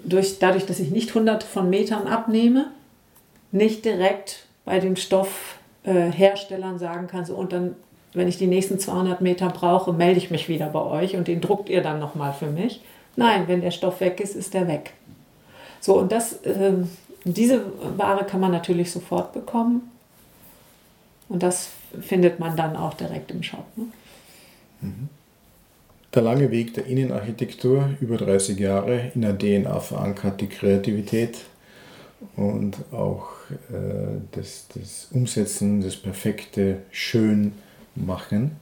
durch, 0.05 0.39
dadurch, 0.39 0.67
dass 0.67 0.79
ich 0.79 0.91
nicht 0.91 1.15
hunderte 1.15 1.47
von 1.47 1.69
Metern 1.69 2.07
abnehme, 2.07 2.67
nicht 3.51 3.85
direkt 3.85 4.47
bei 4.65 4.79
den 4.81 4.97
Stoffherstellern 4.97 6.77
äh, 6.77 6.79
sagen 6.79 7.07
kann, 7.09 7.25
so 7.25 7.35
und 7.35 7.53
dann 7.53 7.75
wenn 8.17 8.29
ich 8.29 8.39
die 8.39 8.47
nächsten 8.47 8.79
200 8.79 9.21
Meter 9.21 9.51
brauche, 9.51 9.93
melde 9.93 10.19
ich 10.19 10.31
mich 10.31 10.49
wieder 10.49 10.69
bei 10.69 10.81
euch 10.81 11.17
und 11.17 11.29
den 11.29 11.43
druckt 11.43 11.69
ihr 11.69 11.83
dann 11.83 12.01
nochmal 12.01 12.33
für 12.33 12.47
mich. 12.47 12.81
Nein, 13.15 13.47
wenn 13.47 13.61
der 13.61 13.71
Stoff 13.71 14.01
weg 14.01 14.21
ist, 14.21 14.35
ist 14.35 14.55
der 14.55 14.67
weg. 14.69 14.95
So, 15.81 15.99
und 15.99 16.11
das, 16.11 16.33
äh, 16.45 16.73
diese 17.25 17.61
Ware 17.99 18.25
kann 18.25 18.41
man 18.41 18.53
natürlich 18.53 18.91
sofort 18.91 19.35
bekommen. 19.35 19.83
Und 21.29 21.43
das 21.43 21.69
findet 22.01 22.41
man 22.41 22.57
dann 22.57 22.75
auch 22.75 22.95
direkt 22.95 23.31
im 23.33 23.43
Shop. 23.43 23.67
Ne? 23.77 23.85
Mhm. 24.81 25.09
Der 26.15 26.23
lange 26.23 26.51
Weg 26.51 26.73
der 26.73 26.87
Innenarchitektur, 26.87 27.91
über 28.01 28.17
30 28.17 28.59
Jahre, 28.59 29.11
in 29.15 29.21
der 29.21 29.37
DNA 29.37 29.79
verankert 29.81 30.41
die 30.41 30.47
Kreativität 30.47 31.41
und 32.37 32.79
auch 32.93 33.29
äh, 33.71 34.21
das, 34.33 34.69
das 34.75 35.09
Umsetzen, 35.13 35.83
das 35.83 35.97
perfekte, 35.97 36.79
schön 36.91 37.53
machen, 37.97 38.57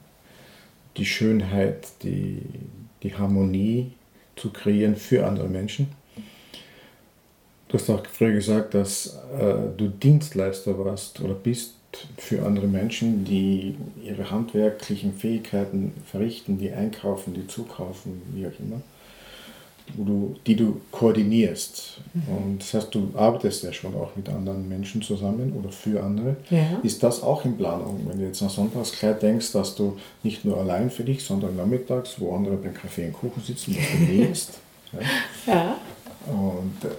die 0.97 1.05
Schönheit, 1.05 1.87
die, 2.03 2.41
die 3.03 3.15
Harmonie 3.15 3.91
zu 4.35 4.51
kreieren 4.51 4.95
für 4.95 5.25
andere 5.25 5.47
Menschen. 5.47 5.87
Du 7.67 7.77
hast 7.77 7.89
auch 7.89 8.05
früher 8.05 8.31
gesagt, 8.31 8.73
dass 8.73 9.17
äh, 9.37 9.55
du 9.75 9.89
Dienstleister 9.89 10.77
warst 10.77 11.19
oder 11.21 11.33
bist 11.33 11.75
für 12.17 12.45
andere 12.45 12.67
Menschen, 12.67 13.23
die 13.25 13.75
ihre 14.03 14.29
handwerklichen 14.29 15.13
Fähigkeiten 15.13 15.93
verrichten, 16.05 16.57
die 16.57 16.71
einkaufen, 16.71 17.33
die 17.33 17.47
zukaufen, 17.47 18.21
wie 18.33 18.45
auch 18.47 18.59
immer, 18.59 18.81
du, 19.97 20.35
die 20.45 20.55
du 20.55 20.81
koordinierst. 20.91 21.99
Mhm. 22.13 22.37
Und 22.37 22.59
das 22.59 22.73
heißt, 22.73 22.95
du 22.95 23.11
arbeitest 23.15 23.63
ja 23.63 23.73
schon 23.73 23.95
auch 23.95 24.15
mit 24.15 24.27
anderen 24.29 24.67
Menschen 24.67 25.01
zusammen 25.01 25.53
oder 25.53 25.71
für 25.71 26.01
andere. 26.03 26.37
Ja. 26.49 26.79
Ist 26.83 27.03
das 27.03 27.21
auch 27.21 27.45
in 27.45 27.57
Planung? 27.57 28.01
Wenn 28.07 28.19
du 28.19 28.25
jetzt 28.25 28.41
an 28.41 28.49
Sonntagskleid 28.49 29.21
denkst, 29.21 29.51
dass 29.51 29.75
du 29.75 29.97
nicht 30.23 30.45
nur 30.45 30.57
allein 30.57 30.89
für 30.89 31.03
dich, 31.03 31.23
sondern 31.23 31.55
nachmittags, 31.55 32.19
wo 32.19 32.35
andere 32.35 32.57
beim 32.57 32.73
Kaffee 32.73 33.07
und 33.07 33.13
Kuchen 33.13 33.41
sitzen, 33.43 33.75
dass 33.75 33.85
du 33.91 34.05
lebst. 34.13 34.59
ja. 35.45 35.53
ja. 35.53 35.77
Und, 36.27 36.83
äh, 36.83 36.93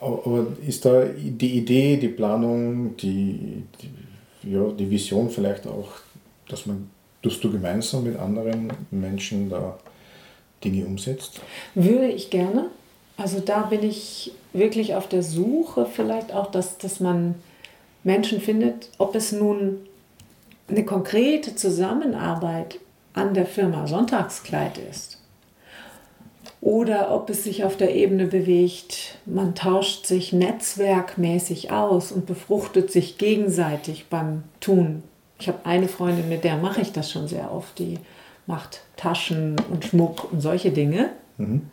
aber 0.00 0.46
ist 0.66 0.84
da 0.84 1.04
die 1.04 1.58
Idee, 1.58 1.96
die 1.98 2.08
Planung, 2.08 2.96
die, 2.96 3.64
die 3.82 3.90
ja, 4.42 4.70
die 4.70 4.90
Vision 4.90 5.30
vielleicht 5.30 5.66
auch, 5.66 5.88
dass 6.48 6.66
man, 6.66 6.90
dass 7.22 7.40
du 7.40 7.50
gemeinsam 7.50 8.04
mit 8.04 8.18
anderen 8.18 8.72
Menschen 8.90 9.50
da 9.50 9.78
Dinge 10.64 10.84
umsetzt? 10.86 11.40
Würde 11.74 12.08
ich 12.08 12.30
gerne. 12.30 12.66
Also 13.16 13.40
da 13.40 13.62
bin 13.62 13.82
ich 13.82 14.32
wirklich 14.52 14.94
auf 14.94 15.08
der 15.08 15.22
Suche, 15.22 15.86
vielleicht 15.86 16.32
auch, 16.32 16.50
dass, 16.50 16.78
dass 16.78 17.00
man 17.00 17.34
Menschen 18.02 18.40
findet, 18.40 18.90
ob 18.98 19.14
es 19.14 19.32
nun 19.32 19.78
eine 20.68 20.84
konkrete 20.84 21.54
Zusammenarbeit 21.54 22.78
an 23.12 23.34
der 23.34 23.46
Firma 23.46 23.86
Sonntagskleid 23.86 24.78
ist 24.90 25.20
oder 26.60 27.14
ob 27.14 27.30
es 27.30 27.44
sich 27.44 27.64
auf 27.64 27.76
der 27.76 27.94
Ebene 27.94 28.26
bewegt, 28.26 29.18
man 29.24 29.54
tauscht 29.54 30.06
sich 30.06 30.32
netzwerkmäßig 30.32 31.70
aus 31.70 32.12
und 32.12 32.26
befruchtet 32.26 32.92
sich 32.92 33.18
gegenseitig 33.18 34.06
beim 34.10 34.44
Tun. 34.60 35.02
Ich 35.38 35.48
habe 35.48 35.64
eine 35.64 35.88
Freundin, 35.88 36.28
mit 36.28 36.44
der 36.44 36.58
mache 36.58 36.82
ich 36.82 36.92
das 36.92 37.10
schon 37.10 37.28
sehr 37.28 37.52
oft, 37.52 37.78
die 37.78 37.98
macht 38.50 38.82
Taschen 38.96 39.56
und 39.70 39.86
Schmuck 39.86 40.30
und 40.32 40.40
solche 40.40 40.70
Dinge. 40.70 41.10
Mhm. 41.38 41.70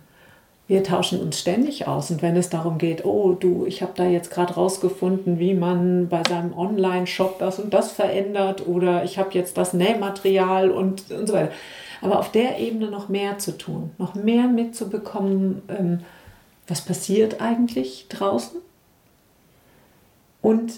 Wir 0.67 0.83
tauschen 0.83 1.21
uns 1.21 1.39
ständig 1.39 1.87
aus 1.87 2.11
und 2.11 2.21
wenn 2.21 2.35
es 2.35 2.49
darum 2.49 2.77
geht, 2.77 3.05
oh 3.05 3.33
du, 3.33 3.65
ich 3.65 3.81
habe 3.81 3.93
da 3.95 4.05
jetzt 4.05 4.31
gerade 4.31 4.53
rausgefunden, 4.53 5.39
wie 5.39 5.53
man 5.53 6.09
bei 6.09 6.21
seinem 6.27 6.57
Online-Shop 6.57 7.39
das 7.39 7.59
und 7.59 7.73
das 7.73 7.91
verändert 7.91 8.67
oder 8.67 9.05
ich 9.05 9.17
habe 9.17 9.29
jetzt 9.31 9.57
das 9.57 9.73
Nähmaterial 9.73 10.69
und, 10.71 11.09
und 11.11 11.27
so 11.27 11.33
weiter 11.33 11.51
aber 12.01 12.19
auf 12.19 12.31
der 12.31 12.59
Ebene 12.59 12.89
noch 12.89 13.09
mehr 13.09 13.37
zu 13.39 13.57
tun, 13.57 13.91
noch 13.97 14.15
mehr 14.15 14.47
mitzubekommen, 14.47 15.61
ähm, 15.67 15.99
was 16.67 16.81
passiert 16.81 17.41
eigentlich 17.41 18.07
draußen 18.09 18.59
und 20.41 20.73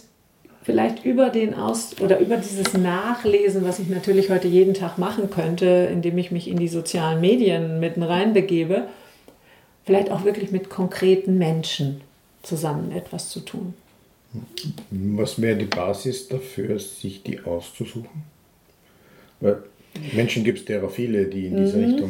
vielleicht 0.70 1.04
über 1.04 1.30
den 1.32 1.56
Aus 1.56 1.96
oder 2.00 2.20
über 2.20 2.38
dieses 2.38 2.74
Nachlesen, 2.76 3.64
was 3.64 3.80
ich 3.80 3.90
natürlich 3.90 4.30
heute 4.30 4.48
jeden 4.48 4.76
Tag 4.76 5.00
machen 5.00 5.32
könnte, 5.32 5.90
indem 5.92 6.16
ich 6.20 6.30
mich 6.30 6.48
in 6.48 6.58
die 6.58 6.68
sozialen 6.68 7.20
Medien 7.22 7.80
mitten 7.80 8.04
reinbegebe, 8.04 8.84
vielleicht 9.84 10.12
auch 10.12 10.26
wirklich 10.26 10.52
mit 10.52 10.70
konkreten 10.70 11.40
Menschen 11.40 12.02
zusammen 12.44 12.92
etwas 12.92 13.30
zu 13.30 13.40
tun. 13.40 13.74
Was 14.92 15.42
wäre 15.42 15.58
die 15.58 15.66
Basis 15.66 16.28
dafür, 16.28 16.78
sich 16.78 17.24
die 17.24 17.40
auszusuchen? 17.42 18.22
Weil 19.40 19.64
Menschen 20.14 20.44
gibt 20.44 20.60
es 20.60 20.66
derer 20.66 20.90
viele, 20.90 21.26
die 21.26 21.48
in 21.48 21.58
diese 21.58 21.78
mhm. 21.78 21.84
Richtung 21.86 22.10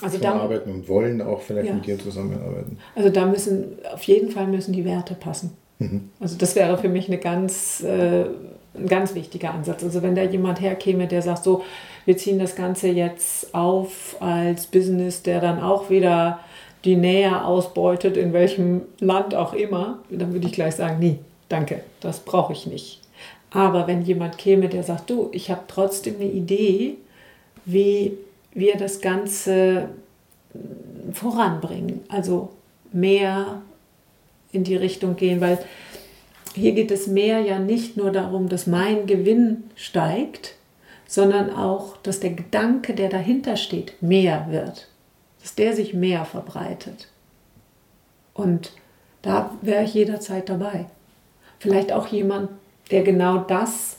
also 0.00 0.16
da, 0.16 0.36
arbeiten 0.36 0.70
und 0.70 0.88
wollen 0.88 1.20
auch 1.20 1.42
vielleicht 1.42 1.68
ja. 1.68 1.74
mit 1.74 1.84
dir 1.84 1.98
zusammenarbeiten. 1.98 2.78
Also 2.94 3.10
da 3.10 3.26
müssen, 3.26 3.76
auf 3.92 4.04
jeden 4.04 4.30
Fall 4.30 4.46
müssen 4.46 4.72
die 4.72 4.86
Werte 4.86 5.12
passen. 5.12 5.50
Mhm. 5.80 6.10
Also 6.20 6.36
das 6.38 6.54
wäre 6.54 6.78
für 6.78 6.88
mich 6.88 7.08
eine 7.08 7.18
ganz, 7.18 7.82
äh, 7.82 8.26
ein 8.74 8.86
ganz 8.86 9.14
wichtiger 9.14 9.52
Ansatz. 9.52 9.82
Also 9.82 10.02
wenn 10.02 10.14
da 10.14 10.22
jemand 10.22 10.60
herkäme, 10.60 11.08
der 11.08 11.22
sagt, 11.22 11.42
so, 11.42 11.64
wir 12.04 12.16
ziehen 12.16 12.38
das 12.38 12.54
Ganze 12.54 12.88
jetzt 12.88 13.52
auf 13.54 14.16
als 14.20 14.66
Business, 14.66 15.22
der 15.22 15.40
dann 15.40 15.60
auch 15.60 15.90
wieder 15.90 16.38
die 16.84 16.96
Nähe 16.96 17.44
ausbeutet, 17.44 18.16
in 18.16 18.32
welchem 18.32 18.82
Land 19.00 19.34
auch 19.34 19.52
immer, 19.52 19.98
dann 20.08 20.32
würde 20.32 20.46
ich 20.46 20.52
gleich 20.52 20.76
sagen, 20.76 20.98
nee, 21.00 21.18
danke, 21.48 21.82
das 22.00 22.20
brauche 22.20 22.52
ich 22.52 22.66
nicht. 22.66 23.00
Aber 23.50 23.86
wenn 23.86 24.02
jemand 24.02 24.38
käme, 24.38 24.68
der 24.68 24.82
sagt, 24.82 25.10
du, 25.10 25.28
ich 25.32 25.50
habe 25.50 25.62
trotzdem 25.66 26.16
eine 26.16 26.30
Idee, 26.30 26.96
wie 27.64 28.16
wir 28.54 28.76
das 28.76 29.00
Ganze 29.00 29.88
voranbringen. 31.12 32.00
Also 32.08 32.50
mehr 32.92 33.62
in 34.52 34.64
die 34.64 34.76
Richtung 34.76 35.16
gehen, 35.16 35.40
weil 35.40 35.58
hier 36.54 36.72
geht 36.72 36.90
es 36.90 37.06
mehr 37.06 37.40
ja 37.40 37.58
nicht 37.58 37.96
nur 37.96 38.10
darum, 38.10 38.48
dass 38.48 38.66
mein 38.66 39.06
Gewinn 39.06 39.64
steigt, 39.76 40.54
sondern 41.06 41.54
auch, 41.54 41.96
dass 41.98 42.20
der 42.20 42.30
Gedanke, 42.30 42.94
der 42.94 43.08
dahinter 43.08 43.56
steht, 43.56 44.02
mehr 44.02 44.46
wird, 44.50 44.88
dass 45.40 45.54
der 45.54 45.74
sich 45.74 45.94
mehr 45.94 46.24
verbreitet. 46.24 47.08
Und 48.34 48.72
da 49.22 49.56
wäre 49.60 49.84
ich 49.84 49.94
jederzeit 49.94 50.48
dabei. 50.48 50.86
Vielleicht 51.58 51.92
auch 51.92 52.06
jemand, 52.06 52.50
der 52.90 53.02
genau 53.02 53.38
das 53.38 53.96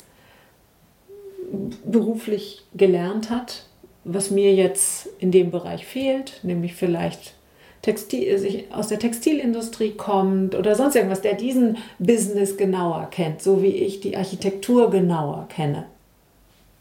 beruflich 1.86 2.64
gelernt 2.74 3.30
hat, 3.30 3.66
was 4.04 4.32
mir 4.32 4.54
jetzt 4.56 5.08
in 5.20 5.32
dem 5.32 5.52
Bereich 5.52 5.86
fehlt, 5.86 6.40
nämlich 6.44 6.74
vielleicht 6.74 7.36
Textil, 7.82 8.38
sich 8.38 8.66
aus 8.72 8.88
der 8.90 9.00
Textilindustrie 9.00 9.92
kommt 9.92 10.56
oder 10.56 10.76
sonst 10.76 10.96
irgendwas, 10.96 11.22
der 11.22 11.34
diesen 11.34 11.78
Business 11.98 12.58
genauer 12.58 13.08
kennt, 13.10 13.42
so 13.42 13.64
wie 13.64 13.68
ich 13.68 14.02
die 14.02 14.16
Architektur 14.16 14.92
genauer 14.92 15.48
kenne. 15.50 15.86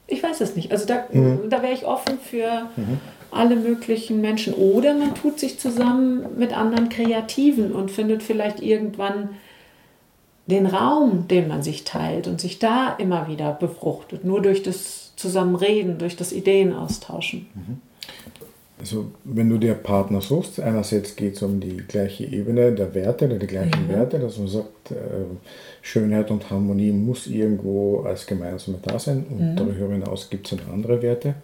Ich 0.06 0.22
weiß 0.22 0.40
es 0.40 0.56
nicht. 0.56 0.72
Also 0.72 0.86
da, 0.86 1.04
mhm. 1.10 1.48
da 1.48 1.62
wäre 1.62 1.72
ich 1.72 1.86
offen 1.86 2.18
für 2.18 2.68
mhm. 2.76 2.98
alle 3.30 3.56
möglichen 3.56 4.20
Menschen. 4.20 4.52
Oder 4.52 4.94
man 4.94 5.14
tut 5.14 5.38
sich 5.38 5.58
zusammen 5.58 6.36
mit 6.36 6.56
anderen 6.56 6.88
Kreativen 6.88 7.72
und 7.72 7.90
findet 7.90 8.22
vielleicht 8.22 8.60
irgendwann 8.60 9.30
den 10.46 10.66
Raum, 10.66 11.28
den 11.28 11.48
man 11.48 11.62
sich 11.62 11.84
teilt 11.84 12.26
und 12.26 12.40
sich 12.40 12.58
da 12.58 12.94
immer 12.98 13.28
wieder 13.28 13.52
befruchtet, 13.52 14.24
nur 14.24 14.42
durch 14.42 14.62
das 14.62 15.14
Zusammenreden, 15.16 15.98
durch 15.98 16.16
das 16.16 16.32
Ideen 16.32 16.74
austauschen. 16.74 17.46
Mhm. 17.54 17.89
Also 18.80 19.10
wenn 19.24 19.50
du 19.50 19.58
dir 19.58 19.74
Partner 19.74 20.20
suchst, 20.22 20.58
einerseits 20.58 21.14
geht 21.14 21.36
es 21.36 21.42
um 21.42 21.60
die 21.60 21.76
gleiche 21.76 22.24
Ebene 22.24 22.72
der 22.72 22.94
Werte 22.94 23.26
oder 23.26 23.38
die 23.38 23.46
gleichen 23.46 23.86
mhm. 23.86 23.92
Werte, 23.92 24.18
dass 24.18 24.38
man 24.38 24.48
sagt, 24.48 24.90
äh, 24.90 24.94
Schönheit 25.82 26.30
und 26.30 26.50
Harmonie 26.50 26.90
muss 26.90 27.26
irgendwo 27.26 28.00
als 28.00 28.26
gemeinsame 28.26 28.78
da 28.82 28.98
sein 28.98 29.26
und 29.30 29.52
mhm. 29.52 29.56
darüber 29.56 29.92
hinaus 29.92 30.30
gibt 30.30 30.50
es 30.50 30.58
noch 30.58 30.72
andere 30.72 31.02
Werte. 31.02 31.34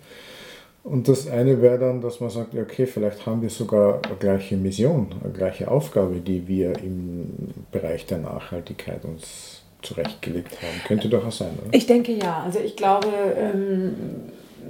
Und 0.83 1.09
das 1.09 1.29
eine 1.29 1.61
wäre 1.61 1.81
dann, 1.81 2.01
dass 2.01 2.21
man 2.21 2.31
sagt, 2.31 2.55
okay, 2.55 2.87
vielleicht 2.87 3.27
haben 3.27 3.43
wir 3.43 3.51
sogar 3.51 4.01
eine 4.07 4.15
gleiche 4.19 4.57
Mission, 4.57 5.09
eine 5.23 5.33
gleiche 5.33 5.69
Aufgabe, 5.69 6.21
die 6.21 6.47
wir 6.47 6.79
im 6.79 7.27
Bereich 7.73 8.07
der 8.07 8.19
Nachhaltigkeit 8.19 9.05
uns 9.05 9.63
zurechtgelegt 9.83 10.53
haben. 10.63 10.81
Könnte 10.87 11.09
doch 11.09 11.27
auch 11.27 11.33
sein, 11.33 11.51
oder? 11.61 11.77
Ich 11.77 11.87
denke 11.87 12.13
ja. 12.13 12.43
Also 12.45 12.61
ich 12.61 12.77
glaube, 12.77 13.09
ähm, 13.37 13.95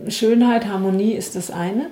Schönheit, 0.08 0.66
Harmonie 0.66 1.12
ist 1.12 1.36
das 1.36 1.50
eine. 1.50 1.90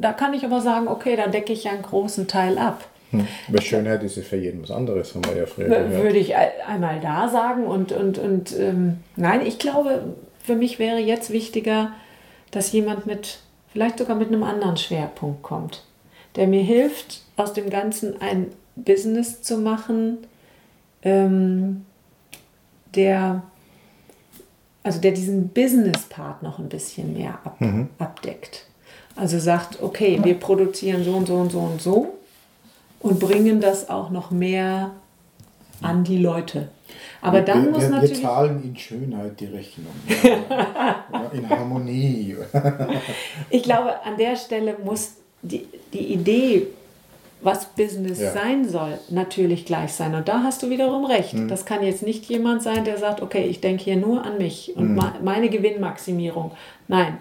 Da 0.00 0.12
kann 0.12 0.34
ich 0.34 0.44
aber 0.44 0.60
sagen, 0.60 0.88
okay, 0.88 1.16
da 1.16 1.26
decke 1.26 1.52
ich 1.52 1.64
ja 1.64 1.72
einen 1.72 1.82
großen 1.82 2.28
Teil 2.28 2.58
ab. 2.58 2.84
Hm. 3.10 3.26
Aber 3.48 3.60
Schönheit 3.60 4.02
ist 4.02 4.16
ja 4.16 4.22
für 4.22 4.36
jeden 4.36 4.62
was 4.62 4.70
anderes, 4.70 5.14
haben 5.14 5.24
wir 5.26 5.36
ja 5.36 5.46
früher 5.46 5.68
gehört. 5.68 6.02
Würde 6.02 6.18
ich 6.18 6.34
einmal 6.34 6.98
da 7.00 7.28
sagen. 7.28 7.66
Und, 7.66 7.92
und, 7.92 8.18
und 8.18 8.58
ähm, 8.58 8.98
nein, 9.16 9.44
ich 9.44 9.58
glaube, 9.58 10.14
für 10.42 10.54
mich 10.54 10.78
wäre 10.78 10.98
jetzt 10.98 11.30
wichtiger, 11.30 11.92
dass 12.50 12.72
jemand 12.72 13.06
mit, 13.06 13.40
vielleicht 13.72 13.98
sogar 13.98 14.16
mit 14.16 14.28
einem 14.28 14.42
anderen 14.42 14.76
Schwerpunkt 14.76 15.42
kommt, 15.42 15.84
der 16.36 16.46
mir 16.46 16.62
hilft, 16.62 17.22
aus 17.36 17.52
dem 17.52 17.70
Ganzen 17.70 18.20
ein 18.20 18.48
Business 18.76 19.42
zu 19.42 19.58
machen, 19.58 20.18
ähm, 21.02 21.84
der, 22.94 23.42
also 24.82 25.00
der 25.00 25.12
diesen 25.12 25.48
Business-Part 25.48 26.42
noch 26.42 26.58
ein 26.58 26.68
bisschen 26.68 27.12
mehr 27.12 27.38
ab, 27.44 27.60
mhm. 27.60 27.88
abdeckt. 27.98 28.66
Also 29.16 29.38
sagt, 29.38 29.82
okay, 29.82 30.20
wir 30.22 30.34
produzieren 30.34 31.04
so 31.04 31.12
und 31.12 31.26
so 31.26 31.34
und 31.34 31.52
so 31.52 31.58
und 31.58 31.82
so 31.82 32.14
und 33.00 33.18
bringen 33.18 33.60
das 33.60 33.90
auch 33.90 34.10
noch 34.10 34.30
mehr 34.30 34.92
an 35.82 36.04
die 36.04 36.18
Leute. 36.18 36.68
Aber 37.20 37.38
wir, 37.38 37.42
dann 37.42 37.70
muss 37.70 37.82
wir, 37.82 37.90
natürlich. 37.90 38.18
Wir 38.18 38.28
zahlen 38.28 38.62
in 38.64 38.76
Schönheit 38.76 39.38
die 39.38 39.46
Rechnung. 39.46 39.92
in 41.32 41.48
Harmonie. 41.48 42.36
ich 43.50 43.62
glaube, 43.62 44.02
an 44.04 44.16
der 44.16 44.36
Stelle 44.36 44.76
muss 44.84 45.14
die, 45.42 45.66
die 45.92 46.12
Idee, 46.12 46.66
was 47.40 47.66
Business 47.66 48.20
ja. 48.20 48.32
sein 48.32 48.68
soll, 48.68 48.98
natürlich 49.08 49.64
gleich 49.66 49.92
sein. 49.92 50.14
Und 50.14 50.28
da 50.28 50.42
hast 50.42 50.62
du 50.62 50.70
wiederum 50.70 51.04
recht. 51.04 51.34
Mhm. 51.34 51.48
Das 51.48 51.64
kann 51.64 51.82
jetzt 51.82 52.02
nicht 52.02 52.24
jemand 52.26 52.62
sein, 52.62 52.84
der 52.84 52.98
sagt, 52.98 53.20
okay, 53.20 53.44
ich 53.44 53.60
denke 53.60 53.84
hier 53.84 53.96
nur 53.96 54.24
an 54.24 54.38
mich 54.38 54.72
und 54.76 54.94
mhm. 54.94 55.02
meine 55.22 55.48
Gewinnmaximierung. 55.48 56.52
Nein, 56.88 57.18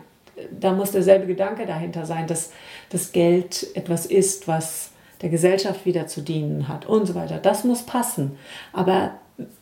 da 0.57 0.73
muss 0.73 0.91
derselbe 0.91 1.27
Gedanke 1.27 1.65
dahinter 1.65 2.05
sein, 2.05 2.27
dass 2.27 2.51
das 2.89 3.11
Geld 3.11 3.67
etwas 3.75 4.05
ist, 4.05 4.47
was 4.47 4.91
der 5.21 5.29
Gesellschaft 5.29 5.85
wieder 5.85 6.07
zu 6.07 6.21
dienen 6.21 6.67
hat 6.67 6.85
und 6.85 7.05
so 7.05 7.15
weiter. 7.15 7.37
Das 7.37 7.63
muss 7.63 7.83
passen. 7.83 8.37
Aber 8.73 9.11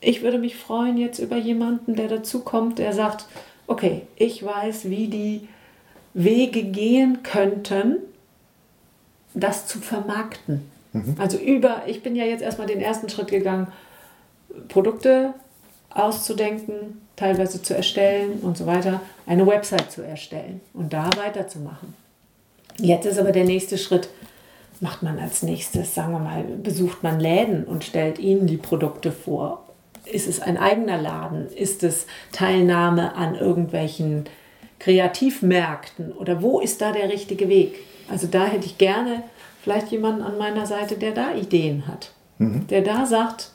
ich 0.02 0.22
würde 0.22 0.38
mich 0.38 0.56
freuen 0.56 0.98
jetzt 0.98 1.20
über 1.20 1.38
jemanden, 1.38 1.96
der 1.96 2.08
dazu 2.08 2.42
kommt, 2.42 2.80
der 2.80 2.94
sagt, 2.94 3.26
okay, 3.68 4.04
ich 4.16 4.44
weiß, 4.44 4.90
wie 4.90 5.08
die 5.08 5.48
Wege 6.14 6.64
gehen 6.64 7.24
könnten, 7.24 7.98
das 9.34 9.68
zu 9.68 9.80
vermarkten. 9.80 10.70
Mhm. 10.94 11.16
Also 11.20 11.38
über, 11.38 11.84
ich 11.86 12.02
bin 12.02 12.16
ja 12.16 12.26
jetzt 12.26 12.42
erstmal 12.42 12.68
den 12.68 12.82
ersten 12.82 13.10
Schritt 13.10 13.28
gegangen, 13.28 13.68
Produkte 14.68 15.34
auszudenken, 15.90 17.02
teilweise 17.16 17.62
zu 17.62 17.76
erstellen 17.76 18.40
und 18.42 18.58
so 18.58 18.66
weiter, 18.66 19.02
eine 19.26 19.46
Website 19.46 19.92
zu 19.92 20.02
erstellen 20.02 20.62
und 20.74 20.94
da 20.94 21.10
weiterzumachen. 21.18 21.94
Jetzt 22.78 23.06
ist 23.06 23.20
aber 23.20 23.32
der 23.32 23.46
nächste 23.46 23.78
Schritt, 23.78 24.10
macht 24.80 25.04
man 25.04 25.20
als 25.20 25.44
nächstes, 25.44 25.94
sagen 25.94 26.14
wir 26.14 26.20
mal, 26.20 26.44
besucht 26.44 27.04
man 27.04 27.20
Läden 27.20 27.66
und 27.66 27.84
stellt 27.84 28.20
ihnen 28.20 28.48
die 28.48 28.58
Produkte 28.58 29.12
vor. 29.12 29.66
Ist 30.06 30.28
es 30.28 30.40
ein 30.40 30.58
eigener 30.58 31.02
Laden? 31.02 31.50
Ist 31.52 31.84
es 31.84 32.08
Teilnahme 32.32 33.16
an 33.16 33.36
irgendwelchen 33.36 34.26
Kreativmärkten? 34.80 36.14
Oder 36.14 36.42
wo 36.42 36.62
ist 36.62 36.82
da 36.82 36.94
der 36.94 37.10
richtige 37.10 37.50
Weg? 37.50 37.80
Also 38.10 38.28
da 38.28 38.46
hätte 38.46 38.66
ich 38.66 38.78
gerne 38.78 39.24
vielleicht 39.62 39.92
jemanden 39.92 40.22
an 40.22 40.38
meiner 40.38 40.66
Seite, 40.66 40.96
der 40.96 41.12
da 41.12 41.34
Ideen 41.36 41.86
hat. 41.88 42.14
Mhm. 42.38 42.66
Der 42.68 42.82
da 42.82 43.06
sagt, 43.06 43.52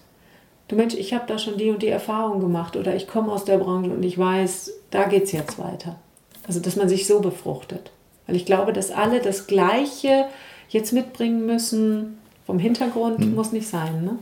du 0.69 0.77
Mensch, 0.77 0.95
ich 0.95 1.15
habe 1.15 1.25
da 1.27 1.39
schon 1.39 1.59
die 1.59 1.71
und 1.71 1.83
die 1.83 1.89
Erfahrung 1.89 2.41
gemacht 2.41 2.77
oder 2.77 2.95
ich 2.95 3.07
komme 3.07 3.33
aus 3.33 3.45
der 3.45 3.59
Branche 3.59 3.91
und 3.91 4.03
ich 4.03 4.19
weiß, 4.19 4.73
da 4.91 5.05
geht 5.05 5.25
es 5.25 5.33
jetzt 5.33 5.59
weiter. 5.59 5.97
Also 6.47 6.61
dass 6.61 6.77
man 6.77 6.89
sich 6.89 7.07
so 7.07 7.21
befruchtet. 7.21 7.91
Weil 8.27 8.37
ich 8.37 8.47
glaube, 8.47 8.73
dass 8.73 8.91
alle 8.91 9.21
das 9.21 9.47
Gleiche 9.47 10.27
jetzt 10.69 10.93
mitbringen 10.93 11.47
müssen. 11.47 12.19
Vom 12.47 12.59
Hintergrund 12.59 13.21
mhm. 13.21 13.35
muss 13.35 13.53
nicht 13.53 13.67
sein. 13.67 14.05
Ne? 14.05 14.19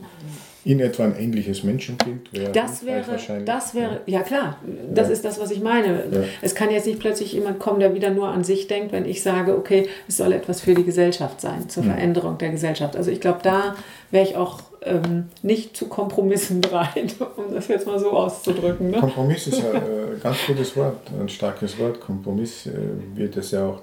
In 0.65 0.79
etwa 0.79 1.03
ein 1.03 1.17
ähnliches 1.17 1.63
Menschenbild 1.63 2.31
wäre 2.31 2.53
das 2.53 2.85
wäre, 2.85 3.05
wahrscheinlich. 3.05 3.45
Das 3.45 3.75
wäre, 3.75 3.99
ja 4.05 4.21
klar, 4.21 4.59
das 4.93 5.07
ja. 5.07 5.13
ist 5.13 5.25
das, 5.25 5.37
was 5.41 5.51
ich 5.51 5.61
meine. 5.61 6.05
Ja. 6.09 6.23
Es 6.41 6.55
kann 6.55 6.71
jetzt 6.71 6.87
nicht 6.87 6.99
plötzlich 6.99 7.33
jemand 7.33 7.59
kommen, 7.59 7.81
der 7.81 7.93
wieder 7.93 8.11
nur 8.11 8.29
an 8.29 8.45
sich 8.45 8.67
denkt, 8.67 8.93
wenn 8.93 9.03
ich 9.03 9.21
sage, 9.21 9.57
okay, 9.57 9.89
es 10.07 10.15
soll 10.15 10.31
etwas 10.31 10.61
für 10.61 10.73
die 10.73 10.85
Gesellschaft 10.85 11.41
sein, 11.41 11.67
zur 11.67 11.83
mhm. 11.83 11.87
Veränderung 11.87 12.37
der 12.37 12.49
Gesellschaft. 12.51 12.95
Also 12.95 13.11
ich 13.11 13.19
glaube, 13.19 13.39
da 13.43 13.75
wäre 14.09 14.25
ich 14.25 14.37
auch 14.37 14.61
ähm, 14.85 15.29
nicht 15.41 15.75
zu 15.75 15.87
Kompromissen 15.87 16.61
bereit, 16.61 17.15
um 17.37 17.53
das 17.53 17.67
jetzt 17.67 17.87
mal 17.87 17.99
so 17.99 18.11
auszudrücken. 18.11 18.91
Ne? 18.91 18.99
Kompromiss 18.99 19.47
ist 19.47 19.59
ja 19.59 19.71
ein 19.71 19.83
äh, 19.83 20.19
ganz 20.21 20.37
gutes 20.47 20.75
Wort, 20.75 20.99
ein 21.19 21.29
starkes 21.29 21.77
Wort. 21.79 21.99
Kompromiss 21.99 22.67
äh, 22.67 22.71
wird 23.15 23.37
es 23.37 23.51
ja 23.51 23.67
auch 23.67 23.81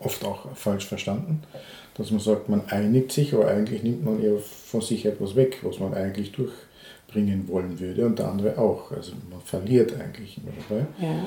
oft 0.00 0.24
auch 0.24 0.46
falsch 0.54 0.86
verstanden 0.86 1.42
dass 2.00 2.10
man 2.10 2.20
sagt, 2.20 2.48
man 2.48 2.62
einigt 2.68 3.12
sich, 3.12 3.34
aber 3.34 3.48
eigentlich 3.48 3.82
nimmt 3.82 4.04
man 4.04 4.22
ja 4.22 4.30
von 4.38 4.80
sich 4.80 5.04
etwas 5.04 5.36
weg, 5.36 5.58
was 5.62 5.78
man 5.78 5.92
eigentlich 5.92 6.32
durchbringen 6.32 7.46
wollen 7.48 7.78
würde 7.78 8.06
und 8.06 8.18
der 8.18 8.28
andere 8.28 8.58
auch. 8.58 8.90
Also 8.90 9.12
man 9.30 9.40
verliert 9.42 9.92
eigentlich 10.00 10.38
immer 10.38 10.52
dabei. 10.68 10.86
Ja. 10.98 11.26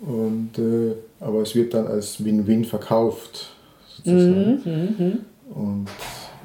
Und, 0.00 0.58
äh, 0.58 0.94
aber 1.20 1.42
es 1.42 1.54
wird 1.54 1.74
dann 1.74 1.86
als 1.86 2.24
Win-Win 2.24 2.64
verkauft, 2.64 3.50
sozusagen. 3.88 4.62
Mhm, 4.64 5.04
mhm. 5.04 5.18
Und 5.54 5.88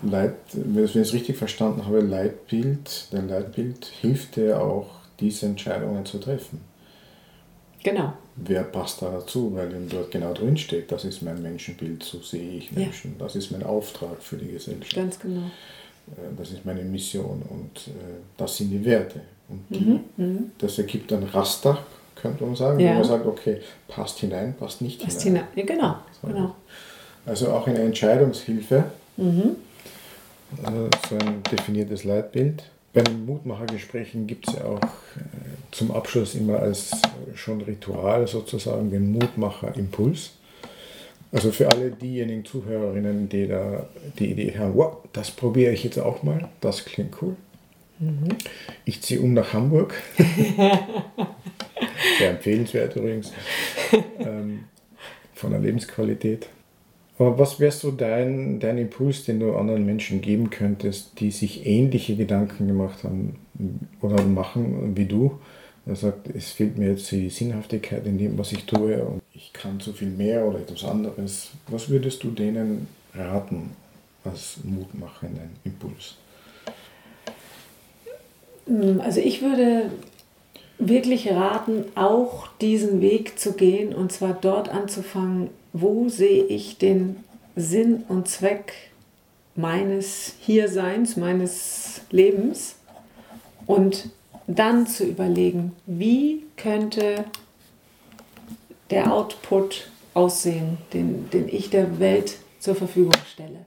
Leit, 0.10 0.36
wenn 0.54 0.86
ich 0.86 0.96
es 0.96 1.14
richtig 1.14 1.38
verstanden 1.38 1.86
habe, 1.86 2.00
Leitbild, 2.00 3.12
der 3.12 3.24
Leitbild 3.24 3.86
hilft 3.86 4.36
dir 4.36 4.62
auch, 4.62 4.88
diese 5.20 5.46
Entscheidungen 5.46 6.06
zu 6.06 6.18
treffen. 6.18 6.62
Genau. 7.84 8.14
Wer 8.36 8.64
passt 8.64 9.02
da 9.02 9.12
dazu? 9.12 9.54
Weil 9.56 9.72
ihm 9.72 9.88
dort 9.88 10.12
genau 10.12 10.34
drin 10.34 10.58
steht, 10.58 10.92
das 10.92 11.06
ist 11.06 11.22
mein 11.22 11.42
Menschenbild, 11.42 12.04
so 12.04 12.20
sehe 12.20 12.58
ich 12.58 12.72
Menschen, 12.72 13.16
ja. 13.18 13.26
das 13.26 13.36
ist 13.36 13.52
mein 13.52 13.64
Auftrag 13.64 14.22
für 14.22 14.38
die 14.38 14.52
Gesellschaft. 14.52 14.96
Ganz 14.96 15.20
genau. 15.20 15.44
Äh, 16.08 16.36
das 16.38 16.52
ist 16.52 16.66
meine 16.66 16.82
Mission 16.82 17.44
und 17.50 17.88
äh, 17.88 17.92
das 18.38 18.58
sind 18.58 18.72
die 18.72 18.84
Werte. 18.84 19.22
Und 19.48 19.64
die, 19.70 19.80
mhm. 19.80 20.00
mhm. 20.18 20.52
das 20.58 20.80
ergibt 20.80 21.14
ein 21.14 21.24
Raster, 21.24 21.78
könnte 22.16 22.44
man 22.44 22.56
sagen, 22.56 22.80
ja. 22.80 22.92
wo 22.92 22.94
man 22.96 23.04
sagt, 23.04 23.26
okay, 23.26 23.62
passt 23.88 24.20
hinein, 24.20 24.56
passt 24.58 24.82
nicht 24.82 25.02
passt 25.04 25.22
hinein. 25.22 25.48
hinein. 25.54 25.68
Ja, 25.68 25.76
genau, 25.76 25.96
so. 26.22 26.28
genau. 26.28 26.56
Also 27.26 27.52
auch 27.52 27.68
eine 27.68 27.80
Entscheidungshilfe, 27.80 28.86
mhm. 29.18 29.56
Also 30.64 30.90
so 31.10 31.18
ein 31.18 31.44
definiertes 31.44 32.04
Leitbild. 32.04 32.64
Bei 32.94 33.02
den 33.02 33.26
Mutmachergesprächen 33.26 34.26
gibt 34.26 34.48
es 34.48 34.56
ja 34.56 34.66
auch 34.66 34.82
äh, 34.82 35.20
zum 35.72 35.92
Abschluss 35.92 36.36
immer 36.36 36.60
als 36.60 36.92
schon 37.36 37.62
Ritual 37.62 38.28
sozusagen 38.28 38.90
den 38.90 39.12
Mutmacher-Impuls. 39.12 40.32
Also 41.32 41.52
für 41.52 41.70
alle 41.70 41.92
diejenigen 41.92 42.46
Zuhörerinnen, 42.46 43.28
die 43.28 43.48
da 43.48 43.86
die 44.18 44.32
Idee 44.32 44.58
haben, 44.58 44.76
wow, 44.76 44.98
das 45.12 45.32
probiere 45.32 45.74
ich 45.74 45.84
jetzt 45.84 46.00
auch 46.00 46.24
mal, 46.24 46.48
das 46.62 46.86
klingt 46.86 47.22
cool. 47.22 47.36
Mhm. 48.00 48.30
Ich 48.86 49.02
ziehe 49.02 49.20
um 49.20 49.34
nach 49.34 49.52
Hamburg. 49.52 49.94
Sehr 52.18 52.30
empfehlenswert 52.30 52.96
übrigens. 52.96 53.34
Ähm, 54.20 54.66
von 55.36 55.52
der 55.52 55.60
Lebensqualität. 55.60 56.48
Was 57.18 57.62
wäre 57.62 57.72
so 57.72 57.92
dein, 57.92 58.60
dein 58.60 58.78
Impuls, 58.78 59.24
den 59.24 59.40
du 59.40 59.56
anderen 59.56 59.86
Menschen 59.86 60.20
geben 60.20 60.50
könntest, 60.50 61.20
die 61.20 61.32
sich 61.32 61.66
ähnliche 61.66 62.18
Gedanken 62.18 62.68
gemacht 62.68 63.04
haben 63.06 63.36
oder 64.02 64.22
machen 64.24 64.98
wie 64.98 65.06
du? 65.06 65.40
Er 65.86 65.96
sagt, 65.96 66.28
es 66.36 66.52
fehlt 66.52 66.78
mir 66.78 66.90
jetzt 66.90 67.10
die 67.12 67.30
Sinnhaftigkeit 67.30 68.06
in 68.06 68.18
dem, 68.18 68.38
was 68.38 68.52
ich 68.52 68.66
tue 68.66 69.02
und 69.04 69.22
ich 69.34 69.54
kann 69.54 69.80
zu 69.80 69.94
viel 69.94 70.10
mehr 70.10 70.46
oder 70.46 70.60
etwas 70.60 70.84
anderes. 70.84 71.52
Was 71.68 71.90
würdest 71.90 72.24
du 72.24 72.32
denen 72.32 72.88
raten 73.14 73.72
als 74.26 74.58
mutmachenden 74.64 75.52
Impuls? 75.64 76.16
Also 79.00 79.22
ich 79.22 79.42
würde 79.42 79.92
wirklich 80.80 81.30
raten, 81.32 81.86
auch 81.96 82.48
diesen 82.60 83.00
Weg 83.00 83.40
zu 83.40 83.54
gehen 83.54 83.94
und 83.94 84.12
zwar 84.12 84.34
dort 84.34 84.70
anzufangen, 84.70 85.50
wo 85.78 86.08
sehe 86.08 86.46
ich 86.46 86.78
den 86.78 87.18
Sinn 87.58 88.06
und 88.08 88.30
Zweck 88.30 88.74
meines 89.56 90.36
Hierseins, 90.40 91.18
meines 91.18 92.02
Lebens 92.12 92.78
und 93.66 94.10
dann 94.48 94.88
zu 94.88 95.04
überlegen, 95.04 95.76
wie 95.86 96.44
könnte 96.56 97.26
der 98.90 99.12
Output 99.12 99.90
aussehen, 100.14 100.78
den, 100.94 101.30
den 101.32 101.50
ich 101.50 101.72
der 101.72 102.00
Welt 102.00 102.38
zur 102.60 102.76
Verfügung 102.76 103.12
stelle. 103.30 103.66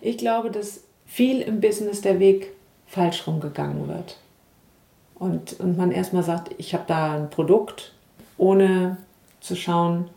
Ich 0.00 0.16
glaube, 0.16 0.50
dass 0.50 0.84
viel 1.04 1.42
im 1.42 1.60
Business 1.60 2.00
der 2.00 2.20
Weg 2.20 2.52
falsch 2.86 3.26
rumgegangen 3.26 3.86
wird. 3.86 4.16
Und, 5.14 5.60
und 5.60 5.76
man 5.76 5.92
erstmal 5.92 6.22
sagt, 6.22 6.54
ich 6.56 6.72
habe 6.72 6.84
da 6.86 7.16
ein 7.16 7.28
Produkt, 7.28 7.92
ohne 8.38 8.96
zu 9.40 9.56
schauen, 9.56 10.08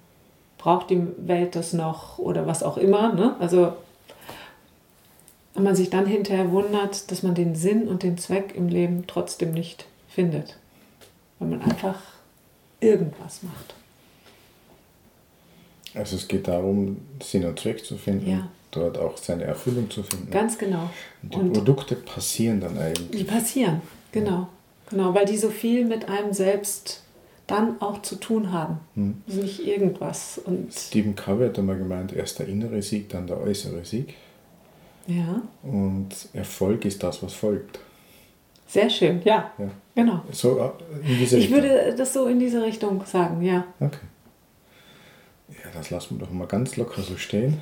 braucht 0.58 0.90
die 0.90 1.02
Welt 1.18 1.56
das 1.56 1.74
noch 1.74 2.18
oder 2.18 2.48
was 2.48 2.64
auch 2.64 2.78
immer. 2.78 3.14
Ne? 3.14 3.36
Also 3.40 3.74
und 5.58 5.64
man 5.64 5.76
sich 5.76 5.90
dann 5.90 6.06
hinterher 6.06 6.52
wundert, 6.52 7.10
dass 7.10 7.24
man 7.24 7.34
den 7.34 7.56
Sinn 7.56 7.88
und 7.88 8.04
den 8.04 8.20
Zweck 8.20 8.54
im 8.56 8.68
Leben 8.68 9.06
trotzdem 9.08 9.54
nicht 9.54 9.86
findet. 10.08 10.56
Weil 11.40 11.50
man 11.50 11.64
einfach 11.64 12.00
irgendwas 12.80 13.42
macht. 13.42 13.74
Also 15.96 16.16
es 16.16 16.28
geht 16.28 16.48
darum, 16.48 16.98
Sinn 17.24 17.44
und 17.44 17.60
Zweck 17.60 17.84
zu 17.84 17.98
finden, 17.98 18.30
ja. 18.30 18.48
dort 18.70 19.00
auch 19.00 19.18
seine 19.18 19.46
Erfüllung 19.46 19.90
zu 19.90 20.04
finden. 20.04 20.30
Ganz 20.30 20.60
genau. 20.60 20.92
Und 21.24 21.34
die 21.34 21.38
und 21.40 21.54
Produkte 21.54 21.96
passieren 21.96 22.62
dann 22.62 22.78
eigentlich. 22.78 23.22
Die 23.22 23.24
passieren, 23.24 23.82
genau. 24.12 24.30
Ja. 24.30 24.50
Genau, 24.92 25.14
weil 25.16 25.26
die 25.26 25.38
so 25.38 25.50
viel 25.50 25.86
mit 25.86 26.08
einem 26.08 26.34
selbst 26.34 27.02
dann 27.48 27.82
auch 27.82 28.02
zu 28.02 28.18
tun 28.18 28.52
haben. 28.52 28.80
Hm. 28.96 29.24
Nicht 29.26 29.66
irgendwas. 29.66 30.38
Und 30.38 30.74
Stephen 30.74 31.16
Covey 31.16 31.48
hat 31.48 31.58
einmal 31.58 31.78
gemeint, 31.78 32.14
erst 32.14 32.40
der 32.40 32.48
innere 32.48 32.82
Sieg, 32.82 33.10
dann 33.10 33.26
der 33.26 33.40
äußere 33.40 33.84
Sieg. 33.86 34.16
Ja. 35.08 35.42
Und 35.64 36.10
Erfolg 36.34 36.84
ist 36.84 37.02
das, 37.02 37.24
was 37.24 37.34
folgt. 37.34 37.80
Sehr 38.68 38.90
schön, 38.90 39.22
ja. 39.24 39.52
ja. 39.58 39.70
Genau. 39.96 40.22
So 40.32 40.60
äh, 40.60 41.10
in 41.10 41.18
diese 41.18 41.38
ich 41.38 41.50
würde 41.50 41.96
das 41.98 42.14
so 42.14 42.28
in 42.28 42.40
diese 42.40 42.62
Richtung 42.62 43.04
sagen, 43.06 43.42
ja. 43.42 43.66
Okay. 43.80 43.98
Ja, 45.50 45.72
das 45.74 45.90
lassen 45.90 46.20
wir 46.20 46.26
doch 46.26 46.34
mal 46.34 46.48
ganz 46.48 46.76
locker 46.76 47.02
so 47.02 47.16
stehen. 47.16 47.62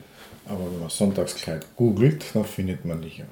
Aber 0.49 0.71
wenn 0.71 0.81
man 0.81 0.89
Sonntagskleid 0.89 1.67
googelt, 1.77 2.25
dann 2.35 2.45
findet 2.45 2.85
man 2.85 3.03
dich 3.03 3.23
auch. 3.23 3.27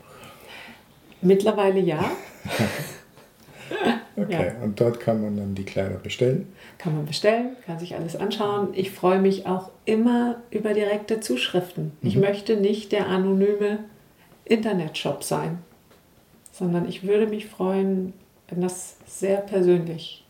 Mittlerweile 1.22 1.80
ja. 1.80 2.04
okay, 4.16 4.52
ja. 4.58 4.62
und 4.62 4.80
dort 4.80 5.00
kann 5.00 5.22
man 5.22 5.36
dann 5.36 5.54
die 5.54 5.64
Kleider 5.64 5.96
bestellen? 5.96 6.52
Kann 6.76 6.94
man 6.94 7.06
bestellen, 7.06 7.56
kann 7.64 7.78
sich 7.78 7.94
alles 7.94 8.16
anschauen. 8.16 8.68
Ich 8.74 8.90
freue 8.90 9.20
mich 9.20 9.46
auch 9.46 9.70
immer 9.86 10.42
über 10.50 10.74
direkte 10.74 11.20
Zuschriften. 11.20 11.92
Mhm. 12.02 12.08
Ich 12.08 12.16
möchte 12.16 12.56
nicht 12.56 12.92
der 12.92 13.06
anonyme 13.06 13.78
Internetshop 14.44 15.24
sein, 15.24 15.60
sondern 16.52 16.86
ich 16.86 17.04
würde 17.04 17.26
mich 17.26 17.46
freuen, 17.46 18.12
wenn 18.48 18.60
das 18.60 18.96
sehr 19.06 19.38
persönlich 19.38 20.20
ab. 20.20 20.23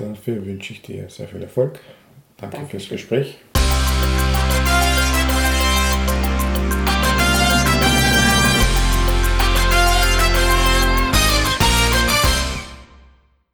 Dafür 0.00 0.44
wünsche 0.44 0.72
ich 0.72 0.82
dir 0.82 1.08
sehr 1.08 1.28
viel 1.28 1.42
Erfolg. 1.42 1.80
Danke 2.36 2.56
Dankeschön. 2.56 2.80
fürs 2.80 2.88
Gespräch. 2.88 3.38